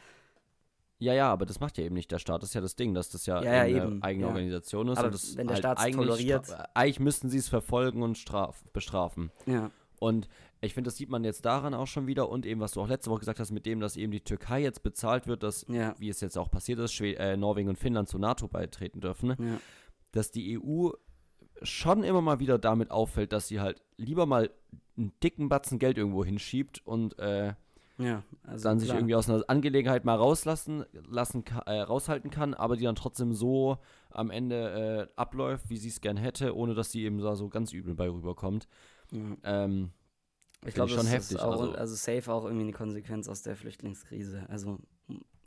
Ja, 0.99 1.13
ja, 1.13 1.31
aber 1.31 1.47
das 1.47 1.59
macht 1.59 1.79
ja 1.79 1.83
eben 1.83 1.95
nicht 1.95 2.11
der 2.11 2.19
Staat. 2.19 2.43
Das 2.43 2.49
ist 2.49 2.53
ja 2.53 2.61
das 2.61 2.75
Ding, 2.75 2.93
dass 2.93 3.09
das 3.09 3.25
ja, 3.25 3.41
ja, 3.41 3.65
ja 3.65 3.83
eine 3.85 4.03
eigene. 4.03 4.27
Organisation 4.27 4.87
ist. 4.89 4.99
Aber 4.99 5.11
wenn 5.11 5.47
der 5.47 5.55
halt 5.55 5.57
Staat 5.57 5.79
es 5.79 5.95
toleriert. 5.95 6.57
Eigentlich 6.75 6.99
müssten 6.99 7.29
sie 7.29 7.39
es 7.39 7.49
verfolgen 7.49 8.03
und 8.03 8.19
straf 8.19 8.63
bestrafen. 8.71 9.31
Ja. 9.47 9.71
Und 9.99 10.29
ich 10.61 10.75
finde, 10.75 10.89
das 10.89 10.97
sieht 10.97 11.09
man 11.09 11.23
jetzt 11.23 11.43
daran 11.43 11.73
auch 11.73 11.87
schon 11.87 12.05
wieder 12.05 12.29
und 12.29 12.45
eben, 12.45 12.61
was 12.61 12.73
du 12.73 12.81
auch 12.81 12.87
letzte 12.87 13.09
Woche 13.09 13.21
gesagt 13.21 13.39
hast, 13.39 13.51
mit 13.51 13.65
dem, 13.65 13.79
dass 13.79 13.97
eben 13.97 14.11
die 14.11 14.23
Türkei 14.23 14.61
jetzt 14.61 14.83
bezahlt 14.83 15.25
wird, 15.25 15.41
dass, 15.41 15.65
ja. 15.67 15.95
wie 15.97 16.09
es 16.09 16.21
jetzt 16.21 16.37
auch 16.37 16.51
passiert 16.51 16.77
ist, 16.79 16.93
Schwed 16.93 17.17
äh, 17.17 17.35
Norwegen 17.35 17.69
und 17.69 17.79
Finnland 17.79 18.09
zur 18.09 18.19
NATO 18.19 18.47
beitreten 18.47 19.01
dürfen, 19.01 19.29
ne? 19.29 19.37
ja. 19.39 19.59
dass 20.11 20.29
die 20.29 20.59
EU 20.59 20.91
schon 21.63 22.03
immer 22.03 22.21
mal 22.21 22.39
wieder 22.39 22.59
damit 22.59 22.91
auffällt, 22.91 23.33
dass 23.33 23.47
sie 23.47 23.59
halt 23.59 23.81
lieber 23.97 24.25
mal 24.25 24.51
einen 25.01 25.13
dicken 25.23 25.49
Batzen 25.49 25.79
Geld 25.79 25.97
irgendwo 25.97 26.23
hinschiebt 26.23 26.85
und 26.85 27.17
äh, 27.19 27.53
ja, 27.97 28.23
also 28.43 28.63
dann 28.63 28.77
klar. 28.77 28.79
sich 28.79 28.89
irgendwie 28.89 29.15
aus 29.15 29.29
einer 29.29 29.43
Angelegenheit 29.47 30.05
mal 30.05 30.15
rauslassen, 30.15 30.85
lassen, 31.07 31.43
äh, 31.65 31.81
raushalten 31.81 32.31
kann, 32.31 32.53
aber 32.53 32.75
die 32.75 32.85
dann 32.85 32.95
trotzdem 32.95 33.33
so 33.33 33.77
am 34.09 34.31
Ende 34.31 35.09
äh, 35.09 35.19
abläuft, 35.19 35.69
wie 35.69 35.77
sie 35.77 35.89
es 35.89 36.01
gern 36.01 36.17
hätte, 36.17 36.55
ohne 36.55 36.73
dass 36.73 36.91
sie 36.91 37.03
eben 37.03 37.19
da 37.19 37.35
so 37.35 37.49
ganz 37.49 37.73
übel 37.73 37.93
bei 37.93 38.09
rüberkommt. 38.09 38.67
Mhm. 39.11 39.37
Ähm, 39.43 39.89
ich 40.65 40.73
glaube, 40.73 40.91
schon 40.91 41.07
heftig. 41.07 41.39
Auch, 41.39 41.51
also, 41.59 41.71
also 41.73 41.95
safe 41.95 42.31
auch 42.31 42.45
irgendwie 42.45 42.63
eine 42.63 42.73
Konsequenz 42.73 43.27
aus 43.27 43.41
der 43.41 43.55
Flüchtlingskrise. 43.55 44.45
Also 44.47 44.79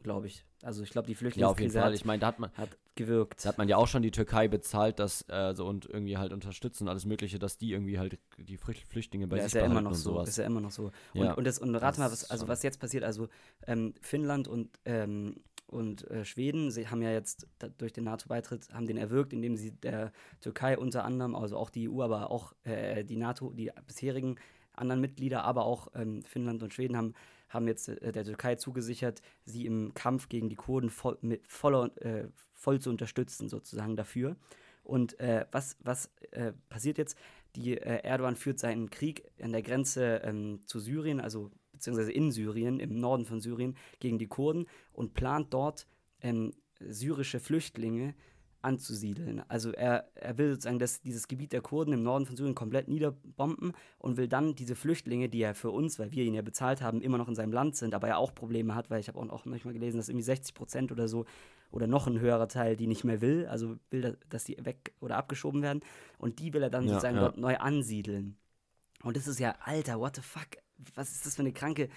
glaube 0.03 0.29
ich. 0.29 0.45
Also 0.63 0.85
ich 0.85 0.91
glaube, 0.91 1.09
die 1.09 1.17
Flüchtlingskrise 1.17 1.41
ja, 1.41 1.51
auf 1.51 1.59
jeden 1.59 1.73
Fall. 1.73 1.95
ich 1.95 2.05
meine, 2.05 2.21
da 2.21 2.29
hat 2.29 2.39
man 2.39 2.51
hat 2.53 2.77
gewirkt. 2.95 3.45
Da 3.45 3.49
hat 3.51 3.59
man 3.59 3.69
ja 3.69 3.77
auch 3.77 3.89
schon 3.89 4.03
die 4.03 4.11
Türkei 4.11 4.49
bezahlt, 4.49 4.99
dass 4.99 5.25
äh, 5.29 5.55
so 5.55 5.67
und 5.67 5.87
irgendwie 5.87 6.17
halt 6.17 6.33
unterstützen 6.33 6.89
alles 6.89 7.05
Mögliche, 7.07 7.39
dass 7.39 7.59
die 7.59 7.73
irgendwie 7.73 7.99
halt 7.99 8.19
die 8.39 8.57
Flüchtlinge 8.57 9.27
bei 9.27 9.37
ja, 9.37 9.43
sich 9.45 9.55
ist 9.55 9.61
ja 9.61 9.67
immer 9.67 9.81
noch 9.81 9.95
so. 9.95 10.13
Sowas. 10.13 10.29
Ist 10.29 10.39
ja 10.39 10.45
immer 10.45 10.61
noch 10.61 10.71
so. 10.71 10.91
Und, 11.15 11.25
ja, 11.25 11.35
und, 11.35 11.45
das, 11.45 11.59
und 11.59 11.75
rate 11.75 12.01
mal, 12.01 12.11
was, 12.11 12.31
also 12.31 12.49
was 12.49 12.63
jetzt 12.63 12.81
passiert. 12.81 13.05
Also 13.05 13.29
ähm, 13.67 13.95
Finnland 14.01 14.49
und 14.49 14.79
ähm, 14.85 15.37
und 15.67 16.09
äh, 16.11 16.25
Schweden 16.25 16.71
sie 16.71 16.89
haben 16.89 17.03
ja 17.03 17.11
jetzt 17.11 17.49
da, 17.59 17.69
durch 17.69 17.93
den 17.93 18.05
NATO-Beitritt 18.05 18.73
haben 18.73 18.87
den 18.87 18.97
erwirkt, 18.97 19.33
indem 19.33 19.57
sie 19.57 19.73
der 19.73 20.13
Türkei 20.41 20.79
unter 20.79 21.05
anderem, 21.05 21.35
also 21.35 21.57
auch 21.57 21.71
die 21.71 21.89
EU, 21.89 22.03
aber 22.03 22.31
auch 22.31 22.53
äh, 22.65 23.03
die 23.03 23.17
NATO, 23.17 23.53
die 23.53 23.71
bisherigen 23.87 24.37
anderen 24.73 25.01
Mitglieder, 25.01 25.45
aber 25.45 25.65
auch 25.65 25.89
ähm, 25.95 26.23
Finnland 26.23 26.63
und 26.63 26.75
Schweden 26.75 26.97
haben 26.97 27.15
haben 27.55 27.69
jetzt 27.69 27.89
äh, 27.89 28.13
der 28.13 28.25
Türkei 28.25 28.57
zugesichert, 28.57 29.23
sie 29.45 29.67
im 29.67 29.95
Kampf 29.95 30.29
gegen 30.29 30.49
die 30.49 30.57
Kurden 30.57 30.91
voll, 30.91 31.19
mit 31.23 31.47
voller, 31.47 31.97
äh, 32.05 32.29
voll 32.53 32.81
zu 32.81 32.91
unterstützen, 32.91 33.49
sozusagen 33.49 33.97
dafür. 33.97 34.37
Und 34.83 35.19
äh, 35.19 35.47
was, 35.51 35.79
was 35.81 36.11
äh, 36.33 36.53
passiert 36.69 36.99
jetzt? 36.99 37.17
Die 37.57 37.79
äh, 37.79 38.03
Erdogan 38.03 38.37
führt 38.37 38.59
seinen 38.59 38.91
Krieg 38.91 39.25
an 39.41 39.53
der 39.53 39.63
Grenze 39.63 40.21
ähm, 40.25 40.61
zu 40.67 40.81
Syrien, 40.81 41.21
also 41.21 41.51
beziehungsweise 41.73 42.13
in 42.13 42.31
Syrien, 42.33 42.81
im 42.81 42.99
Norden 42.99 43.25
von 43.25 43.41
Syrien, 43.41 43.77
gegen 44.01 44.19
die 44.19 44.27
Kurden 44.27 44.67
und 44.93 45.15
plant 45.15 45.55
dort 45.55 45.87
ähm, 46.21 46.53
syrische 46.81 47.41
Flüchtlinge 47.41 48.15
anzusiedeln. 48.65 49.43
Also 49.49 49.73
er, 49.73 50.09
er 50.15 50.39
will 50.39 50.51
sozusagen 50.51 50.79
das, 50.79 51.01
dieses 51.01 51.29
Gebiet 51.29 51.53
der 51.53 51.61
Kurden 51.61 51.93
im 51.93 52.03
Norden 52.03 52.27
von 52.27 52.37
Syrien 52.37 52.55
komplett 52.55 52.89
niederbomben 52.89 53.73
und 53.99 54.17
will 54.17 54.29
dann 54.29 54.55
diese 54.55 54.75
Flüchtlinge, 54.75 55.29
die 55.29 55.43
er 55.43 55.55
für 55.55 55.71
uns, 55.71 55.99
weil 55.99 56.13
wir 56.13 56.25
ihn 56.25 56.35
ja 56.35 56.43
bezahlt 56.43 56.83
haben, 56.83 57.01
immer 57.01 57.19
noch 57.19 57.29
in 57.29 57.35
seinem 57.35 57.53
Land 57.53 57.77
sind, 57.77 57.95
aber 57.95 58.09
er 58.09 58.19
auch 58.19 58.35
Probleme 58.35 58.75
hat, 58.75 58.91
weil 58.91 59.01
ich 59.01 59.09
habe 59.09 59.19
auch 59.19 59.25
noch 59.25 59.45
mal 59.45 59.59
gelesen, 59.59 59.99
dass 59.99 60.09
irgendwie 60.09 60.25
60 60.25 60.55
Prozent 60.55 60.93
oder 60.93 61.09
so 61.09 61.25
oder 61.71 61.87
noch 61.87 62.07
ein 62.07 62.21
höherer 62.21 62.49
Teil, 62.49 62.77
die 62.77 62.87
nicht 62.87 63.05
mehr 63.05 63.21
will, 63.21 63.47
also 63.47 63.77
will, 63.91 64.17
dass 64.29 64.45
die 64.45 64.57
weg 64.65 64.93
oder 65.01 65.17
abgeschoben 65.17 65.63
werden 65.63 65.81
und 66.19 66.39
die 66.39 66.53
will 66.53 66.63
er 66.63 66.71
dann 66.71 66.85
ja, 66.85 66.91
sozusagen 66.91 67.17
ja. 67.17 67.23
dort 67.23 67.39
neu 67.39 67.57
ansiedeln. 67.57 68.37
Und 69.03 69.17
das 69.17 69.27
ist 69.27 69.39
ja, 69.39 69.55
Alter, 69.61 70.01
what 70.01 70.17
the 70.17 70.23
fuck? 70.23 70.49
Was 70.95 71.13
ist 71.13 71.27
das 71.27 71.37
für 71.37 71.43
eine 71.43 71.53
kranke 71.53 71.89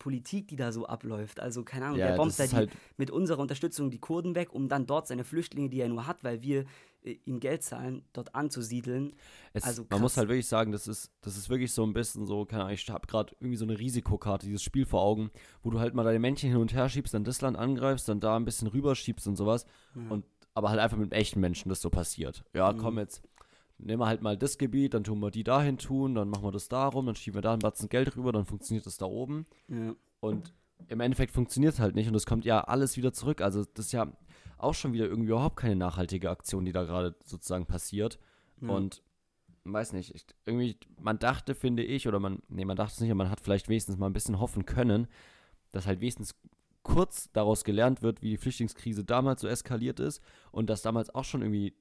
Politik, 0.00 0.48
die 0.48 0.56
da 0.56 0.72
so 0.72 0.86
abläuft. 0.86 1.38
Also, 1.38 1.62
keine 1.62 1.86
Ahnung, 1.86 1.98
ja, 1.98 2.08
der 2.08 2.16
bombt 2.16 2.36
da 2.40 2.46
die, 2.46 2.56
halt 2.56 2.70
mit 2.96 3.12
unserer 3.12 3.38
Unterstützung 3.38 3.90
die 3.90 4.00
Kurden 4.00 4.34
weg, 4.34 4.52
um 4.52 4.68
dann 4.68 4.86
dort 4.86 5.06
seine 5.06 5.22
Flüchtlinge, 5.22 5.68
die 5.68 5.80
er 5.80 5.88
nur 5.88 6.08
hat, 6.08 6.24
weil 6.24 6.42
wir 6.42 6.64
äh, 7.02 7.18
ihm 7.26 7.38
Geld 7.38 7.62
zahlen, 7.62 8.02
dort 8.12 8.34
anzusiedeln. 8.34 9.12
Es, 9.52 9.62
also 9.62 9.86
man 9.90 10.00
muss 10.00 10.16
halt 10.16 10.28
wirklich 10.28 10.48
sagen, 10.48 10.72
das 10.72 10.88
ist, 10.88 11.12
das 11.20 11.36
ist 11.36 11.50
wirklich 11.50 11.70
so 11.72 11.84
ein 11.84 11.92
bisschen 11.92 12.26
so, 12.26 12.44
keine 12.46 12.64
Ahnung, 12.64 12.74
ich 12.74 12.88
habe 12.90 13.06
gerade 13.06 13.36
irgendwie 13.38 13.56
so 13.56 13.66
eine 13.66 13.78
Risikokarte, 13.78 14.46
dieses 14.46 14.62
Spiel 14.62 14.86
vor 14.86 15.02
Augen, 15.02 15.30
wo 15.62 15.70
du 15.70 15.78
halt 15.78 15.94
mal 15.94 16.02
deine 16.02 16.18
Männchen 16.18 16.50
hin 16.50 16.58
und 16.58 16.74
her 16.74 16.88
schiebst, 16.88 17.14
dann 17.14 17.22
das 17.22 17.42
Land 17.42 17.56
angreifst, 17.56 18.08
dann 18.08 18.20
da 18.20 18.36
ein 18.36 18.44
bisschen 18.44 18.68
rüberschiebst 18.68 19.28
und 19.28 19.36
sowas. 19.36 19.66
Ja. 19.94 20.10
Und 20.10 20.24
aber 20.54 20.70
halt 20.70 20.80
einfach 20.80 20.96
mit 20.96 21.12
echten 21.12 21.40
Menschen 21.40 21.68
das 21.68 21.80
so 21.80 21.90
passiert. 21.90 22.44
Ja, 22.52 22.72
mhm. 22.72 22.78
komm 22.78 22.98
jetzt 22.98 23.22
nehmen 23.84 24.00
wir 24.00 24.06
halt 24.06 24.22
mal 24.22 24.36
das 24.36 24.58
Gebiet, 24.58 24.94
dann 24.94 25.04
tun 25.04 25.20
wir 25.20 25.30
die 25.30 25.44
dahin 25.44 25.78
tun, 25.78 26.14
dann 26.14 26.28
machen 26.28 26.44
wir 26.44 26.52
das 26.52 26.68
darum, 26.68 27.06
dann 27.06 27.16
schieben 27.16 27.36
wir 27.36 27.42
da 27.42 27.52
ein 27.52 27.58
Batzen 27.58 27.88
Geld 27.88 28.16
rüber, 28.16 28.32
dann 28.32 28.44
funktioniert 28.44 28.86
das 28.86 28.96
da 28.96 29.06
oben. 29.06 29.46
Ja. 29.68 29.94
Und 30.20 30.52
im 30.88 31.00
Endeffekt 31.00 31.32
funktioniert 31.32 31.74
es 31.74 31.80
halt 31.80 31.94
nicht 31.94 32.08
und 32.08 32.14
es 32.14 32.26
kommt 32.26 32.44
ja 32.44 32.60
alles 32.62 32.96
wieder 32.96 33.12
zurück. 33.12 33.40
Also 33.40 33.64
das 33.74 33.86
ist 33.86 33.92
ja 33.92 34.10
auch 34.58 34.74
schon 34.74 34.92
wieder 34.92 35.06
irgendwie 35.06 35.30
überhaupt 35.30 35.56
keine 35.56 35.76
nachhaltige 35.76 36.30
Aktion, 36.30 36.64
die 36.64 36.72
da 36.72 36.84
gerade 36.84 37.14
sozusagen 37.24 37.66
passiert. 37.66 38.18
Ja. 38.60 38.68
Und 38.70 39.02
weiß 39.64 39.92
nicht, 39.92 40.14
ich, 40.14 40.24
irgendwie, 40.46 40.76
man 40.98 41.18
dachte, 41.18 41.54
finde 41.54 41.82
ich, 41.82 42.08
oder 42.08 42.18
man, 42.18 42.42
nee, 42.48 42.64
man 42.64 42.76
dachte 42.76 42.94
es 42.94 43.00
nicht, 43.00 43.10
aber 43.10 43.24
man 43.24 43.30
hat 43.30 43.40
vielleicht 43.40 43.68
wenigstens 43.68 43.96
mal 43.96 44.06
ein 44.06 44.12
bisschen 44.12 44.40
hoffen 44.40 44.64
können, 44.64 45.06
dass 45.70 45.86
halt 45.86 46.00
wenigstens 46.00 46.34
kurz 46.82 47.30
daraus 47.32 47.64
gelernt 47.64 48.02
wird, 48.02 48.22
wie 48.22 48.30
die 48.30 48.36
Flüchtlingskrise 48.36 49.04
damals 49.04 49.42
so 49.42 49.48
eskaliert 49.48 50.00
ist 50.00 50.22
und 50.50 50.70
dass 50.70 50.82
damals 50.82 51.14
auch 51.14 51.24
schon 51.24 51.42
irgendwie 51.42 51.74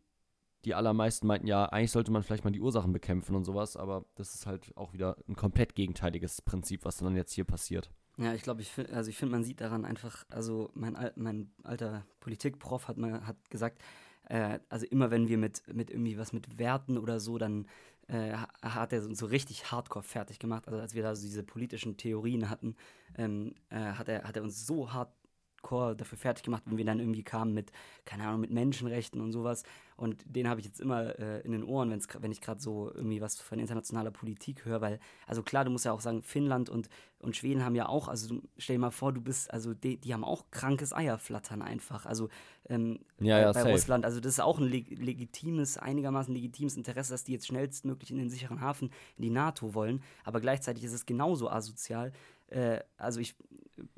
die 0.66 0.76
allermeisten 0.76 1.28
meinten, 1.28 1.48
ja, 1.48 1.66
eigentlich 1.66 1.92
sollte 1.92 2.12
man 2.12 2.24
vielleicht 2.24 2.44
mal 2.44 2.52
die 2.52 2.62
Ursachen 2.62 2.92
bekämpfen 2.92 3.36
und 3.36 3.46
sowas, 3.46 3.78
aber 3.78 4.06
das 4.16 4.36
ist 4.36 4.46
halt 4.46 4.76
auch 4.76 4.94
wieder 4.94 5.18
ein 5.28 5.36
komplett 5.36 5.76
gegenteiliges 5.76 6.42
Prinzip, 6.42 6.86
was 6.86 6.98
dann 6.98 7.16
jetzt 7.16 7.34
hier 7.34 7.46
passiert. 7.46 7.90
Ja, 8.18 8.34
ich 8.34 8.42
glaube, 8.42 8.62
ich 8.62 8.70
finde, 8.70 8.94
also 8.94 9.10
ich 9.10 9.18
finde, 9.18 9.32
man 9.32 9.46
sieht 9.46 9.62
daran 9.62 9.86
einfach, 9.86 10.26
also 10.30 10.70
mein, 10.74 10.98
mein 11.16 11.52
alter 11.64 12.06
Politikprof 12.20 12.90
hat 12.90 12.98
mal 12.98 13.26
hat 13.26 13.38
gesagt, 13.50 13.82
äh, 14.26 14.60
also 14.68 14.86
immer 14.88 15.10
wenn 15.10 15.30
wir 15.30 15.38
mit, 15.38 15.64
mit 15.74 15.90
irgendwie 15.90 16.18
was 16.18 16.34
mit 16.34 16.60
Werten 16.60 16.98
oder 16.98 17.22
so, 17.22 17.38
dann 17.38 17.66
äh, 18.08 18.34
hat 18.62 18.92
er 18.92 19.06
uns 19.06 19.20
so 19.20 19.28
richtig 19.28 19.72
hardcore 19.72 20.04
fertig 20.04 20.40
gemacht. 20.40 20.68
Also 20.68 20.80
als 20.80 20.96
wir 20.96 21.04
da 21.04 21.16
so 21.16 21.22
diese 21.22 21.44
politischen 21.44 21.96
Theorien 21.96 22.50
hatten, 22.50 22.76
ähm, 23.18 23.56
äh, 23.70 23.78
hat, 23.78 24.10
er, 24.10 24.24
hat 24.24 24.36
er 24.36 24.44
uns 24.44 24.68
so 24.68 24.92
hart 24.92 25.14
hardcore 25.60 25.96
dafür 25.96 26.18
fertig 26.18 26.44
gemacht, 26.44 26.64
wenn 26.66 26.78
wir 26.78 26.86
dann 26.86 27.00
irgendwie 27.00 27.24
kamen 27.24 27.54
mit, 27.54 27.72
keine 28.06 28.28
Ahnung, 28.28 28.42
mit 28.42 28.52
Menschenrechten 28.52 29.22
und 29.22 29.32
sowas. 29.32 29.64
Und 29.96 30.24
den 30.26 30.48
habe 30.48 30.62
ich 30.62 30.66
jetzt 30.66 30.80
immer 30.80 31.20
äh, 31.20 31.42
in 31.42 31.52
den 31.52 31.64
Ohren, 31.64 31.92
wenn's, 31.92 32.08
wenn 32.20 32.32
ich 32.32 32.40
gerade 32.40 32.62
so 32.62 32.92
irgendwie 32.94 33.20
was 33.20 33.40
von 33.40 33.60
internationaler 33.60 34.12
Politik 34.12 34.64
höre, 34.64 34.80
weil, 34.80 35.00
also 35.28 35.44
klar, 35.44 35.66
du 35.66 35.72
musst 35.72 35.84
ja 35.86 35.92
auch 35.92 36.00
sagen, 36.00 36.22
Finnland 36.22 36.70
und, 36.70 36.88
und 37.20 37.36
Schweden 37.36 37.66
haben 37.66 37.76
ja 37.76 37.90
auch, 37.90 38.08
also 38.08 38.30
du, 38.30 38.42
stell 38.58 38.78
dir 38.78 38.82
mal 38.82 38.92
vor, 38.92 39.12
du 39.12 39.20
bist, 39.20 39.52
also 39.52 39.74
die, 39.74 39.98
die 39.98 40.14
haben 40.14 40.24
auch 40.24 40.46
krankes 40.52 40.94
Eierflattern 40.94 41.62
einfach. 41.62 42.06
Also 42.06 42.30
ähm, 42.70 43.00
ja, 43.20 43.40
ja, 43.40 43.52
bei. 43.52 43.72
Russland, 43.72 44.06
also 44.06 44.22
das 44.22 44.34
ist 44.34 44.40
auch 44.40 44.60
ein 44.60 44.68
leg 44.68 44.98
legitimes, 44.98 45.78
einigermaßen 45.78 46.34
legitimes 46.34 46.78
Interesse, 46.78 47.12
dass 47.12 47.26
die 47.26 47.34
jetzt 47.34 47.48
schnellstmöglich 47.48 48.12
in 48.12 48.18
den 48.18 48.30
sicheren 48.30 48.62
Hafen 48.62 48.92
in 49.18 49.24
die 49.24 49.30
NATO 49.30 49.74
wollen. 49.74 50.02
Aber 50.24 50.40
gleichzeitig 50.40 50.86
ist 50.86 50.94
es 50.94 51.06
genauso 51.06 51.50
asozial, 51.50 52.14
äh, 52.50 52.80
also 52.98 53.20
ich, 53.20 53.36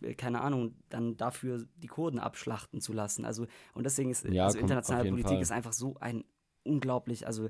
äh, 0.01 0.13
keine 0.13 0.41
Ahnung, 0.41 0.75
dann 0.89 1.17
dafür 1.17 1.65
die 1.77 1.87
Kurden 1.87 2.19
abschlachten 2.19 2.81
zu 2.81 2.93
lassen. 2.93 3.25
Also, 3.25 3.47
und 3.73 3.83
deswegen 3.85 4.11
ist 4.11 4.25
ja, 4.25 4.45
also 4.45 4.59
internationale 4.59 5.09
Politik 5.09 5.31
Fall. 5.31 5.41
ist 5.41 5.51
einfach 5.51 5.73
so 5.73 5.95
ein 5.99 6.23
unglaublich, 6.63 7.25
also 7.25 7.49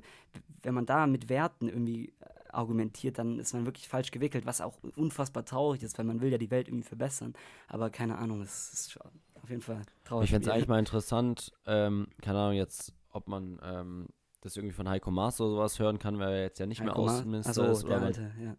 wenn 0.62 0.74
man 0.74 0.86
da 0.86 1.06
mit 1.06 1.28
Werten 1.28 1.68
irgendwie 1.68 2.08
äh, 2.08 2.12
argumentiert, 2.50 3.18
dann 3.18 3.38
ist 3.38 3.52
man 3.52 3.66
wirklich 3.66 3.88
falsch 3.88 4.10
gewickelt, 4.10 4.46
was 4.46 4.60
auch 4.60 4.78
unfassbar 4.96 5.44
traurig 5.44 5.82
ist, 5.82 5.98
weil 5.98 6.04
man 6.04 6.20
will 6.20 6.30
ja 6.30 6.38
die 6.38 6.50
Welt 6.50 6.68
irgendwie 6.68 6.86
verbessern. 6.86 7.34
Aber 7.68 7.90
keine 7.90 8.18
Ahnung, 8.18 8.42
es 8.42 8.72
ist 8.72 8.98
auf 9.42 9.50
jeden 9.50 9.62
Fall 9.62 9.82
traurig. 10.04 10.26
Ich 10.26 10.30
fände 10.30 10.48
es 10.48 10.54
eigentlich 10.54 10.68
mal 10.68 10.78
interessant, 10.78 11.52
ähm, 11.66 12.08
keine 12.20 12.38
Ahnung 12.38 12.56
jetzt, 12.56 12.94
ob 13.10 13.28
man 13.28 13.58
ähm, 13.62 14.08
das 14.40 14.56
irgendwie 14.56 14.74
von 14.74 14.88
Heiko 14.88 15.10
Maas 15.10 15.40
oder 15.40 15.50
sowas 15.50 15.78
hören 15.78 15.98
kann, 15.98 16.18
weil 16.18 16.32
er 16.32 16.42
jetzt 16.42 16.58
ja 16.58 16.66
nicht 16.66 16.80
Heiko 16.80 17.02
mehr? 17.02 17.12
Außenminister 17.12 17.50
Ach 17.50 17.54
so, 17.54 17.64
ist. 17.64 17.82
der 17.82 17.90
Oder 17.90 17.96
man, 17.96 18.06
Alte, 18.06 18.32
ja. 18.42 18.56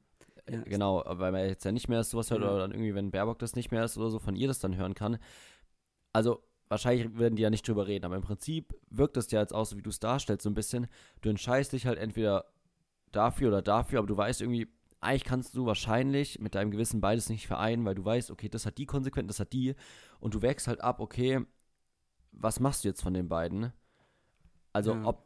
Ja. 0.49 0.61
Genau, 0.63 1.03
weil 1.05 1.33
er 1.35 1.47
jetzt 1.47 1.63
ja 1.63 1.71
nicht 1.71 1.87
mehr 1.87 2.03
sowas 2.03 2.29
hört 2.31 2.41
Ja. 2.41 2.49
oder 2.49 2.59
dann 2.59 2.71
irgendwie, 2.71 2.93
wenn 2.95 3.11
Baerbock 3.11 3.39
das 3.39 3.55
nicht 3.55 3.71
mehr 3.71 3.83
ist 3.85 3.97
oder 3.97 4.09
so, 4.09 4.19
von 4.19 4.35
ihr 4.35 4.47
das 4.47 4.59
dann 4.59 4.75
hören 4.75 4.93
kann. 4.93 5.17
Also 6.11 6.43
wahrscheinlich 6.67 7.17
werden 7.17 7.35
die 7.35 7.43
ja 7.43 7.49
nicht 7.49 7.67
drüber 7.67 7.87
reden, 7.87 8.05
aber 8.05 8.15
im 8.15 8.23
Prinzip 8.23 8.73
wirkt 8.89 9.15
es 9.17 9.31
ja 9.31 9.39
jetzt 9.39 9.53
auch 9.53 9.65
so, 9.65 9.77
wie 9.77 9.81
du 9.81 9.89
es 9.89 9.99
darstellst, 9.99 10.43
so 10.43 10.49
ein 10.49 10.53
bisschen. 10.55 10.87
Du 11.21 11.29
entscheidest 11.29 11.73
dich 11.73 11.85
halt 11.85 11.97
entweder 11.97 12.45
dafür 13.11 13.49
oder 13.49 13.61
dafür, 13.61 13.99
aber 13.99 14.07
du 14.07 14.17
weißt 14.17 14.41
irgendwie, 14.41 14.67
eigentlich 14.99 15.23
kannst 15.23 15.55
du 15.55 15.65
wahrscheinlich 15.65 16.39
mit 16.39 16.55
deinem 16.55 16.71
Gewissen 16.71 16.99
beides 17.01 17.29
nicht 17.29 17.47
vereinen, 17.47 17.85
weil 17.85 17.95
du 17.95 18.03
weißt, 18.03 18.31
okay, 18.31 18.49
das 18.49 18.65
hat 18.65 18.77
die 18.77 18.85
Konsequenzen, 18.85 19.27
das 19.27 19.39
hat 19.39 19.53
die 19.53 19.75
und 20.19 20.33
du 20.33 20.41
wägst 20.41 20.67
halt 20.67 20.81
ab, 20.81 20.99
okay, 20.99 21.45
was 22.31 22.59
machst 22.59 22.83
du 22.83 22.87
jetzt 22.87 23.01
von 23.01 23.13
den 23.13 23.29
beiden? 23.29 23.71
Also 24.71 24.93
Ja. 24.93 25.05
ob, 25.05 25.23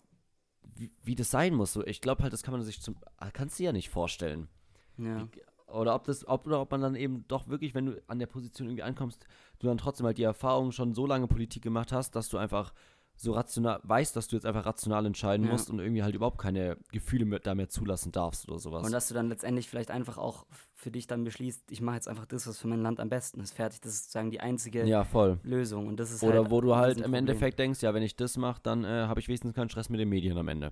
wie, 0.76 0.92
wie 1.04 1.16
das 1.16 1.32
sein 1.32 1.54
muss, 1.54 1.74
so, 1.74 1.86
ich 1.86 2.02
glaube 2.02 2.24
halt, 2.24 2.34
das 2.34 2.44
kann 2.44 2.54
man 2.54 2.64
sich 2.64 2.82
zum, 2.82 2.98
kannst 3.34 3.58
du 3.58 3.64
dir 3.64 3.68
ja 3.68 3.72
nicht 3.74 3.90
vorstellen. 3.90 4.50
Ja. 4.98 5.28
Oder 5.68 5.96
ob 5.96 6.06
das, 6.06 6.26
ob, 6.28 6.48
oder 6.48 6.62
ob 6.62 6.72
man 6.72 6.82
dann 6.82 6.96
eben 6.96 7.26
doch 7.28 7.48
wirklich, 7.48 7.76
wenn 7.76 7.88
du 7.88 8.02
an 8.08 8.20
der 8.20 8.28
Position 8.28 8.68
irgendwie 8.68 8.84
ankommst, 8.84 9.26
du 9.60 9.68
dann 9.68 9.78
trotzdem 9.78 10.06
halt 10.06 10.18
die 10.18 10.24
Erfahrung 10.24 10.72
schon 10.72 10.94
so 10.94 11.06
lange 11.06 11.28
Politik 11.28 11.62
gemacht 11.62 11.92
hast, 11.92 12.16
dass 12.16 12.30
du 12.30 12.38
einfach 12.38 12.74
so 13.20 13.34
rational 13.34 13.80
weißt, 13.84 14.16
dass 14.16 14.28
du 14.28 14.36
jetzt 14.36 14.46
einfach 14.46 14.66
rational 14.66 15.06
entscheiden 15.06 15.48
Ja. 15.48 15.52
musst 15.52 15.70
und 15.72 15.80
irgendwie 15.80 16.04
halt 16.04 16.14
überhaupt 16.14 16.38
keine 16.38 16.78
Gefühle 16.92 17.26
mehr, 17.26 17.40
da 17.40 17.56
mehr 17.56 17.68
zulassen 17.68 18.12
darfst 18.12 18.48
oder 18.48 18.60
sowas. 18.60 18.86
Und 18.86 18.92
dass 18.92 19.08
du 19.08 19.16
dann 19.16 19.28
letztendlich 19.28 19.68
vielleicht 19.68 19.90
einfach 19.90 20.20
auch 20.20 20.46
für 20.76 20.92
dich 20.92 21.08
dann 21.08 21.24
beschließt, 21.24 21.72
ich 21.72 21.82
mache 21.82 21.96
jetzt 21.96 22.08
einfach 22.08 22.28
das, 22.28 22.48
was 22.48 22.60
für 22.60 22.68
mein 22.68 22.82
Land 22.82 23.00
am 23.00 23.10
besten 23.10 23.42
ist. 23.42 23.54
Fertig, 23.56 23.82
das 23.82 23.94
ist 23.94 24.04
sozusagen 24.04 24.30
die 24.30 24.40
einzige 24.40 24.86
ja, 24.86 25.04
voll. 25.04 25.40
Lösung. 25.44 25.88
Und 25.88 26.00
das 26.00 26.12
ist 26.12 26.22
Oder 26.24 26.44
halt 26.44 26.52
wo 26.52 26.62
du 26.62 26.76
halt 26.76 26.98
im 26.98 27.04
Riesenproblem. 27.04 27.16
Endeffekt 27.16 27.60
denkst, 27.60 27.82
ja, 27.82 27.94
wenn 27.94 28.04
ich 28.04 28.16
das 28.16 28.38
mache, 28.38 28.62
dann 28.62 28.84
äh, 28.84 29.08
habe 29.08 29.20
ich 29.20 29.28
wenigstens 29.28 29.56
keinen 29.56 29.70
Stress 29.70 29.90
mit 29.90 30.00
den 30.00 30.10
Medien 30.10 30.38
am 30.38 30.48
Ende. 30.48 30.72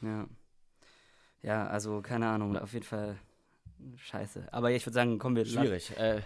Ja. 0.00 0.28
Ja, 1.42 1.66
also 1.66 2.00
keine 2.00 2.28
Ahnung, 2.28 2.56
auf 2.56 2.72
jeden 2.72 2.86
Fall 2.86 3.18
scheiße. 3.96 4.48
Aber 4.52 4.70
ich 4.70 4.84
würde 4.86 4.94
sagen, 4.94 5.18
kommen 5.18 5.36
wir. 5.36 5.44
Schwierig. 5.44 5.92
Äh, 5.98 6.20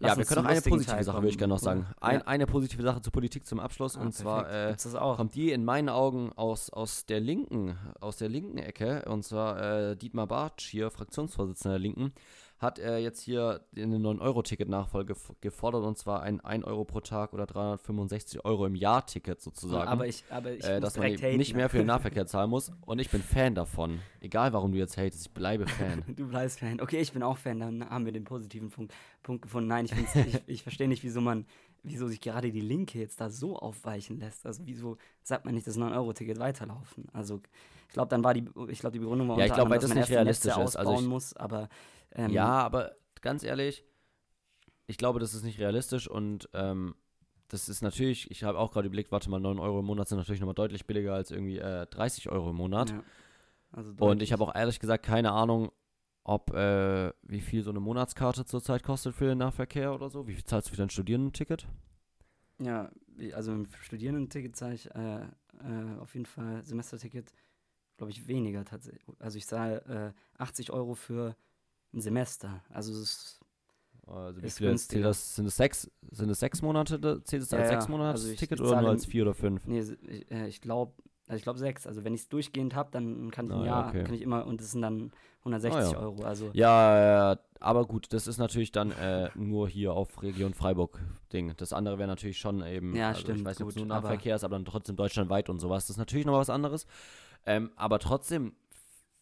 ja, 0.00 0.16
wir 0.16 0.24
können 0.24 0.46
auch 0.46 0.50
eine 0.50 0.62
positive 0.62 0.94
Teil 0.94 1.02
Sache, 1.04 1.14
kommen, 1.14 1.24
würde 1.24 1.32
ich 1.32 1.38
gerne 1.38 1.54
noch 1.54 1.58
sagen. 1.60 1.86
Ein, 2.00 2.20
Ja. 2.20 2.26
Eine 2.26 2.46
positive 2.46 2.82
Sache 2.82 3.00
zur 3.02 3.12
Politik 3.12 3.46
zum 3.46 3.58
Abschluss. 3.58 3.96
Ah, 3.96 4.02
und 4.02 4.14
zwar 4.14 4.44
perfekt. 4.44 4.80
äh, 4.80 4.82
das 4.84 4.94
auch. 4.94 5.16
kommt 5.16 5.34
die 5.34 5.50
in 5.50 5.64
meinen 5.64 5.88
Augen 5.88 6.32
aus, 6.36 6.70
aus 6.70 7.04
der 7.06 7.18
linken, 7.18 7.76
aus 8.00 8.16
der 8.16 8.28
linken 8.28 8.58
Ecke, 8.58 9.04
und 9.08 9.24
zwar 9.24 9.90
äh, 9.90 9.96
Dietmar 9.96 10.28
Bartsch 10.28 10.68
hier, 10.68 10.90
Fraktionsvorsitzender 10.90 11.74
der 11.74 11.80
Linken, 11.80 12.12
hat 12.58 12.78
er 12.80 12.98
jetzt 12.98 13.20
hier 13.22 13.60
eine 13.76 13.98
9-Euro-Ticket-Nachfolge 13.98 15.12
f- 15.12 15.32
gefordert, 15.40 15.84
und 15.84 15.96
zwar 15.96 16.22
ein 16.22 16.40
1 16.40 16.64
Euro 16.64 16.84
pro 16.84 17.00
Tag 17.00 17.32
oder 17.32 17.46
365 17.46 18.44
Euro 18.44 18.66
im 18.66 18.74
Jahr-Ticket 18.74 19.40
sozusagen. 19.40 19.88
aber 19.88 20.06
ich, 20.06 20.24
aber 20.30 20.52
ich 20.52 20.64
äh, 20.64 20.80
dass 20.80 20.96
man 20.96 21.08
eben 21.08 21.36
nicht 21.36 21.50
haten. 21.50 21.56
mehr 21.56 21.68
für 21.68 21.78
den 21.78 21.86
Nahverkehr 21.88 22.26
zahlen 22.26 22.50
muss. 22.50 22.72
Und 22.84 22.98
ich 22.98 23.10
bin 23.10 23.22
Fan 23.22 23.54
davon. 23.54 24.00
Egal, 24.20 24.52
warum 24.52 24.72
du 24.72 24.78
jetzt 24.78 24.96
hatest, 24.96 25.26
ich 25.26 25.32
bleibe 25.32 25.66
Fan. 25.66 26.02
Du 26.16 26.26
bleibst 26.28 26.58
Fan. 26.60 26.80
Okay, 26.80 27.00
ich 27.00 27.12
bin 27.12 27.22
auch 27.22 27.38
Fan, 27.38 27.60
dann 27.60 27.88
haben 27.88 28.04
wir 28.04 28.12
den 28.12 28.24
positiven 28.24 28.70
Punkt, 28.70 28.92
Punkt 29.22 29.42
gefunden. 29.42 29.68
Nein, 29.68 29.84
ich, 29.84 29.92
ich, 29.92 30.42
ich 30.46 30.62
verstehe 30.62 30.88
nicht, 30.88 31.04
wieso 31.04 31.20
man, 31.20 31.46
wieso 31.84 32.08
sich 32.08 32.20
gerade 32.20 32.50
die 32.50 32.60
Linke 32.60 32.98
jetzt 32.98 33.20
da 33.20 33.30
so 33.30 33.56
aufweichen 33.56 34.18
lässt. 34.18 34.44
Also 34.46 34.62
wieso 34.66 34.96
sagt 35.22 35.44
man 35.44 35.54
nicht 35.54 35.66
das 35.68 35.78
9-Euro-Ticket 35.78 36.38
weiterlaufen? 36.40 37.04
Also 37.12 37.40
ich 37.86 37.94
glaube, 37.94 38.08
dann 38.08 38.24
war 38.24 38.34
die, 38.34 38.44
ich 38.68 38.80
glaube, 38.80 38.92
die 38.94 38.98
Begründung 38.98 39.28
war 39.28 39.38
Ja, 39.38 39.46
ich 39.46 39.52
glaub, 39.52 39.70
weil 39.70 39.78
anderem, 39.78 39.80
das 39.80 39.82
dass 39.82 39.88
man 39.90 39.98
nicht 39.98 40.08
die 40.08 40.12
Netze 40.12 40.48
realistisch 40.48 40.58
ist. 40.64 40.76
Also 40.76 40.94
ich- 40.94 41.06
muss, 41.08 41.34
aber 41.36 41.68
ähm, 42.12 42.30
ja, 42.30 42.46
aber 42.46 42.96
ganz 43.20 43.42
ehrlich, 43.42 43.84
ich 44.86 44.96
glaube, 44.96 45.20
das 45.20 45.34
ist 45.34 45.44
nicht 45.44 45.58
realistisch 45.58 46.08
und 46.08 46.48
ähm, 46.54 46.94
das 47.48 47.68
ist 47.68 47.82
natürlich, 47.82 48.30
ich 48.30 48.44
habe 48.44 48.58
auch 48.58 48.72
gerade 48.72 48.86
überlegt, 48.86 49.10
warte 49.10 49.30
mal, 49.30 49.40
9 49.40 49.58
Euro 49.58 49.80
im 49.80 49.86
Monat 49.86 50.08
sind 50.08 50.18
natürlich 50.18 50.40
nochmal 50.40 50.54
deutlich 50.54 50.86
billiger 50.86 51.14
als 51.14 51.30
irgendwie 51.30 51.58
äh, 51.58 51.86
30 51.86 52.28
Euro 52.30 52.50
im 52.50 52.56
Monat. 52.56 52.90
ja. 52.90 53.02
Also 53.70 53.92
Und 54.00 54.22
ich 54.22 54.32
habe 54.32 54.44
auch 54.44 54.54
ehrlich 54.54 54.80
gesagt 54.80 55.04
keine 55.04 55.32
Ahnung, 55.32 55.70
ob, 56.24 56.54
äh, 56.54 57.12
wie 57.22 57.40
viel 57.40 57.62
so 57.62 57.70
eine 57.70 57.80
Monatskarte 57.80 58.44
zurzeit 58.44 58.82
kostet 58.82 59.14
für 59.14 59.26
den 59.26 59.38
Nahverkehr 59.38 59.94
oder 59.94 60.10
so. 60.10 60.26
Wie 60.26 60.34
viel 60.34 60.44
zahlst 60.44 60.68
du 60.68 60.70
für 60.72 60.76
dein 60.76 60.90
Studierendenticket? 60.90 61.66
Ja, 62.60 62.90
also 63.34 63.52
im 63.52 63.66
Studierendenticket 63.80 64.56
zahle 64.56 64.74
ich 64.74 64.90
äh, 64.94 65.20
äh, 65.20 65.98
auf 66.00 66.14
jeden 66.14 66.26
Fall 66.26 66.64
Semesterticket, 66.64 67.32
glaube 67.96 68.10
ich, 68.10 68.26
weniger 68.26 68.64
tatsächlich. 68.64 69.04
Also 69.18 69.38
ich 69.38 69.46
zahle 69.46 70.14
äh, 70.38 70.42
80 70.42 70.70
Euro 70.70 70.94
für 70.94 71.36
ein 71.92 72.00
Semester. 72.00 72.62
Also 72.70 72.92
es 72.92 72.98
ist 72.98 73.40
Also 74.06 74.40
wie 74.42 74.46
Ist 74.46 74.58
günstiger. 74.58 75.02
das? 75.08 75.34
Sind 75.36 75.46
es 75.46 75.56
sechs, 75.56 75.90
sind 76.10 76.30
es 76.30 76.40
sechs 76.40 76.62
Monate? 76.62 77.22
Zählt 77.24 77.42
es 77.42 77.50
Ja, 77.50 77.58
als 77.58 77.68
ja. 77.70 77.74
sechs 77.76 77.88
Monats 77.88 78.20
Also 78.20 78.32
ich- 78.32 78.38
Ticket 78.38 78.58
ich 78.60 78.66
oder 78.66 78.80
nur 78.80 78.90
als 78.90 79.04
vier 79.06 79.22
oder 79.22 79.34
fünf? 79.34 79.66
Nee, 79.66 79.80
ich, 79.80 80.30
äh, 80.30 80.48
ich 80.48 80.60
glaube, 80.60 80.92
also 81.26 81.36
ich 81.36 81.42
glaube 81.42 81.58
sechs. 81.58 81.86
Also 81.86 82.04
wenn 82.04 82.14
ich 82.14 82.22
es 82.22 82.28
durchgehend 82.28 82.74
habe, 82.74 82.90
dann 82.90 83.30
kann 83.30 83.46
ich 83.46 83.52
Ah, 83.52 83.54
im 83.56 83.60
ja, 83.60 83.66
Jahr, 83.66 83.88
okay. 83.88 84.04
kann 84.04 84.14
ich 84.14 84.22
immer, 84.22 84.46
und 84.46 84.60
das 84.60 84.70
sind 84.70 84.80
dann 84.82 85.12
160 85.40 85.78
Ah, 85.84 85.92
ja. 85.92 85.98
Euro. 85.98 86.22
Also 86.24 86.50
Ja, 86.54 87.32
äh, 87.32 87.36
aber 87.60 87.84
gut, 87.86 88.12
das 88.12 88.26
ist 88.26 88.38
natürlich 88.38 88.72
dann 88.72 88.92
äh, 88.92 89.30
nur 89.34 89.68
hier 89.68 89.92
auf 89.92 90.22
Region 90.22 90.54
Freiburg-Ding. 90.54 91.54
Das 91.58 91.72
andere 91.74 91.98
wäre 91.98 92.08
natürlich 92.08 92.38
schon 92.38 92.64
eben, 92.64 92.94
Ja, 92.96 93.08
also 93.08 93.20
stimmt, 93.20 93.40
ich 93.40 93.44
weiß 93.44 93.58
nicht, 93.58 93.64
ob 93.64 93.70
es 93.70 93.76
nur 93.76 93.86
Nahverkehr 93.86 94.36
ist, 94.36 94.44
aber 94.44 94.56
dann 94.56 94.64
trotzdem 94.64 94.96
deutschlandweit 94.96 95.50
und 95.50 95.58
sowas. 95.58 95.84
Das 95.86 95.90
ist 95.90 95.98
natürlich 95.98 96.24
noch 96.26 96.38
was 96.38 96.48
anderes. 96.50 96.86
Ähm, 97.46 97.70
aber 97.76 97.98
trotzdem 97.98 98.54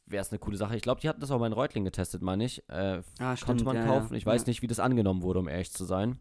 wäre 0.06 0.22
es 0.22 0.30
eine 0.30 0.38
coole 0.38 0.56
Sache. 0.56 0.76
Ich 0.76 0.82
glaube, 0.82 1.00
die 1.00 1.08
hatten 1.08 1.20
das 1.20 1.30
auch 1.30 1.38
mal 1.38 1.46
in 1.46 1.52
Reutling 1.52 1.84
getestet, 1.84 2.22
meine 2.22 2.44
ich. 2.44 2.62
Äh, 2.68 3.02
ah, 3.18 3.34
konnte 3.34 3.36
stimmt, 3.36 3.64
man 3.64 3.76
ja, 3.76 3.86
kaufen. 3.86 4.12
Ja, 4.12 4.16
Ich 4.16 4.26
weiß 4.26 4.42
ja, 4.42 4.48
nicht, 4.48 4.62
wie 4.62 4.66
das 4.66 4.80
angenommen 4.80 5.22
wurde, 5.22 5.40
um 5.40 5.48
ehrlich 5.48 5.72
zu 5.72 5.84
sein. 5.84 6.18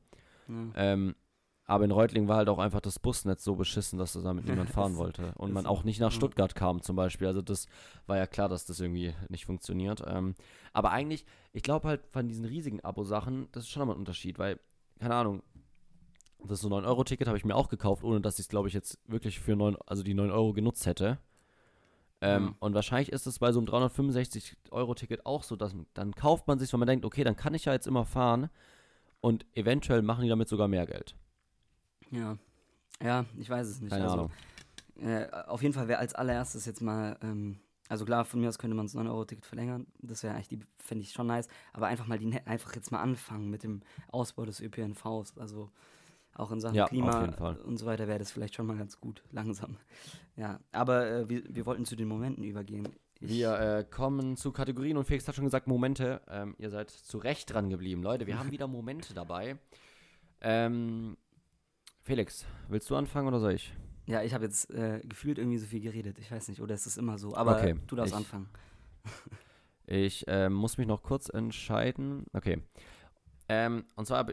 Ähm, 0.75 1.15
aber 1.67 1.85
in 1.85 1.91
Reutling 1.91 2.27
war 2.27 2.37
halt 2.37 2.49
auch 2.49 2.59
einfach 2.59 2.81
das 2.81 2.99
Busnetz 2.99 3.43
so 3.43 3.55
beschissen, 3.55 3.97
dass 3.97 4.13
da 4.13 4.21
damit 4.21 4.45
niemand 4.49 4.69
fahren 4.69 4.97
wollte. 4.97 5.33
Und 5.35 5.51
man 5.51 5.65
auch 5.65 5.83
nicht 5.83 5.99
nach. 5.99 6.11
Stuttgart 6.11 6.53
kam 6.53 6.81
zum 6.81 6.95
Beispiel. 6.95 7.27
Also 7.27 7.41
das 7.41 7.67
war 8.05 8.17
ja 8.17 8.27
klar, 8.27 8.49
dass 8.49 8.65
das 8.65 8.79
irgendwie 8.79 9.13
nicht 9.29 9.45
funktioniert. 9.45 10.03
Ähm, 10.05 10.35
aber 10.73 10.91
eigentlich, 10.91 11.25
ich 11.53 11.63
glaube 11.63 11.87
halt 11.87 12.05
von 12.11 12.27
diesen 12.27 12.45
riesigen 12.45 12.81
Abo-Sachen, 12.81 13.47
das 13.51 13.63
ist 13.63 13.69
schon 13.69 13.79
nochmal 13.79 13.95
ein 13.95 13.99
Unterschied, 13.99 14.37
weil, 14.37 14.59
keine 14.99 15.15
Ahnung, 15.15 15.41
das 16.43 16.61
so 16.61 16.69
9-Euro-Ticket 16.69 17.27
habe 17.27 17.37
ich 17.37 17.45
mir 17.45 17.55
auch 17.55 17.69
gekauft, 17.69 18.03
ohne 18.03 18.21
dass 18.21 18.35
ich 18.35 18.41
es, 18.41 18.49
glaube 18.49 18.67
ich, 18.67 18.75
jetzt 18.75 18.99
wirklich 19.07 19.39
für 19.39 19.55
9, 19.55 19.75
also 19.87 20.03
die 20.03 20.13
9 20.13 20.29
Euro 20.29 20.53
genutzt 20.53 20.85
hätte. 20.85 21.17
Ähm, 22.25 22.45
Ja. 22.47 22.55
Und 22.59 22.73
wahrscheinlich 22.73 23.11
ist 23.11 23.27
es 23.27 23.39
bei 23.39 23.51
so 23.51 23.59
einem 23.59 23.67
365-Euro-Ticket 23.67 25.25
auch 25.25 25.43
so, 25.43 25.55
dass 25.55 25.75
dann 25.93 26.13
kauft 26.15 26.47
man 26.47 26.59
sich, 26.59 26.71
wenn 26.73 26.79
man 26.79 26.87
denkt, 26.87 27.05
okay, 27.05 27.23
dann 27.23 27.35
kann 27.35 27.53
ich 27.53 27.65
ja 27.65 27.73
jetzt 27.73 27.87
immer 27.87 28.05
fahren 28.05 28.49
und 29.21 29.45
eventuell 29.55 30.01
machen 30.01 30.23
die 30.23 30.29
damit 30.29 30.49
sogar 30.49 30.67
mehr 30.67 30.85
Geld. 30.85 31.15
ja. 32.11 32.37
Ja, 33.03 33.25
ich 33.37 33.49
weiß 33.49 33.67
es 33.67 33.81
nicht. 33.81 33.89
Keine 33.91 34.05
also, 34.05 34.15
Ahnung. 34.15 34.31
Äh, 35.01 35.27
auf 35.47 35.61
jeden 35.61 35.73
Fall 35.73 35.89
wäre 35.89 35.99
als 35.99 36.15
allererstes 36.15 36.65
jetzt 36.65 36.81
mal, 36.81 37.17
ähm, 37.21 37.59
also 37.89 38.05
klar, 38.05 38.23
von 38.23 38.39
mir 38.39 38.47
aus 38.47 38.57
könnte 38.57 38.73
man 38.73 38.85
das 38.85 38.95
9-Euro-Ticket 38.95 39.45
verlängern. 39.45 39.85
Das 39.99 40.23
wäre 40.23 40.33
eigentlich, 40.33 40.47
die 40.47 40.59
fände 40.79 41.03
ich 41.03 41.11
schon 41.11 41.27
nice. 41.27 41.49
Aber 41.73 41.87
einfach 41.87 42.07
mal 42.07 42.17
die, 42.17 42.27
ne- 42.27 42.47
einfach 42.47 42.73
jetzt 42.73 42.93
mal 42.93 43.01
anfangen 43.01 43.49
mit 43.49 43.63
dem 43.63 43.81
Ausbau 44.07 44.45
des 44.45 44.61
ÖPNVs. 44.61 45.37
Also 45.37 45.69
auch 46.35 46.51
in 46.51 46.59
Sachen 46.59 46.75
Ja, 46.75 46.85
Klima 46.87 47.25
und 47.63 47.77
so 47.77 47.85
weiter 47.85 48.07
wäre 48.07 48.19
das 48.19 48.31
vielleicht 48.31 48.55
schon 48.55 48.67
mal 48.67 48.77
ganz 48.77 48.99
gut, 48.99 49.23
langsam. 49.31 49.77
Ja, 50.35 50.59
aber 50.71 51.07
äh, 51.09 51.29
wir, 51.29 51.43
wir 51.49 51.65
wollten 51.65 51.85
zu 51.85 51.95
den 51.95 52.07
Momenten 52.07 52.43
übergehen. 52.43 52.87
Ich, 53.21 53.29
Wir 53.29 53.57
äh, 53.59 53.83
kommen 53.89 54.35
zu 54.35 54.51
Kategorien 54.51 54.97
und 54.97 55.05
Felix 55.05 55.27
hat 55.27 55.35
schon 55.35 55.45
gesagt, 55.45 55.67
Momente. 55.67 56.21
Ähm, 56.29 56.55
ihr 56.59 56.69
seid 56.69 56.89
zu 56.91 57.17
Recht 57.17 57.51
dran 57.53 57.69
geblieben. 57.69 58.03
Leute, 58.03 58.27
wir 58.27 58.37
haben 58.37 58.51
wieder 58.51 58.67
Momente 58.67 59.13
dabei. 59.13 59.57
Ähm, 60.41 61.17
Felix, 62.01 62.45
willst 62.67 62.89
du 62.89 62.95
anfangen 62.95 63.27
oder 63.27 63.39
soll 63.39 63.53
ich? 63.53 63.73
ja, 64.07 64.21
ich 64.21 64.35
habe 64.35 64.43
jetzt 64.45 64.69
äh, 64.71 65.01
gefühlt 65.03 65.39
irgendwie 65.39 65.57
so 65.57 65.65
viel 65.65 65.79
geredet. 65.81 66.19
Ich 66.19 66.29
weiß 66.31 66.49
nicht, 66.49 66.61
oder 66.61 66.75
ist 66.75 66.85
es 66.85 66.95
immer 66.97 67.17
so? 67.17 67.33
Aber 67.35 67.57
Okay, 67.57 67.75
du 67.87 67.95
darfst 67.95 68.13
ich- 68.13 68.17
anfangen. 68.17 68.49
Ich 69.87 70.25
ähm, 70.27 70.53
muss 70.53 70.79
mich 70.79 70.87
noch 70.87 71.03
kurz 71.03 71.29
entscheiden. 71.29 72.25
Okay. 72.33 72.59
Ähm, 73.47 73.85
und 73.95 74.07
zwar 74.07 74.25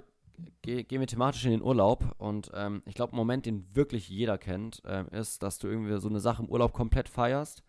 gehen 0.62 1.01
wir 1.01 1.07
thematisch 1.07 1.45
in 1.45 1.51
den 1.53 1.62
Urlaub. 1.62 2.05
Und 2.18 2.51
ähm, 2.55 2.82
ich 2.86 2.95
glaube, 2.95 3.12
ein 3.14 3.16
Moment, 3.16 3.47
den 3.47 3.66
wirklich 3.74 4.09
jeder 4.09 4.38
kennt, 4.38 4.82
ähm, 4.86 5.09
ist, 5.09 5.43
dass 5.43 5.59
du 5.59 5.68
irgendwie 5.68 5.99
so 6.01 6.09
eine 6.09 6.20
Sache 6.20 6.43
im 6.43 6.49
Urlaub 6.49 6.72
komplett 6.72 7.09
feierst. 7.09 7.62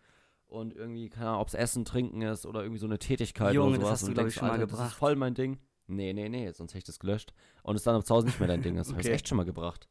Und 0.46 0.74
irgendwie, 0.74 1.08
keine 1.08 1.30
Ahnung, 1.30 1.40
ob 1.40 1.48
es 1.48 1.54
Essen, 1.54 1.84
Trinken 1.84 2.22
ist 2.22 2.46
oder 2.46 2.60
irgendwie 2.62 2.78
so 2.78 2.86
eine 2.86 2.98
Tätigkeit 2.98 3.54
Junge, 3.54 3.70
oder 3.70 3.78
das 3.78 3.82
sowas. 3.86 3.92
hast 3.92 4.02
du, 4.02 4.06
und 4.08 4.14
glaub 4.14 4.26
ich, 4.26 4.34
denkst, 4.34 4.38
schon 4.38 4.48
mal 4.48 4.52
Alter, 4.52 4.66
Das 4.66 4.70
gebracht. 4.72 4.90
ist 4.92 4.96
voll 4.98 5.16
mein 5.16 5.34
Ding. 5.34 5.58
Nee, 5.86 6.12
nee, 6.12 6.28
nee, 6.28 6.50
sonst 6.52 6.72
hätte 6.72 6.78
ich 6.78 6.84
das 6.84 6.98
gelöscht. 7.00 7.32
Und 7.62 7.76
es 7.76 7.82
dann 7.82 8.00
zu 8.04 8.14
Hause 8.14 8.26
nicht 8.26 8.38
mehr 8.38 8.48
dein 8.48 8.62
Ding 8.62 8.76
ist. 8.78 8.90
Habe 8.90 9.00
ich 9.00 9.06
Okay. 9.06 9.14
echt 9.14 9.28
schon 9.28 9.36
mal 9.36 9.44
gebracht. 9.44 9.88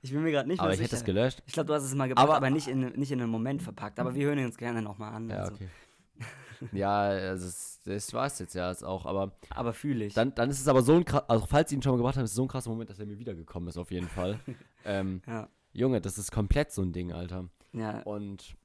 Ich 0.00 0.12
bin 0.12 0.22
mir 0.22 0.30
gerade 0.30 0.48
nicht 0.48 0.60
Aber 0.60 0.68
mehr 0.68 0.74
ich 0.76 0.80
hätte 0.80 0.94
es 0.94 1.00
sicher. 1.00 1.12
gelöscht. 1.12 1.42
Ich 1.46 1.52
glaube, 1.52 1.66
du 1.66 1.74
hast 1.74 1.82
es 1.84 1.94
mal 1.94 2.08
gebracht, 2.08 2.24
aber, 2.24 2.36
Aber- 2.36 2.50
nicht, 2.50 2.68
in, 2.68 2.80
nicht 2.92 3.10
in 3.12 3.20
einen 3.20 3.30
Moment 3.30 3.62
verpackt. 3.62 3.98
Aber 4.00 4.14
wir 4.14 4.26
hören 4.26 4.38
uns 4.44 4.56
gerne 4.56 4.80
nochmal 4.80 5.12
an. 5.12 5.28
Ja, 5.28 5.36
also. 5.40 5.54
okay. 5.54 5.68
Ja, 6.72 7.00
also 7.00 7.46
das, 7.46 7.80
das 7.84 8.12
war 8.12 8.26
es 8.26 8.38
jetzt 8.38 8.54
ja 8.54 8.70
jetzt 8.70 8.84
auch. 8.84 9.06
Aber 9.06 9.32
Aber 9.50 9.72
fühle 9.72 10.04
ich. 10.06 10.14
Dann, 10.14 10.34
dann 10.34 10.50
ist 10.50 10.60
es 10.60 10.68
aber 10.68 10.82
so 10.82 10.94
ein 10.94 11.04
krass, 11.04 11.24
also 11.28 11.46
falls 11.46 11.72
ihr 11.72 11.78
ihn 11.78 11.82
schon 11.82 11.92
mal 11.92 11.98
gebracht 11.98 12.16
habt, 12.16 12.24
ist 12.24 12.30
es 12.30 12.36
so 12.36 12.42
ein 12.42 12.48
krasser 12.48 12.70
Moment, 12.70 12.90
dass 12.90 12.98
er 12.98 13.06
mir 13.06 13.18
wiedergekommen 13.18 13.68
ist, 13.68 13.76
auf 13.76 13.90
jeden 13.90 14.08
Fall. 14.08 14.38
ähm, 14.84 15.22
ja, 15.26 15.48
Junge, 15.72 16.00
das 16.00 16.18
ist 16.18 16.32
komplett 16.32 16.72
so 16.72 16.82
ein 16.82 16.92
Ding, 16.92 17.12
Alter. 17.12 17.48
ja. 17.72 18.02
Und 18.02 18.56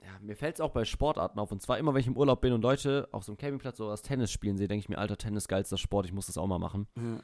ja, 0.00 0.10
mir 0.20 0.36
fällt 0.36 0.56
es 0.56 0.60
auch 0.60 0.70
bei 0.70 0.84
Sportarten 0.84 1.38
auf. 1.38 1.50
Und 1.50 1.62
zwar 1.62 1.78
immer, 1.78 1.94
wenn 1.94 2.00
ich 2.00 2.06
im 2.06 2.16
Urlaub 2.16 2.42
bin 2.42 2.52
und 2.52 2.60
Leute 2.60 3.08
auf 3.10 3.24
so 3.24 3.32
einem 3.32 3.38
Campingplatz 3.38 3.80
oder 3.80 3.92
das 3.92 4.02
Tennis 4.02 4.30
spielen 4.30 4.58
sehe, 4.58 4.68
denke 4.68 4.80
ich 4.80 4.88
mir, 4.90 4.98
alter, 4.98 5.16
Tennis 5.16 5.48
geilster 5.48 5.78
Sport, 5.78 6.04
ich 6.04 6.12
muss 6.12 6.26
das 6.26 6.36
auch 6.36 6.46
mal 6.46 6.58
machen. 6.58 6.86
Ja. 6.96 7.20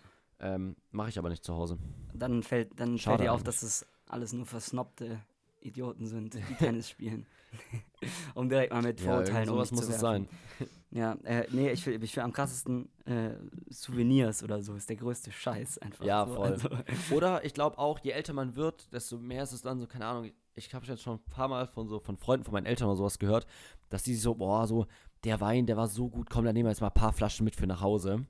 Ähm, 0.55 0.77
Mache 0.91 1.11
ich 1.11 1.19
aber 1.19 1.29
nicht 1.29 1.45
zu 1.45 1.55
Hause. 1.55 1.77
Dann 2.15 2.43
fällt, 2.43 2.81
dann 2.81 2.97
Schade 2.97 3.19
fällt 3.19 3.29
dir 3.29 3.33
auf, 3.35 3.43
dass 3.43 3.63
es 3.63 3.85
alles 4.07 4.33
nur 4.33 4.47
versnobte 4.47 5.21
Idioten 5.61 6.07
sind, 6.07 6.35
die 6.35 6.55
Tennis 6.55 6.89
spielen. 6.91 7.27
um 8.35 8.49
direkt 8.49 8.73
mal 8.73 8.83
mit 8.83 9.01
Ja, 9.01 9.07
Vorurteilen 9.07 9.49
um 9.49 9.55
sowas 9.57 9.71
mich 9.71 9.79
muss 9.81 9.87
zu 9.87 9.93
es 9.95 10.01
sein. 10.01 10.29
Ja, 10.91 11.13
äh, 11.25 11.47
nee, 11.51 11.71
ich 11.71 11.83
finde 11.85 12.05
ich 12.05 12.13
find 12.13 12.25
am 12.25 12.33
krassesten 12.33 12.89
äh, 13.05 13.31
Souvenirs 13.71 14.43
oder 14.43 14.63
so 14.63 14.75
ist 14.75 14.89
der 14.89 14.97
größte 14.97 15.31
Scheiß 15.31 15.79
einfach. 15.79 16.05
Ja, 16.05 16.27
so. 16.27 16.35
voll. 16.35 16.53
Also, 16.53 16.69
Oder 17.15 17.45
ich 17.45 17.55
glaube 17.55 17.79
auch, 17.79 17.99
je 18.01 18.11
älter 18.11 18.33
man 18.33 18.57
wird, 18.57 18.93
desto 18.93 19.19
mehr 19.19 19.43
ist 19.45 19.53
es 19.53 19.63
dann 19.63 19.79
so, 19.79 19.87
keine 19.87 20.07
Ahnung, 20.07 20.31
ich 20.55 20.75
habe 20.75 20.85
jetzt 20.87 21.03
schon 21.03 21.17
ein 21.19 21.25
paar 21.31 21.49
Mal 21.49 21.67
von 21.69 21.87
so 21.89 22.01
von 22.01 22.17
Freunden 22.17 22.45
von 22.45 22.53
meinen 22.55 22.67
Eltern 22.67 22.89
oder 22.89 22.97
sowas 22.97 23.19
gehört, 23.19 23.47
dass 23.89 24.03
die 24.03 24.15
sich 24.15 24.23
so, 24.23 24.35
boah, 24.35 24.67
so, 24.67 24.87
der 25.25 25.41
Wein, 25.41 25.67
der 25.67 25.77
war 25.77 25.87
so 25.87 26.09
gut, 26.09 26.29
komm, 26.31 26.45
dann 26.45 26.55
nehmen 26.55 26.67
wir 26.67 26.71
jetzt 26.71 26.81
mal 26.81 26.89
ein 26.89 26.95
paar 26.95 27.13
Flaschen 27.13 27.45
mit 27.45 27.55
für 27.57 27.67
nach 27.67 27.81
Hause. 27.83 28.27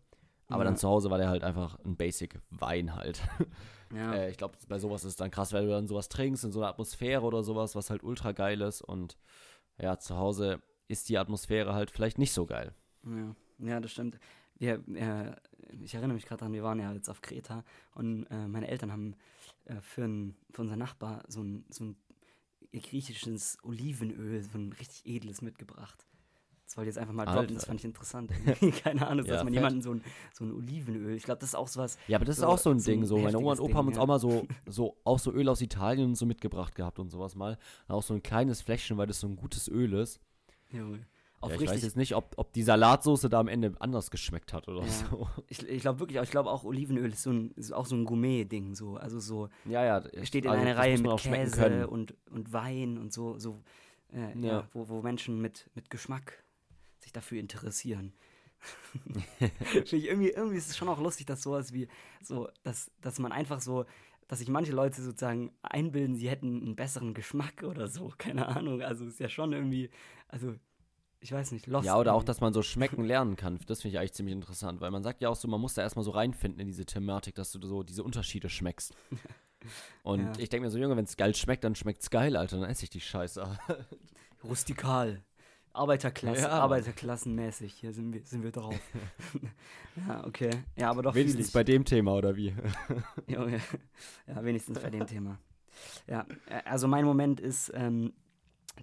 Aber 0.48 0.64
Ja. 0.64 0.70
dann 0.70 0.76
zu 0.76 0.88
Hause 0.88 1.10
war 1.10 1.18
der 1.18 1.28
halt 1.28 1.44
einfach 1.44 1.78
ein 1.84 1.96
Basic 1.96 2.40
Wein 2.50 2.94
halt. 2.94 3.22
ja. 3.95 4.14
Äh, 4.14 4.30
ich 4.30 4.36
glaube, 4.36 4.57
bei 4.68 4.78
sowas 4.78 5.05
ist 5.05 5.11
es 5.11 5.16
dann 5.16 5.30
krass, 5.30 5.53
weil 5.53 5.64
du 5.64 5.70
dann 5.70 5.86
sowas 5.86 6.09
trinkst 6.09 6.45
in 6.45 6.53
so 6.53 6.61
einer 6.61 6.68
Atmosphäre 6.68 7.22
oder 7.22 7.43
sowas, 7.43 7.74
was 7.74 7.91
halt 7.91 8.03
ultra 8.03 8.32
geil 8.32 8.61
ist. 8.61 8.82
Und 8.82 9.18
ja, 9.78 9.99
zu 9.99 10.16
Hause 10.16 10.61
ist 10.88 11.09
die 11.09 11.18
Atmosphäre 11.18 11.74
halt 11.74 11.91
vielleicht 11.91 12.18
nicht 12.18 12.32
so 12.32 12.47
geil. 12.47 12.74
Ja, 13.05 13.34
ja 13.59 13.80
das 13.80 13.93
stimmt. 13.93 14.18
Wir, 14.57 14.82
äh, 14.95 15.34
ich 15.82 15.95
erinnere 15.95 16.14
mich 16.14 16.26
gerade 16.26 16.41
dran, 16.41 16.53
wir 16.53 16.62
waren 16.62 16.78
ja 16.78 16.93
jetzt 16.93 17.09
auf 17.09 17.22
Kreta 17.22 17.64
und 17.95 18.26
äh, 18.26 18.47
meine 18.47 18.68
Eltern 18.68 18.93
haben 18.93 19.16
äh, 19.64 19.80
für, 19.80 20.05
ein, 20.05 20.36
für 20.51 20.62
unseren 20.62 20.78
Nachbar 20.78 21.24
so 21.28 21.43
ein, 21.43 21.64
so 21.70 21.84
ein 21.84 21.97
griechisches 22.72 23.57
Olivenöl, 23.62 24.43
so 24.43 24.59
ein 24.59 24.72
richtig 24.72 25.07
edles 25.07 25.43
mitgebracht. 25.43 26.07
Das 26.70 26.76
wollte 26.76 26.88
ich 26.90 26.94
jetzt 26.94 27.02
einfach 27.02 27.14
mal 27.14 27.24
droppen, 27.26 27.54
das 27.56 27.64
fand 27.64 27.80
ich 27.80 27.84
interessant. 27.84 28.30
Keine 28.84 29.04
Ahnung, 29.08 29.26
Ja, 29.26 29.32
dass 29.34 29.42
man 29.42 29.52
fett. 29.52 29.60
jemanden 29.60 29.82
so 29.82 29.90
ein, 29.90 30.04
so 30.32 30.44
ein 30.44 30.52
Olivenöl, 30.52 31.16
ich 31.16 31.24
glaube, 31.24 31.40
das 31.40 31.48
ist 31.48 31.54
auch 31.56 31.66
sowas, 31.66 31.98
Ja, 32.06 32.16
aber 32.16 32.24
das 32.24 32.36
ist 32.36 32.42
So- 32.42 32.46
auch 32.46 32.58
so 32.58 32.70
ein 32.70 32.78
so 32.78 32.92
Ding. 32.92 33.04
So, 33.04 33.18
meine 33.18 33.36
Oma 33.38 33.50
und 33.52 33.60
Opa 33.60 33.74
haben 33.74 33.86
Ding, 33.86 33.88
uns 33.88 33.96
ja. 33.96 34.02
auch 34.02 34.06
mal 34.06 34.20
so, 34.20 34.46
so 34.68 34.96
auch 35.02 35.18
so 35.18 35.32
Öl 35.32 35.48
aus 35.48 35.60
Italien 35.62 36.10
und 36.10 36.14
so 36.14 36.26
mitgebracht 36.26 36.76
gehabt 36.76 37.00
und 37.00 37.08
sowas 37.10 37.34
mal. 37.34 37.58
Auch 37.88 38.04
so 38.04 38.14
ein 38.14 38.22
kleines 38.22 38.62
Fläschchen, 38.62 38.96
weil 38.98 39.08
das 39.08 39.18
so 39.18 39.26
ein 39.26 39.34
gutes 39.34 39.66
Öl 39.66 39.94
ist. 39.94 40.20
Junge, 40.70 41.00
Ja, 41.42 41.50
ich 41.50 41.68
weiß 41.68 41.82
jetzt 41.82 41.96
nicht, 41.96 42.14
ob, 42.14 42.34
ob 42.36 42.52
die 42.52 42.62
Salatsoße 42.62 43.28
da 43.28 43.40
am 43.40 43.48
Ende 43.48 43.72
anders 43.80 44.12
geschmeckt 44.12 44.52
hat 44.52 44.68
oder 44.68 44.82
Ja. 44.82 44.86
so. 44.88 45.26
ich, 45.48 45.68
ich 45.68 45.80
glaube 45.82 45.98
wirklich, 45.98 46.22
ich 46.22 46.30
glaube 46.30 46.50
auch 46.52 46.62
Olivenöl 46.62 47.10
ist, 47.10 47.24
so 47.24 47.30
ein, 47.32 47.50
ist 47.56 47.72
auch 47.72 47.86
so 47.86 47.96
ein 47.96 48.04
Gourmet-Ding, 48.04 48.76
so, 48.76 48.94
also 48.96 49.18
so, 49.18 49.48
Ja, 49.64 49.84
ja. 49.84 50.24
steht 50.24 50.44
in 50.44 50.52
also 50.52 50.62
einer 50.62 50.76
Reihe 50.76 50.98
mit 50.98 51.16
Käse 51.16 51.88
und, 51.88 52.14
und 52.30 52.52
Wein 52.52 52.96
und 52.96 53.12
so, 53.12 53.40
so 53.40 53.60
äh, 54.12 54.38
ja. 54.38 54.52
Ja. 54.52 54.68
wo, 54.72 54.88
wo 54.88 55.02
Menschen 55.02 55.40
mit, 55.40 55.68
mit 55.74 55.90
Geschmack 55.90 56.44
sich 57.11 57.12
dafür 57.12 57.40
interessieren. 57.40 58.12
Finde 59.38 59.96
ich 59.96 60.04
irgendwie, 60.04 60.30
irgendwie 60.30 60.56
ist 60.56 60.68
es 60.70 60.76
schon 60.76 60.88
auch 60.88 61.00
lustig, 61.00 61.26
dass 61.26 61.42
sowas 61.42 61.72
wie, 61.72 61.88
so, 62.22 62.48
dass, 62.62 62.90
dass 63.00 63.18
man 63.18 63.32
einfach 63.32 63.61
so, 63.61 63.84
dass 64.28 64.38
sich 64.38 64.48
manche 64.48 64.72
Leute 64.72 65.02
sozusagen 65.02 65.52
einbilden, 65.62 66.14
sie 66.14 66.28
hätten 66.30 66.62
einen 66.62 66.76
besseren 66.76 67.14
Geschmack 67.14 67.62
oder 67.64 67.88
so, 67.88 68.12
keine 68.18 68.46
Ahnung. 68.48 68.82
Also 68.82 69.06
ist 69.06 69.18
ja 69.18 69.28
schon 69.28 69.52
irgendwie, 69.52 69.90
also 70.28 70.54
ich 71.20 71.32
weiß 71.32 71.52
nicht, 71.52 71.66
lost. 71.66 71.86
Ja, 71.86 71.98
oder 71.98 72.14
auch, 72.14 72.22
dass 72.22 72.40
man 72.40 72.52
so 72.52 72.62
schmecken 72.62 73.04
lernen 73.04 73.36
kann. 73.36 73.58
Das 73.66 73.82
finde 73.82 73.94
ich 73.94 73.98
eigentlich 73.98 74.12
ziemlich 74.12 74.34
interessant, 74.34 74.80
weil 74.80 74.90
man 74.90 75.02
sagt 75.02 75.20
ja 75.20 75.28
auch 75.30 75.36
so, 75.36 75.48
man 75.48 75.61
muss 75.61 75.74
da 75.74 75.82
erstmal 75.82 76.04
so 76.04 76.12
reinfinden 76.12 76.61
in 76.61 76.66
diese 76.68 76.86
Thematik, 76.86 77.34
dass 77.34 77.50
du 77.52 77.66
so 77.66 77.82
diese 77.82 78.04
Unterschiede 78.04 78.48
schmeckst. 78.48 78.94
Und 80.02 80.24
Ja. 80.24 80.32
ich 80.38 80.48
denke 80.48 80.64
mir 80.64 80.70
so, 80.70 80.78
Junge, 80.78 80.96
wenn 80.96 81.04
es 81.04 81.16
geil 81.16 81.34
schmeckt, 81.34 81.64
dann 81.64 81.74
schmeckt 81.74 82.02
es 82.02 82.08
geil, 82.11 82.36
Alter, 82.36 82.61
dann 82.61 82.70
esse 82.70 82.84
ich 82.84 82.90
die 82.90 83.00
Scheiße. 83.00 83.58
Rustikal. 84.44 85.22
Arbeiterklasse, 85.80 86.42
Ja. 86.42 86.50
Arbeiterklassenmäßig. 86.50 87.72
Hier 87.72 87.92
sind 87.92 88.12
wir, 88.12 88.20
sind 88.24 88.42
wir 88.42 88.52
drauf. 88.52 88.74
ja, 90.08 90.26
okay. 90.26 90.50
Ja, 90.76 90.90
aber 90.90 91.02
doch 91.02 91.14
Wenigstens 91.14 91.48
ich. 91.48 91.52
bei 91.52 91.64
dem 91.64 91.84
Thema, 91.84 92.14
oder 92.14 92.36
wie? 92.36 92.54
Junge. 93.26 93.60
Ja, 94.26 94.44
wenigstens 94.44 94.78
bei 94.78 94.90
dem 94.90 95.06
Thema. 95.06 95.38
Ja, 96.06 96.26
äh, 96.46 96.62
also 96.64 96.86
mein 96.86 97.04
Moment 97.04 97.40
ist, 97.40 97.72
ähm, 97.74 98.12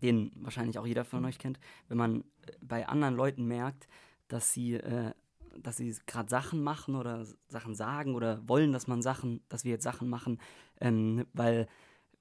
den 0.02 0.32
wahrscheinlich 0.36 0.80
auch 0.80 0.88
jeder 0.88 1.06
von 1.06 1.24
euch 1.26 1.38
kennt, 1.40 1.60
wenn 1.88 1.98
man 1.98 2.22
äh, 2.22 2.54
bei 2.62 2.88
anderen 2.88 3.16
Leuten 3.16 3.46
merkt, 3.46 3.88
dass 4.28 4.52
sie, 4.52 4.74
äh, 4.76 5.12
dass 5.60 5.78
sie 5.78 5.96
gerade 6.08 6.30
Sachen 6.30 6.64
machen 6.64 6.96
oder 6.96 7.26
Sachen 7.48 7.76
sagen 7.76 8.16
oder 8.16 8.48
wollen, 8.48 8.74
dass 8.74 8.88
man 8.88 9.02
Sachen, 9.02 9.42
dass 9.50 9.64
wir 9.64 9.72
jetzt 9.72 9.84
Sachen 9.84 10.10
machen, 10.10 10.40
ähm, 10.82 11.26
weil, 11.34 11.68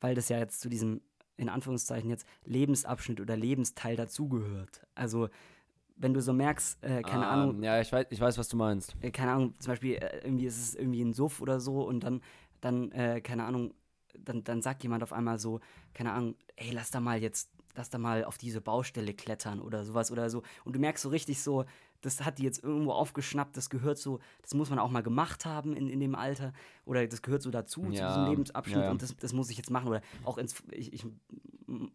weil 0.01 0.15
das 0.15 0.29
ja 0.29 0.39
jetzt 0.39 0.61
zu 0.61 0.69
diesem, 0.69 1.01
in 1.37 1.49
Anführungszeichen 1.49 2.11
jetzt, 2.11 2.27
Lebensabschnitt 2.45 3.21
oder 3.21 3.37
Lebensteil 3.37 3.97
dazugehört. 3.97 4.87
Also 4.95 5.29
wenn 5.97 6.15
du 6.15 6.23
so 6.23 6.33
merkst, 6.33 6.83
äh, 6.85 7.05
keine 7.05 7.29
Ah, 7.29 7.29
Ahnung, 7.29 7.57
Ja, 7.63 7.81
ich 7.81 7.91
weiß, 7.93 8.07
ich 8.11 8.21
weiß, 8.21 8.37
was 8.39 8.49
du 8.49 8.57
meinst. 8.57 8.97
äh, 9.01 9.11
keine 9.11 9.33
Ahnung, 9.33 9.55
zum 9.61 9.73
Beispiel, 9.73 9.95
äh, 9.97 10.21
irgendwie 10.25 10.47
ist 10.47 10.59
es 10.59 10.75
irgendwie 10.75 11.03
ein 11.03 11.13
Suff 11.13 11.41
oder 11.41 11.61
so 11.61 11.83
und 11.87 12.01
dann, 12.01 12.23
dann, 12.61 12.91
äh, 12.93 13.21
keine 13.21 13.45
Ahnung, 13.45 13.75
dann, 14.19 14.45
dann 14.45 14.63
sagt 14.63 14.83
jemand 14.83 15.03
auf 15.03 15.13
einmal 15.13 15.39
so, 15.39 15.61
keine 15.95 16.13
Ahnung, 16.13 16.37
ey, 16.57 16.71
lass 16.71 16.91
da 16.91 17.01
mal 17.01 17.21
jetzt, 17.21 17.51
lass 17.77 17.91
da 17.91 17.99
mal 17.99 18.25
auf 18.25 18.39
diese 18.39 18.61
Baustelle 18.61 19.15
klettern 19.15 19.61
oder 19.61 19.85
sowas 19.85 20.11
oder 20.11 20.31
so. 20.31 20.43
Und 20.65 20.75
du 20.75 20.81
merkst 20.81 21.03
so 21.03 21.09
richtig 21.09 21.43
so, 21.43 21.65
das 22.03 22.25
hat 22.25 22.39
die 22.39 22.43
jetzt 22.45 22.63
irgendwo 22.63 22.93
aufgeschnappt, 22.93 23.57
das 23.57 23.71
gehört 23.71 23.99
so, 23.99 24.21
das 24.43 24.55
muss 24.55 24.71
man 24.71 24.79
auch 24.79 24.91
mal 24.91 25.03
gemacht 25.03 25.45
haben 25.47 25.75
in, 25.75 25.89
in 25.89 25.99
dem 26.01 26.15
Alter 26.15 26.53
oder 26.85 27.07
das 27.07 27.23
gehört 27.23 27.43
so 27.43 27.51
dazu, 27.51 27.83
zu 27.83 27.93
Ja, 27.93 28.09
diesem 28.09 28.27
Lebensabschnitt 28.27 28.85
ja, 28.85 28.91
und 28.91 29.03
das, 29.03 29.17
das 29.17 29.33
muss 29.33 29.51
ich 29.51 29.57
jetzt 29.57 29.71
machen 29.71 29.89
oder 29.89 30.03
auch 30.25 30.39
ins, 30.39 30.63
ich, 30.71 30.93
ich 30.93 31.07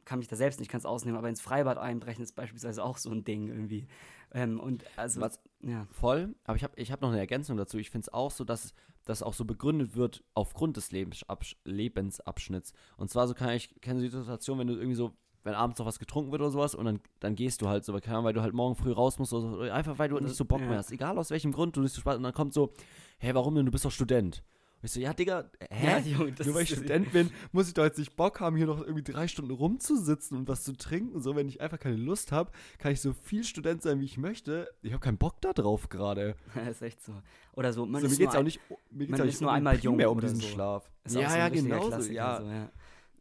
kann 0.05 0.19
mich 0.19 0.27
da 0.27 0.35
selbst 0.35 0.59
nicht 0.59 0.71
ganz 0.71 0.85
ausnehmen, 0.85 1.17
aber 1.17 1.29
ins 1.29 1.39
Freibad 1.41 1.77
einbrechen 1.77 2.23
ist 2.23 2.35
beispielsweise 2.35 2.83
auch 2.83 2.97
so 2.97 3.09
ein 3.11 3.23
Ding 3.23 3.47
irgendwie. 3.47 3.87
Ähm, 4.33 4.59
und 4.59 4.83
also, 4.97 5.21
Was- 5.21 5.39
ja. 5.61 5.87
Voll, 5.91 6.35
aber 6.45 6.55
ich 6.57 6.63
habe 6.63 6.73
ich 6.77 6.91
hab 6.91 7.01
noch 7.01 7.09
eine 7.09 7.19
Ergänzung 7.19 7.55
dazu. 7.57 7.77
Ich 7.77 7.89
finde 7.89 8.05
es 8.05 8.13
auch 8.13 8.31
so, 8.31 8.43
dass 8.43 8.73
das 9.05 9.23
auch 9.23 9.33
so 9.33 9.45
begründet 9.45 9.95
wird 9.95 10.23
aufgrund 10.33 10.77
des 10.77 10.91
Lebensabsch 10.91 11.55
Lebensabschnitts. 11.63 12.73
Und 12.97 13.09
zwar 13.09 13.27
so 13.27 13.33
kann 13.33 13.51
ich, 13.51 13.79
kenne 13.81 14.01
die 14.01 14.09
Situation, 14.09 14.59
wenn 14.59 14.67
du 14.67 14.73
irgendwie 14.73 14.95
so, 14.95 15.11
wenn 15.43 15.53
abends 15.55 15.79
noch 15.79 15.85
was 15.85 15.99
getrunken 15.99 16.31
wird 16.31 16.41
oder 16.41 16.51
sowas 16.51 16.75
und 16.75 16.85
dann, 16.85 16.99
dann 17.19 17.35
gehst 17.35 17.61
du 17.61 17.67
halt 17.67 17.83
so, 17.85 17.93
weil, 17.93 18.01
du 18.33 18.41
halt 18.41 18.53
morgen 18.53 18.75
früh 18.75 18.91
raus 18.91 19.17
musst 19.19 19.33
oder, 19.33 19.49
so, 19.49 19.59
einfach 19.61 19.97
weil 19.99 20.09
du 20.09 20.19
nicht 20.19 20.35
so 20.35 20.45
Bock 20.45 20.61
Ja. 20.61 20.67
mehr 20.67 20.77
hast. 20.77 20.91
Egal 20.91 21.17
aus 21.17 21.31
welchem 21.31 21.51
Grund 21.51 21.75
du 21.75 21.81
nicht 21.81 21.93
so 21.93 22.01
Spaß 22.01 22.17
und 22.17 22.23
dann 22.23 22.33
kommt 22.33 22.53
so, 22.53 22.73
hä, 23.19 23.31
warum 23.33 23.55
denn, 23.55 23.65
du 23.65 23.71
bist 23.71 23.85
doch 23.85 23.91
Student. 23.91 24.43
Und 24.81 24.85
ich 24.85 24.91
so, 24.93 24.99
ja, 24.99 25.13
Digga, 25.13 25.45
hä? 25.69 25.85
Ja, 25.91 25.97
Junge, 25.99 26.31
das 26.31 26.47
Nur 26.47 26.55
weil 26.55 26.63
ich 26.63 26.71
ist- 26.71 26.79
Student 26.79 27.11
bin, 27.13 27.29
muss 27.51 27.67
ich 27.67 27.75
doch 27.75 27.83
jetzt 27.83 27.99
nicht 27.99 28.15
Bock 28.15 28.39
haben, 28.39 28.55
hier 28.55 28.65
noch 28.65 28.81
irgendwie 28.81 29.03
drei 29.03 29.27
Stunden 29.27 29.51
rumzusitzen 29.51 30.35
und 30.37 30.47
was 30.47 30.63
zu 30.63 30.73
trinken. 30.75 31.21
So, 31.21 31.35
wenn 31.35 31.47
ich 31.47 31.61
einfach 31.61 31.77
keine 31.77 31.97
Lust 31.97 32.31
habe, 32.31 32.51
kann 32.79 32.91
ich 32.91 32.99
so 32.99 33.13
viel 33.13 33.43
Student 33.43 33.83
sein, 33.83 33.99
wie 33.99 34.05
ich 34.05 34.17
möchte. 34.17 34.67
Ich 34.81 34.91
habe 34.91 34.99
keinen 34.99 35.19
Bock 35.19 35.39
da 35.41 35.53
drauf 35.53 35.87
gerade. 35.89 36.35
Ja, 36.55 36.63
ist 36.63 36.81
echt 36.81 37.03
so. 37.03 37.13
Oder 37.53 37.73
so, 37.73 37.85
man 37.85 38.01
So, 38.01 38.07
mir 38.07 38.11
ist 38.13 38.17
geht's 38.17 38.33
nur 38.33 38.39
auch 38.39 38.43
nicht, 38.43 38.59
mir 38.89 39.05
geht's 39.05 39.11
man 39.11 39.21
auch 39.21 39.25
ist 39.25 39.31
nicht 39.33 39.41
nur 39.41 39.49
um- 39.51 39.55
einmal 39.55 39.75
jung 39.77 39.93
primär 39.93 40.11
um 40.11 40.19
diesen 40.19 40.39
so. 40.39 40.47
Schlaf. 40.47 40.89
Ist 41.03 41.15
ja, 41.15 41.29
so 41.29 41.37
ja, 41.37 41.49
genau 41.49 41.89
so, 42.01 42.11
ja. 42.11 42.41
Ja. 42.41 42.71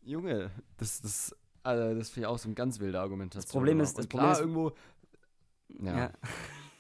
Junge, 0.03 0.51
das, 0.79 1.03
das, 1.03 1.37
also 1.62 1.94
das 1.98 2.11
finde 2.11 2.26
ich 2.26 2.32
auch 2.32 2.38
so 2.38 2.48
eine 2.48 2.54
ganz 2.54 2.80
wilde 2.80 3.00
Argumentation. 3.00 3.42
Das 3.46 3.52
Problem 3.52 3.80
ist- 3.80 3.96
das 3.98 4.04
Und 4.06 4.11
Problem 4.11 4.24
klar, 4.24 4.32
ist- 4.32 4.40
irgendwo, 4.40 4.72
ja. 5.84 5.98
Ja. 5.98 6.11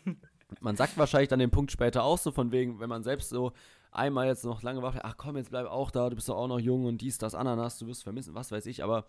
Man 0.60 0.76
sagt 0.76 0.98
wahrscheinlich 0.98 1.28
dann 1.28 1.38
den 1.38 1.50
Punkt 1.52 1.70
später 1.70 2.02
auch 2.02 2.18
so, 2.18 2.32
von 2.32 2.50
wegen, 2.50 2.80
wenn 2.80 2.88
man 2.88 3.04
selbst 3.04 3.28
so 3.30 3.52
einmal 3.92 4.26
jetzt 4.26 4.44
noch 4.44 4.62
lange 4.62 4.82
wach, 4.82 4.96
ach 5.02 5.16
komm, 5.16 5.36
jetzt 5.36 5.50
bleib 5.50 5.66
auch 5.66 5.92
da, 5.92 6.10
du 6.10 6.16
bist 6.16 6.28
doch 6.28 6.36
auch 6.36 6.48
noch 6.48 6.58
jung 6.58 6.86
und 6.86 7.00
dies, 7.00 7.18
das, 7.18 7.36
Ananas, 7.36 7.78
du 7.78 7.86
wirst 7.86 8.02
vermissen, 8.02 8.34
was 8.34 8.50
weiß 8.50 8.66
ich, 8.66 8.82
aber 8.82 9.06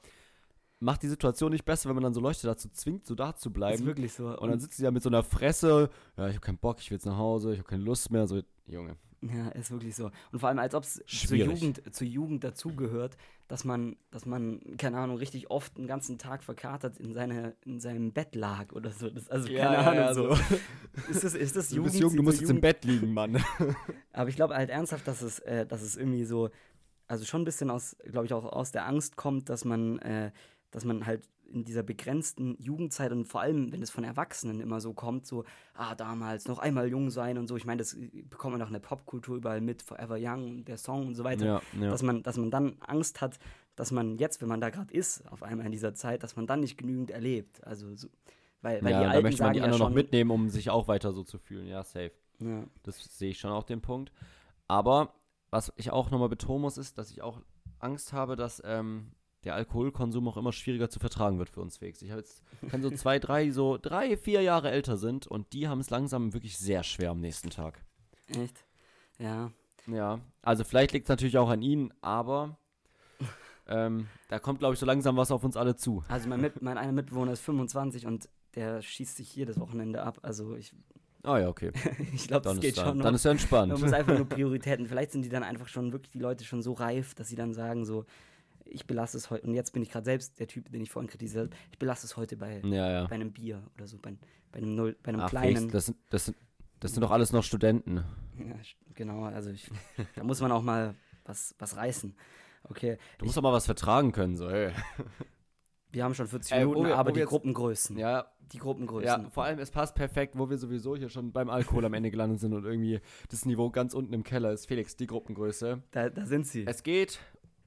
macht 0.79 1.01
die 1.01 1.07
Situation 1.07 1.51
nicht 1.51 1.65
besser, 1.65 1.89
wenn 1.89 1.95
man 1.95 2.03
dann 2.03 2.13
so 2.13 2.21
Leute 2.21 2.45
dazu 2.45 2.69
zwingt, 2.69 3.07
so 3.07 3.15
da 3.15 3.35
zu 3.35 3.49
Ist 3.49 3.53
bleiben. 3.53 3.85
wirklich 3.85 4.13
so. 4.13 4.37
Und 4.37 4.49
dann 4.51 4.59
sitzt 4.59 4.77
sie 4.77 4.83
da 4.83 4.91
mit 4.91 5.01
so 5.01 5.09
einer 5.09 5.23
Fresse, 5.23 5.89
ja, 6.15 6.27
ich 6.27 6.35
habe 6.35 6.45
keinen 6.45 6.57
Bock, 6.59 6.77
ich 6.79 6.91
will 6.91 6.97
jetzt 6.97 7.05
nach 7.05 7.17
Hause, 7.17 7.53
ich 7.53 7.57
habe 7.59 7.67
keine 7.69 7.83
Lust 7.83 8.11
mehr, 8.11 8.27
so, 8.27 8.39
Junge. 8.67 8.97
Ja, 9.21 9.49
ist 9.49 9.69
wirklich 9.71 9.95
so. 9.95 10.09
Und 10.31 10.39
vor 10.39 10.49
allem, 10.49 10.59
als 10.59 10.73
ob 10.73 10.83
es 10.83 11.03
zur. 11.05 11.37
Jugend, 11.37 11.81
zur 11.93 12.07
Jugend 12.07 12.43
dazugehört, 12.43 13.17
dass 13.47 13.65
man, 13.65 13.97
dass 14.09 14.25
man, 14.25 14.61
keine 14.77 14.97
Ahnung, 14.97 15.17
richtig 15.17 15.51
oft 15.51 15.77
den 15.77 15.85
ganzen 15.87 16.17
Tag 16.17 16.43
verkatert 16.43 16.97
in, 16.99 17.13
seine, 17.13 17.55
in 17.65 17.79
seinem 17.79 18.13
Bett 18.13 18.35
lag 18.35 18.71
oder 18.71 18.89
so. 18.91 19.09
Das, 19.09 19.29
also, 19.29 19.47
keine 19.53 19.77
Ahnung, 19.77 20.13
so. 20.15 20.55
Ist 21.09 21.23
das, 21.23 21.33
ist 21.35 21.55
das 21.55 21.69
Du 21.69 21.75
Jugend? 21.77 21.95
jung, 21.95 22.15
du 22.15 22.23
musst 22.23 22.39
jetzt 22.41 22.49
im 22.49 22.57
Jugend- 22.57 22.61
Bett 22.61 22.85
liegen, 22.85 23.13
Mann. 23.13 23.43
Aber 24.13 24.29
ich 24.29 24.35
glaube 24.35 24.55
halt 24.55 24.69
ernsthaft, 24.69 25.07
dass 25.07 25.21
es, 25.21 25.39
äh, 25.39 25.65
dass 25.65 25.81
es 25.81 25.95
irgendwie 25.97 26.23
so, 26.25 26.49
also 27.07 27.25
schon 27.25 27.41
ein 27.41 27.45
bisschen 27.45 27.69
aus, 27.69 27.95
glaube 28.09 28.25
ich, 28.25 28.33
auch 28.33 28.45
aus 28.45 28.71
der 28.71 28.87
Angst 28.87 29.17
kommt, 29.17 29.49
dass 29.49 29.65
man, 29.65 29.99
äh, 29.99 30.31
dass 30.71 30.83
man 30.85 31.05
halt 31.05 31.27
in 31.51 31.63
dieser 31.63 31.83
begrenzten 31.83 32.55
Jugendzeit 32.59 33.11
und 33.11 33.25
vor 33.25 33.41
allem, 33.41 33.71
wenn 33.71 33.81
es 33.81 33.89
von 33.89 34.03
Erwachsenen 34.03 34.59
immer 34.61 34.79
so 34.79 34.93
kommt, 34.93 35.25
so, 35.25 35.43
ah, 35.73 35.95
damals 35.95 36.47
noch 36.47 36.59
einmal 36.59 36.87
jung 36.87 37.09
sein 37.09 37.37
und 37.37 37.47
so, 37.47 37.55
ich 37.57 37.65
meine, 37.65 37.79
das 37.79 37.93
äh, 37.93 38.23
bekommt 38.29 38.53
man 38.53 38.61
auch 38.61 38.67
in 38.67 38.73
der 38.73 38.79
Popkultur 38.79 39.37
überall 39.37 39.61
mit, 39.61 39.81
Forever 39.81 40.17
Young, 40.19 40.65
der 40.65 40.77
Song 40.77 41.07
und 41.07 41.15
so 41.15 41.23
weiter, 41.23 41.45
Ja, 41.45 41.61
ja. 41.79 41.89
dass 41.89 42.03
man, 42.03 42.23
dass 42.23 42.37
man 42.37 42.51
dann 42.51 42.77
Angst 42.79 43.21
hat, 43.21 43.39
dass 43.75 43.91
man 43.91 44.17
jetzt, 44.17 44.41
wenn 44.41 44.49
man 44.49 44.61
da 44.61 44.69
gerade 44.69 44.93
ist, 44.93 45.29
auf 45.31 45.43
einmal 45.43 45.65
in 45.65 45.71
dieser 45.71 45.93
Zeit, 45.95 46.23
dass 46.23 46.35
man 46.35 46.47
dann 46.47 46.59
nicht 46.59 46.77
genügend 46.77 47.11
erlebt. 47.11 47.63
Also, 47.65 47.95
so, 47.95 48.07
weil, 48.61 48.83
weil 48.83 48.91
ja, 48.91 48.99
die 48.99 49.05
da 49.05 49.11
Alten 49.11 49.23
möchte 49.23 49.43
man 49.43 49.53
die 49.53 49.59
ja 49.59 49.65
anderen 49.65 49.79
noch 49.79 49.87
schon, 49.87 49.93
mitnehmen, 49.93 50.31
um 50.31 50.49
sich 50.49 50.69
auch 50.69 50.87
weiter 50.87 51.13
so 51.13 51.23
zu 51.23 51.37
fühlen. 51.39 51.67
Ja, 51.67 51.83
safe. 51.83 52.11
ja, 52.39 52.63
Das 52.83 53.17
sehe 53.17 53.31
ich 53.31 53.39
schon 53.39 53.51
auch 53.51 53.63
den 53.63 53.81
Punkt. 53.81 54.11
Aber 54.67 55.13
was 55.49 55.73
ich 55.75 55.91
auch 55.91 56.11
nochmal 56.11 56.29
betonen 56.29 56.61
muss, 56.61 56.77
ist, 56.77 56.97
dass 56.97 57.11
ich 57.11 57.21
auch 57.21 57.41
Angst 57.79 58.13
habe, 58.13 58.35
dass, 58.35 58.61
ähm, 58.65 59.11
der 59.43 59.55
Alkoholkonsum 59.55 60.27
auch 60.27 60.37
immer 60.37 60.51
schwieriger 60.51 60.89
zu 60.89 60.99
vertragen 60.99 61.39
wird 61.39 61.49
für 61.49 61.61
uns 61.61 61.77
Felix. 61.77 62.01
Ich 62.01 62.11
habe 62.11 62.21
jetzt 62.21 62.43
kenne 62.69 62.83
so 62.83 62.91
zwei, 62.91 63.19
drei, 63.19 63.51
so 63.51 63.77
drei, 63.81 64.17
vier 64.17 64.41
Jahre 64.41 64.71
älter 64.71 64.97
sind 64.97 65.27
und 65.27 65.53
die 65.53 65.67
haben 65.67 65.79
es 65.79 65.89
langsam 65.89 66.33
wirklich 66.33 66.57
sehr 66.57 66.83
schwer 66.83 67.11
am 67.11 67.19
nächsten 67.19 67.49
Tag. 67.49 67.83
Echt? 68.27 68.65
Ja. 69.17 69.51
Ja, 69.87 70.19
also 70.43 70.63
vielleicht 70.63 70.91
liegt 70.93 71.05
es 71.05 71.09
natürlich 71.09 71.39
auch 71.39 71.49
an 71.49 71.63
ihnen, 71.63 71.91
aber 72.01 72.55
ähm, 73.67 74.07
da 74.29 74.37
kommt, 74.37 74.59
glaube 74.59 74.75
ich, 74.75 74.79
so 74.79 74.85
langsam 74.85 75.17
was 75.17 75.31
auf 75.31 75.43
uns 75.43 75.57
alle 75.57 75.75
zu. 75.75 76.03
Also 76.07 76.29
mein, 76.29 76.39
Mit 76.39 76.61
mein 76.61 76.77
einer 76.77 76.91
Mitbewohner 76.91 77.31
ist 77.31 77.41
25 77.41 78.05
und 78.05 78.29
der 78.55 78.81
schießt 78.81 79.17
sich 79.17 79.35
jedes 79.35 79.59
Wochenende 79.59 80.03
ab. 80.03 80.19
Also 80.21 80.55
ich, 80.55 80.75
Ah 81.23 81.37
ja, 81.39 81.49
okay. 81.49 81.71
ich 82.13 82.27
glaube, 82.27 82.43
das 82.43 82.53
Dann 82.53 82.61
geht 82.61 82.71
ist, 82.71 82.77
da, 82.79 82.85
schon. 82.85 82.99
dann 82.99 83.07
noch. 83.07 83.15
ist 83.15 83.25
ja 83.25 83.31
entspannt. 83.31 83.71
Man 83.71 83.81
muss 83.81 83.93
einfach 83.93 84.17
nur 84.17 84.25
Prioritäten. 84.29 84.87
Vielleicht 84.87 85.11
sind 85.11 85.23
die 85.23 85.29
dann 85.29 85.43
einfach 85.43 85.67
schon 85.67 85.91
wirklich 85.91 86.11
die 86.11 86.19
Leute 86.19 86.43
schon 86.43 86.61
so 86.61 86.73
reif, 86.73 87.13
dass 87.15 87.27
sie 87.27 87.35
dann 87.35 87.53
sagen 87.53 87.85
so, 87.85 88.05
ich 88.71 88.87
belasse 88.87 89.17
es 89.17 89.29
heute. 89.29 89.45
Und 89.47 89.53
jetzt 89.53 89.71
bin 89.73 89.81
ich 89.83 89.89
gerade 89.91 90.05
selbst 90.05 90.39
der 90.39 90.47
Typ, 90.47 90.71
den 90.71 90.81
ich 90.81 90.89
vorhin 90.91 91.09
kritisiert 91.09 91.51
habe. 91.51 91.55
Ich 91.71 91.79
belasse 91.79 92.05
es 92.05 92.17
heute 92.17 92.37
bei, 92.37 92.61
ja, 92.63 92.91
ja. 92.91 93.07
bei 93.07 93.15
einem 93.15 93.31
Bier 93.31 93.63
oder 93.75 93.87
so, 93.87 93.97
bei, 93.97 94.15
bei 94.51 94.59
einem, 94.59 94.75
Null, 94.75 94.95
bei 95.03 95.09
einem 95.09 95.21
Ach, 95.21 95.29
kleinen. 95.29 95.69
Das, 95.69 95.85
sind- 95.87 95.97
das, 96.09 96.33
das 96.79 96.93
sind 96.93 97.01
doch 97.01 97.11
alles 97.11 97.31
noch 97.31 97.43
Studenten. 97.43 97.97
Ja, 98.37 98.55
genau, 98.95 99.23
also 99.23 99.49
ich, 99.51 99.69
da 100.15 100.23
muss 100.23 100.41
man 100.41 100.51
auch 100.51 100.61
mal 100.63 100.95
was, 101.25 101.53
was 101.59 101.75
reißen. 101.75 102.15
Okay, 102.63 102.97
Du 103.17 103.25
musst 103.25 103.37
doch 103.37 103.41
mal 103.41 103.53
was 103.53 103.65
vertragen 103.65 104.11
können, 104.11 104.35
so, 104.37 104.47
ey. 104.47 104.71
wir 105.91 106.03
haben 106.03 106.13
schon 106.13 106.27
40 106.27 106.51
Äh, 106.53 106.59
Minuten, 106.65 106.85
wir- 106.87 106.97
aber 106.97 107.11
die 107.11 107.19
jetzt- 107.19 107.29
Gruppengrößen. 107.29 107.97
Ja, 107.97 108.31
Die 108.53 108.59
Gruppengrößen. 108.59 109.23
ja, 109.23 109.29
vor 109.29 109.43
allem, 109.43 109.59
es 109.59 109.71
passt 109.71 109.95
perfekt, 109.95 110.37
wo 110.37 110.49
wir 110.49 110.57
sowieso 110.57 110.95
hier 110.95 111.09
schon 111.09 111.31
beim 111.31 111.49
Alkohol 111.49 111.85
am 111.85 111.93
Ende 111.93 112.11
gelandet 112.11 112.39
sind 112.39 112.53
und 112.53 112.65
irgendwie 112.65 112.99
das 113.29 113.45
Niveau 113.45 113.69
ganz 113.69 113.93
unten 113.93 114.13
im 114.13 114.23
Keller 114.23 114.51
ist. 114.51 114.67
Felix, 114.67 114.95
die 114.95 115.07
Gruppengröße. 115.07 115.81
Da, 115.91 116.09
da 116.09 116.25
sind 116.25 116.47
sie. 116.47 116.65
Es 116.67 116.83
geht 116.83 117.19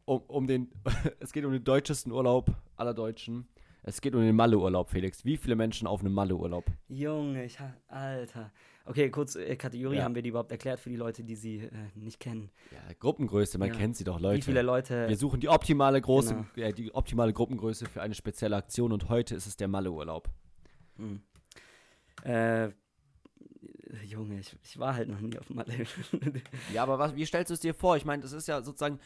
um, 0.05 0.21
um 0.29 0.47
den, 0.47 0.71
es 1.21 1.33
geht 1.33 1.45
um 1.45 1.53
den 1.53 1.65
deutschesten 1.65 2.13
Urlaub 2.13 2.51
aller 2.77 2.95
Deutschen. 2.95 3.47
Es 3.87 4.01
geht 4.01 4.15
um 4.15 4.23
den 4.23 4.35
Malle-Urlaub, 4.35 4.89
Felix. 4.89 5.27
Wie 5.27 5.37
viele 5.37 5.57
Menschen 5.57 5.87
auf 5.87 6.01
einem 6.01 6.15
Malle-Urlaub? 6.15 6.65
Junge, 6.89 7.45
ich 7.45 7.59
Alter. 7.89 8.51
Okay, 8.87 9.11
kurz 9.11 9.37
äh, 9.37 9.57
Kategorie, 9.57 9.97
Ja. 9.97 10.05
haben 10.05 10.15
wir 10.15 10.23
die 10.23 10.31
überhaupt 10.31 10.51
erklärt 10.53 10.81
für 10.81 10.89
die 10.89 10.97
Leute, 10.97 11.23
die 11.23 11.35
sie 11.37 11.59
äh, 11.61 11.71
nicht 11.95 12.19
kennen? 12.19 12.51
Ja, 12.71 12.79
Gruppengröße, 12.99 13.59
man 13.59 13.69
Ja. 13.69 13.75
kennt 13.75 13.97
sie 13.97 14.05
doch, 14.05 14.21
Leute. 14.21 14.39
Wie 14.39 14.43
viele 14.43 14.63
Leute. 14.63 15.07
Wir 15.09 15.17
suchen 15.19 15.41
die 15.41 15.49
optimale 15.51 16.01
große, 16.01 16.47
Genau. 16.55 16.67
äh, 16.67 16.73
die 16.73 16.95
optimale 16.95 17.35
Gruppengröße 17.35 17.85
für 17.87 18.01
eine 18.01 18.15
spezielle 18.15 18.57
Aktion 18.57 18.91
und 18.93 19.11
heute 19.11 19.35
ist 19.35 19.47
es 19.47 19.57
der 19.59 19.69
Malle-Urlaub. 19.69 20.31
Hm. 20.97 21.21
Äh, 22.25 22.71
Junge, 24.07 24.41
ich, 24.41 24.57
ich 24.63 24.79
war 24.79 24.95
halt 24.95 25.09
noch 25.09 25.21
nie 25.21 25.39
auf 25.39 25.51
Malle. 25.51 25.73
Ja, 26.73 26.83
aber 26.83 26.99
was, 26.99 27.15
wie 27.15 27.25
stellst 27.27 27.51
du 27.51 27.55
es 27.55 27.61
dir 27.61 27.75
vor? 27.75 27.97
Ich 27.97 28.05
meine, 28.05 28.23
das 28.23 28.33
ist 28.33 28.49
ja 28.49 28.61
sozusagen, 28.63 28.99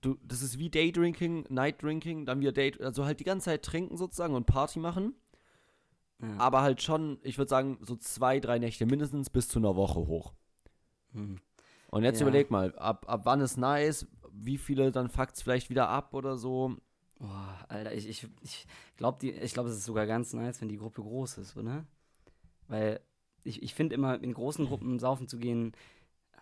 du, 0.00 0.16
das 0.22 0.42
ist 0.42 0.58
wie 0.58 0.70
Daydrinking, 0.70 1.46
Night-Drinking, 1.48 2.26
dann 2.26 2.40
wieder 2.40 2.52
Date, 2.52 2.80
also 2.80 3.04
halt 3.04 3.20
die 3.20 3.24
ganze 3.24 3.46
Zeit 3.46 3.64
trinken 3.64 3.96
sozusagen 3.96 4.34
und 4.34 4.46
Party 4.46 4.78
machen, 4.78 5.14
ja. 6.20 6.36
aber 6.38 6.62
halt 6.62 6.82
schon, 6.82 7.18
ich 7.22 7.38
würde 7.38 7.48
sagen, 7.48 7.78
so 7.82 7.96
zwei, 7.96 8.40
drei 8.40 8.58
Nächte 8.58 8.86
mindestens 8.86 9.30
bis 9.30 9.48
zu 9.48 9.58
einer 9.58 9.76
Woche 9.76 10.00
hoch. 10.00 10.32
hm. 11.12 11.40
Und 11.90 12.04
jetzt 12.04 12.20
Ja. 12.20 12.26
überleg 12.26 12.50
mal, 12.50 12.74
ab, 12.76 13.06
ab 13.08 13.22
wann 13.24 13.40
ist 13.40 13.56
nice, 13.56 14.06
wie 14.30 14.58
viele 14.58 14.92
dann 14.92 15.08
fuckt's 15.08 15.42
vielleicht 15.42 15.70
wieder 15.70 15.88
ab 15.88 16.12
oder 16.14 16.36
so. 16.36 16.76
Boah, 17.18 17.58
Alter, 17.68 17.94
ich, 17.94 18.08
ich, 18.08 18.28
ich 18.42 18.66
glaube, 18.96 19.32
glaub, 19.32 19.66
es 19.66 19.76
ist 19.76 19.84
sogar 19.84 20.06
ganz 20.06 20.32
nice, 20.34 20.60
wenn 20.60 20.68
die 20.68 20.76
Gruppe 20.76 21.02
groß 21.02 21.38
ist, 21.38 21.56
oder? 21.56 21.84
Weil 22.68 23.00
ich, 23.42 23.62
ich 23.62 23.74
finde 23.74 23.94
immer, 23.94 24.22
in 24.22 24.34
großen 24.34 24.66
Gruppen 24.66 24.98
saufen 24.98 25.26
zu 25.26 25.38
gehen, 25.38 25.72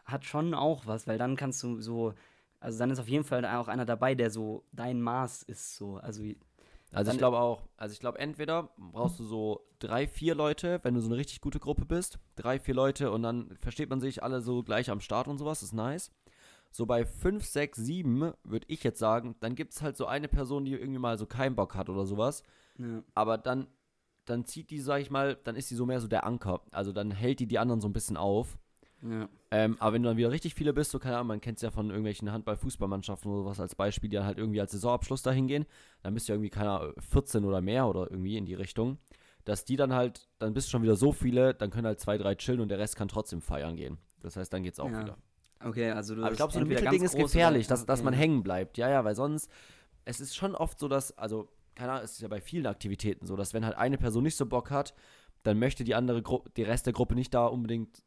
hat 0.04 0.24
schon 0.24 0.52
auch 0.54 0.86
was, 0.86 1.07
weil 1.07 1.18
dann 1.18 1.36
kannst 1.36 1.62
du 1.62 1.80
so, 1.80 2.14
also 2.67 2.81
dann 2.81 2.91
ist 2.91 2.99
auf 2.99 3.07
jeden 3.07 3.23
Fall 3.23 3.45
auch 3.47 3.69
einer 3.69 3.85
dabei, 3.85 4.17
der 4.17 4.29
so 4.29 4.64
dein 4.73 5.01
Maß 5.01 5.45
ist, 5.45 5.77
so. 5.77 5.99
Also, 5.99 6.25
Also 6.93 7.12
ich 7.12 7.19
glaube 7.19 7.39
auch, 7.39 7.62
also 7.77 7.93
ich 7.93 8.01
glaube 8.01 8.19
entweder 8.19 8.71
brauchst 8.77 9.21
du 9.21 9.25
so 9.25 9.69
drei, 9.79 10.09
vier 10.09 10.35
Leute, 10.35 10.81
wenn 10.83 10.95
du 10.95 11.01
so 11.01 11.07
eine 11.07 11.17
richtig 11.17 11.41
gute 11.41 11.61
Gruppe 11.61 11.85
bist, 11.85 12.19
drei, 12.35 12.59
vier 12.59 12.75
Leute 12.75 13.12
und 13.12 13.23
dann 13.23 13.57
versteht 13.61 13.89
man 13.89 14.01
sich 14.01 14.25
alle 14.25 14.41
so 14.41 14.64
gleich 14.64 14.91
am 14.91 15.01
Start 15.01 15.29
und 15.29 15.39
sowas, 15.39 15.62
ist 15.62 15.75
nice. 15.75 16.11
So 16.73 16.87
bei 16.87 17.05
fünf, 17.07 17.45
sechs, 17.45 17.79
sieben 17.79 18.33
würde 18.43 18.67
ich 18.67 18.83
jetzt 18.83 18.99
sagen, 18.99 19.37
dann 19.39 19.55
gibt 19.55 19.73
es 19.73 19.81
halt 19.81 19.97
so 19.97 20.07
eine 20.07 20.27
Person, 20.27 20.64
die 20.64 20.73
irgendwie 20.73 20.99
mal 20.99 21.19
so 21.19 21.27
keinen 21.27 21.55
Bock 21.55 21.77
hat 21.77 21.89
oder 21.89 22.05
sowas, 22.05 22.43
ja. 22.79 23.01
aber 23.14 23.39
dann, 23.39 23.69
dann 24.25 24.45
zieht 24.45 24.71
die, 24.71 24.81
sag 24.81 25.01
ich 25.03 25.11
mal, 25.12 25.37
dann 25.45 25.55
ist 25.55 25.71
die 25.71 25.77
so 25.77 25.87
mehr 25.87 26.01
so 26.01 26.09
der 26.09 26.27
Anker, 26.27 26.62
also 26.73 26.93
dann 26.93 27.12
hält 27.12 27.39
die 27.39 27.47
die 27.47 27.61
anderen 27.61 27.81
so 27.81 27.89
ein 27.89 27.93
bisschen 27.93 28.17
auf. 28.17 28.59
Ja. 29.11 29.28
Ähm, 29.50 29.76
aber 29.78 29.94
wenn 29.94 30.02
du 30.02 30.09
dann 30.09 30.16
wieder 30.16 30.30
richtig 30.30 30.54
viele 30.54 30.72
bist, 30.72 30.90
so 30.90 30.98
keine 30.98 31.16
Ahnung, 31.16 31.28
man 31.28 31.40
kennt 31.40 31.59
es 31.59 31.62
ja 31.62 31.70
von 31.70 31.88
irgendwelchen 31.88 32.30
Handball-Fußballmannschaften 32.32 33.30
oder 33.30 33.42
sowas 33.42 33.61
als 33.61 33.74
Beispiel, 33.74 34.11
die 34.11 34.16
dann 34.16 34.26
halt 34.26 34.38
irgendwie 34.38 34.61
als 34.61 34.72
Saisonabschluss 34.72 35.22
dahin 35.22 35.46
gehen, 35.46 35.66
dann 36.02 36.14
bist 36.14 36.28
du 36.28 36.32
irgendwie, 36.32 36.50
keine 36.50 36.70
Ahnung, 36.70 36.94
14 37.11 37.44
oder 37.44 37.61
mehr 37.61 37.86
oder 37.86 38.11
irgendwie 38.11 38.36
in 38.36 38.44
die 38.46 38.54
Richtung, 38.54 38.98
dass 39.44 39.64
die 39.64 39.76
dann 39.76 39.92
halt, 39.94 40.28
dann 40.38 40.52
bist 40.54 40.66
du 40.68 40.70
schon 40.72 40.82
wieder 40.82 40.96
so 40.96 41.12
viele, 41.12 41.54
dann 41.54 41.70
können 41.70 41.86
halt 41.86 42.00
zwei, 42.00 42.18
drei 42.18 42.34
chillen 42.34 42.61
und 42.61 42.68
der 42.68 42.78
Rest 42.78 42.96
kann 42.96 43.09
trotzdem 43.09 43.40
feiern 43.40 43.76
gehen. 43.76 43.98
Das 44.20 44.36
heißt, 44.36 44.52
dann 44.52 44.62
geht's 44.62 44.80
auch 44.80 44.90
Ja. 44.90 45.00
wieder. 45.00 45.18
Okay, 45.61 45.90
also 45.90 46.14
du 46.14 46.22
Aber 46.22 46.32
ich 46.32 46.36
glaube, 46.36 46.52
so 46.52 46.59
ein 46.59 46.68
Mittelding 46.68 47.02
ist 47.02 47.16
gefährlich, 47.16 47.66
dass, 47.66 47.86
dass 47.86 48.02
man 48.02 48.12
okay. 48.12 48.22
hängen 48.22 48.42
bleibt. 48.42 48.76
Ja, 48.76 48.90
ja, 48.90 49.04
weil 49.04 49.14
sonst, 49.14 49.50
es 50.04 50.20
ist 50.20 50.36
schon 50.36 50.54
oft 50.54 50.78
so, 50.78 50.88
dass, 50.88 51.16
also, 51.16 51.48
keine 51.74 51.92
Ahnung, 51.92 52.04
es 52.04 52.12
ist 52.12 52.20
ja 52.20 52.28
bei 52.28 52.40
vielen 52.40 52.66
Aktivitäten 52.66 53.26
so, 53.26 53.36
dass 53.36 53.54
wenn 53.54 53.64
halt 53.64 53.76
eine 53.76 53.98
Person 53.98 54.22
nicht 54.22 54.36
so 54.36 54.46
Bock 54.46 54.70
hat, 54.70 54.94
dann 55.42 55.59
möchte 55.59 55.84
die 55.84 55.94
andere 55.94 56.22
Gruppe, 56.22 56.50
die 56.57 56.62
Rest 56.62 56.86
der 56.86 56.92
Gruppe 56.92 57.14
nicht 57.14 57.32
da 57.32 57.46
unbedingt, 57.46 58.02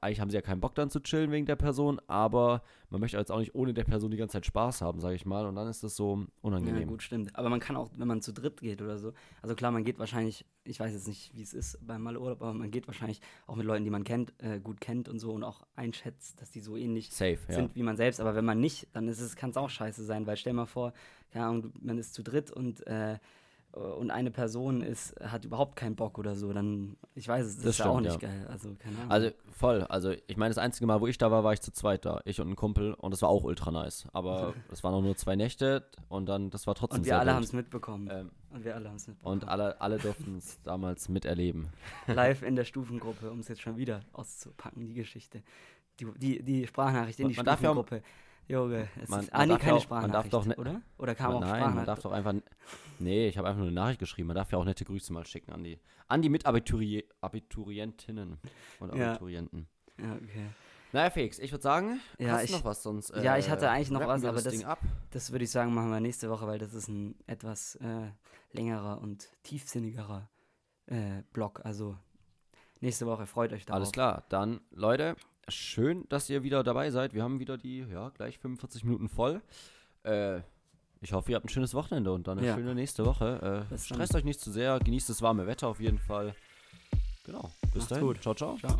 eigentlich 0.00 0.20
haben 0.20 0.30
sie 0.30 0.36
ja 0.36 0.42
keinen 0.42 0.60
Bock 0.60 0.74
dann 0.74 0.90
zu 0.90 1.00
chillen 1.00 1.30
wegen 1.30 1.46
der 1.46 1.56
Person, 1.56 2.00
aber 2.06 2.62
man 2.90 3.00
möchte 3.00 3.16
jetzt 3.16 3.32
auch 3.32 3.38
nicht 3.38 3.54
ohne 3.54 3.74
der 3.74 3.84
Person 3.84 4.10
die 4.10 4.16
ganze 4.16 4.34
Zeit 4.34 4.46
Spaß 4.46 4.80
haben, 4.82 5.00
sage 5.00 5.14
ich 5.14 5.26
mal, 5.26 5.46
und 5.46 5.54
dann 5.56 5.68
ist 5.68 5.82
das 5.82 5.96
so 5.96 6.16
Ja, 6.16 6.26
unangenehm. 6.42 6.88
gut, 6.88 7.02
stimmt. 7.02 7.34
Aber 7.36 7.48
man 7.48 7.60
kann 7.60 7.76
auch, 7.76 7.90
wenn 7.96 8.06
man 8.08 8.20
zu 8.22 8.32
dritt 8.32 8.60
geht 8.60 8.80
oder 8.82 8.98
so, 8.98 9.12
also 9.40 9.54
klar, 9.54 9.70
man 9.72 9.84
geht 9.84 9.98
wahrscheinlich, 9.98 10.44
ich 10.64 10.78
weiß 10.78 10.92
jetzt 10.92 11.08
nicht, 11.08 11.34
wie 11.34 11.42
es 11.42 11.52
ist 11.54 11.78
beim 11.86 12.02
Malurlaub, 12.02 12.42
aber 12.42 12.54
man 12.54 12.70
geht 12.70 12.86
wahrscheinlich 12.86 13.20
auch 13.46 13.56
mit 13.56 13.66
Leuten, 13.66 13.84
die 13.84 13.90
man 13.90 14.04
kennt, 14.04 14.32
äh, 14.42 14.60
gut 14.60 14.80
kennt 14.80 15.08
und 15.08 15.18
so 15.18 15.32
und 15.32 15.42
auch 15.44 15.62
einschätzt, 15.74 16.40
dass 16.40 16.50
die 16.50 16.60
so 16.60 16.76
ähnlich 16.76 17.10
Safe, 17.10 17.38
ja. 17.48 17.54
sind 17.54 17.74
wie 17.74 17.82
man 17.82 17.96
selbst. 17.96 18.20
Aber 18.20 18.34
wenn 18.34 18.44
man 18.44 18.60
nicht, 18.60 18.88
dann 18.92 19.08
ist 19.08 19.20
es, 19.20 19.36
kann 19.36 19.50
es 19.50 19.56
auch 19.56 19.70
scheiße 19.70 20.04
sein, 20.04 20.26
weil 20.26 20.36
stell 20.36 20.52
mal 20.52 20.66
vor, 20.66 20.92
ja, 21.34 21.48
und 21.50 21.82
man 21.84 21.98
ist 21.98 22.14
zu 22.14 22.22
dritt 22.22 22.50
und 22.50 22.86
äh, 22.86 23.18
und 23.72 24.10
eine 24.10 24.30
Person 24.30 24.82
ist, 24.82 25.14
hat 25.24 25.44
überhaupt 25.46 25.76
keinen 25.76 25.96
Bock 25.96 26.18
oder 26.18 26.36
so, 26.36 26.52
dann, 26.52 26.96
ich 27.14 27.26
weiß 27.26 27.46
es, 27.46 27.56
das, 27.56 27.64
Das 27.64 27.70
ist 27.74 27.78
ja 27.78 27.86
auch 27.86 27.98
stimmt, 28.00 28.12
nicht 28.14 28.22
ja. 28.22 28.28
geil. 28.28 28.46
Also, 28.48 28.74
keine 28.74 28.96
Ahnung. 28.98 29.10
Also 29.10 29.30
voll, 29.50 29.82
also 29.84 30.12
ich 30.26 30.36
meine, 30.36 30.50
das 30.50 30.58
einzige 30.58 30.86
Mal, 30.86 31.00
wo 31.00 31.06
ich 31.06 31.16
da 31.16 31.30
war, 31.30 31.42
war 31.42 31.52
ich 31.54 31.60
zu 31.62 31.72
zweit 31.72 32.04
da, 32.04 32.20
ich 32.26 32.40
und 32.40 32.48
ein 32.50 32.56
Kumpel, 32.56 32.92
und 32.94 33.10
das 33.12 33.22
war 33.22 33.30
auch 33.30 33.44
ultra 33.44 33.70
nice. 33.70 34.06
Aber 34.12 34.52
es 34.70 34.84
waren 34.84 34.92
auch 34.94 35.00
nur 35.02 35.16
zwei 35.16 35.36
Nächte 35.36 35.84
und 36.08 36.26
dann, 36.26 36.50
das 36.50 36.66
war 36.66 36.74
trotzdem 36.74 37.00
und 37.00 37.06
wir 37.06 37.18
alle 37.18 37.34
haben 37.34 37.42
es 37.44 37.52
mitbekommen. 37.54 38.08
Ähm, 38.12 38.30
und 38.50 38.64
wir 38.64 38.74
alle 38.76 38.88
haben 38.88 38.96
es 38.96 39.06
mitbekommen. 39.08 39.40
und 39.40 39.48
alle, 39.48 39.80
alle 39.80 39.96
durften 39.98 40.36
es 40.36 40.60
damals 40.64 41.08
miterleben. 41.08 41.68
live 42.06 42.42
in 42.42 42.56
der 42.56 42.64
Stufengruppe, 42.66 43.30
um 43.30 43.38
es 43.38 43.48
jetzt 43.48 43.62
schon 43.62 43.78
wieder 43.78 44.00
auszupacken, 44.12 44.86
die 44.86 44.94
Geschichte. 44.94 45.42
Die, 46.00 46.06
die, 46.18 46.42
die 46.42 46.66
Sprachnachricht 46.66 47.20
in 47.20 47.28
die 47.28 47.36
Man 47.36 47.44
darf 47.46 47.62
ja 47.62 47.70
auch- 47.70 47.74
Stufengruppe. 47.74 48.02
Junge, 48.48 48.88
es 49.00 49.08
Man- 49.08 49.20
ist, 49.20 49.32
ah, 49.32 49.46
nee, 49.46 49.56
keine 49.56 49.74
auch- 49.76 49.88
man 49.88 50.10
darf 50.10 50.26
Sprachnachricht, 50.26 50.32
doch 50.34 50.46
ne- 50.46 50.56
oder? 50.56 50.82
Oder 50.98 51.14
kam 51.14 51.32
Man, 51.34 51.44
auch 51.44 51.48
nein, 51.48 51.74
man 51.74 51.86
darf 51.86 52.00
doch 52.00 52.12
einfach. 52.12 52.34
Nee, 52.98 53.28
ich 53.28 53.38
habe 53.38 53.48
einfach 53.48 53.58
nur 53.60 53.68
eine 53.68 53.74
Nachricht 53.74 54.00
geschrieben. 54.00 54.28
Man 54.28 54.36
darf 54.36 54.50
ja 54.52 54.58
auch 54.58 54.64
nette 54.64 54.84
Grüße 54.84 55.12
mal 55.12 55.26
schicken 55.26 55.52
an 55.52 55.62
die, 55.64 55.78
an 56.08 56.20
die 56.22 56.28
Mitabituri 56.28 57.04
Abiturientinnen 57.20 58.38
und 58.80 58.94
Ja. 58.94 59.10
Abiturienten. 59.10 59.68
Ja, 59.98 60.12
okay. 60.14 60.46
Naja, 60.92 61.08
Felix, 61.10 61.38
ich 61.38 61.50
würde 61.52 61.62
sagen, 61.62 62.00
Ja, 62.18 62.32
hast 62.32 62.44
ich- 62.44 62.52
noch 62.52 62.64
was 62.64 62.82
sonst? 62.82 63.14
ja, 63.16 63.38
ich 63.38 63.48
hatte 63.48 63.70
eigentlich 63.70 63.90
noch 63.90 64.06
was, 64.06 64.24
aber 64.24 64.42
das- 64.42 64.64
ab. 64.64 64.78
Das 65.10 65.32
würde 65.32 65.44
ich 65.44 65.50
sagen, 65.50 65.72
machen 65.72 65.90
wir 65.90 66.00
nächste 66.00 66.28
Woche, 66.28 66.46
weil 66.46 66.58
das 66.58 66.74
ist 66.74 66.88
ein 66.88 67.14
etwas 67.26 67.76
äh, 67.76 68.10
längerer 68.52 69.00
und 69.00 69.30
tiefsinnigerer 69.44 70.28
äh, 70.86 71.22
Block. 71.32 71.64
Also 71.64 71.96
nächste 72.80 73.06
Woche, 73.06 73.26
freut 73.26 73.52
euch 73.54 73.64
darauf. 73.64 73.76
Alles 73.76 73.92
klar, 73.92 74.24
dann 74.28 74.60
Leute, 74.70 75.16
schön, 75.48 76.04
dass 76.08 76.28
ihr 76.30 76.42
wieder 76.42 76.62
dabei 76.62 76.90
seid. 76.90 77.14
Wir 77.14 77.22
haben 77.22 77.38
wieder 77.40 77.58
die, 77.58 77.80
ja, 77.90 78.10
gleich 78.10 78.38
45 78.38 78.84
Minuten 78.84 79.08
voll. 79.08 79.42
Äh, 80.04 80.40
ich 81.00 81.12
hoffe, 81.12 81.30
ihr 81.32 81.36
habt 81.36 81.46
ein 81.46 81.48
schönes 81.48 81.74
Wochenende 81.74 82.12
und 82.12 82.28
dann 82.28 82.38
eine 82.38 82.46
Ja. 82.46 82.54
schöne 82.54 82.74
nächste 82.74 83.04
Woche. 83.04 83.66
Äh, 83.70 83.78
stresst 83.78 84.14
euch 84.14 84.24
nicht 84.24 84.40
zu 84.40 84.50
sehr, 84.52 84.78
genießt 84.78 85.08
das 85.10 85.20
warme 85.22 85.46
Wetter 85.46 85.66
auf 85.68 85.80
jeden 85.80 85.98
Fall. 85.98 86.34
Genau, 87.24 87.50
bis 87.62 87.74
Macht's 87.74 87.88
dahin. 87.88 88.06
gut. 88.06 88.22
Ciao, 88.22 88.34
ciao. 88.34 88.56
Ciao. 88.58 88.76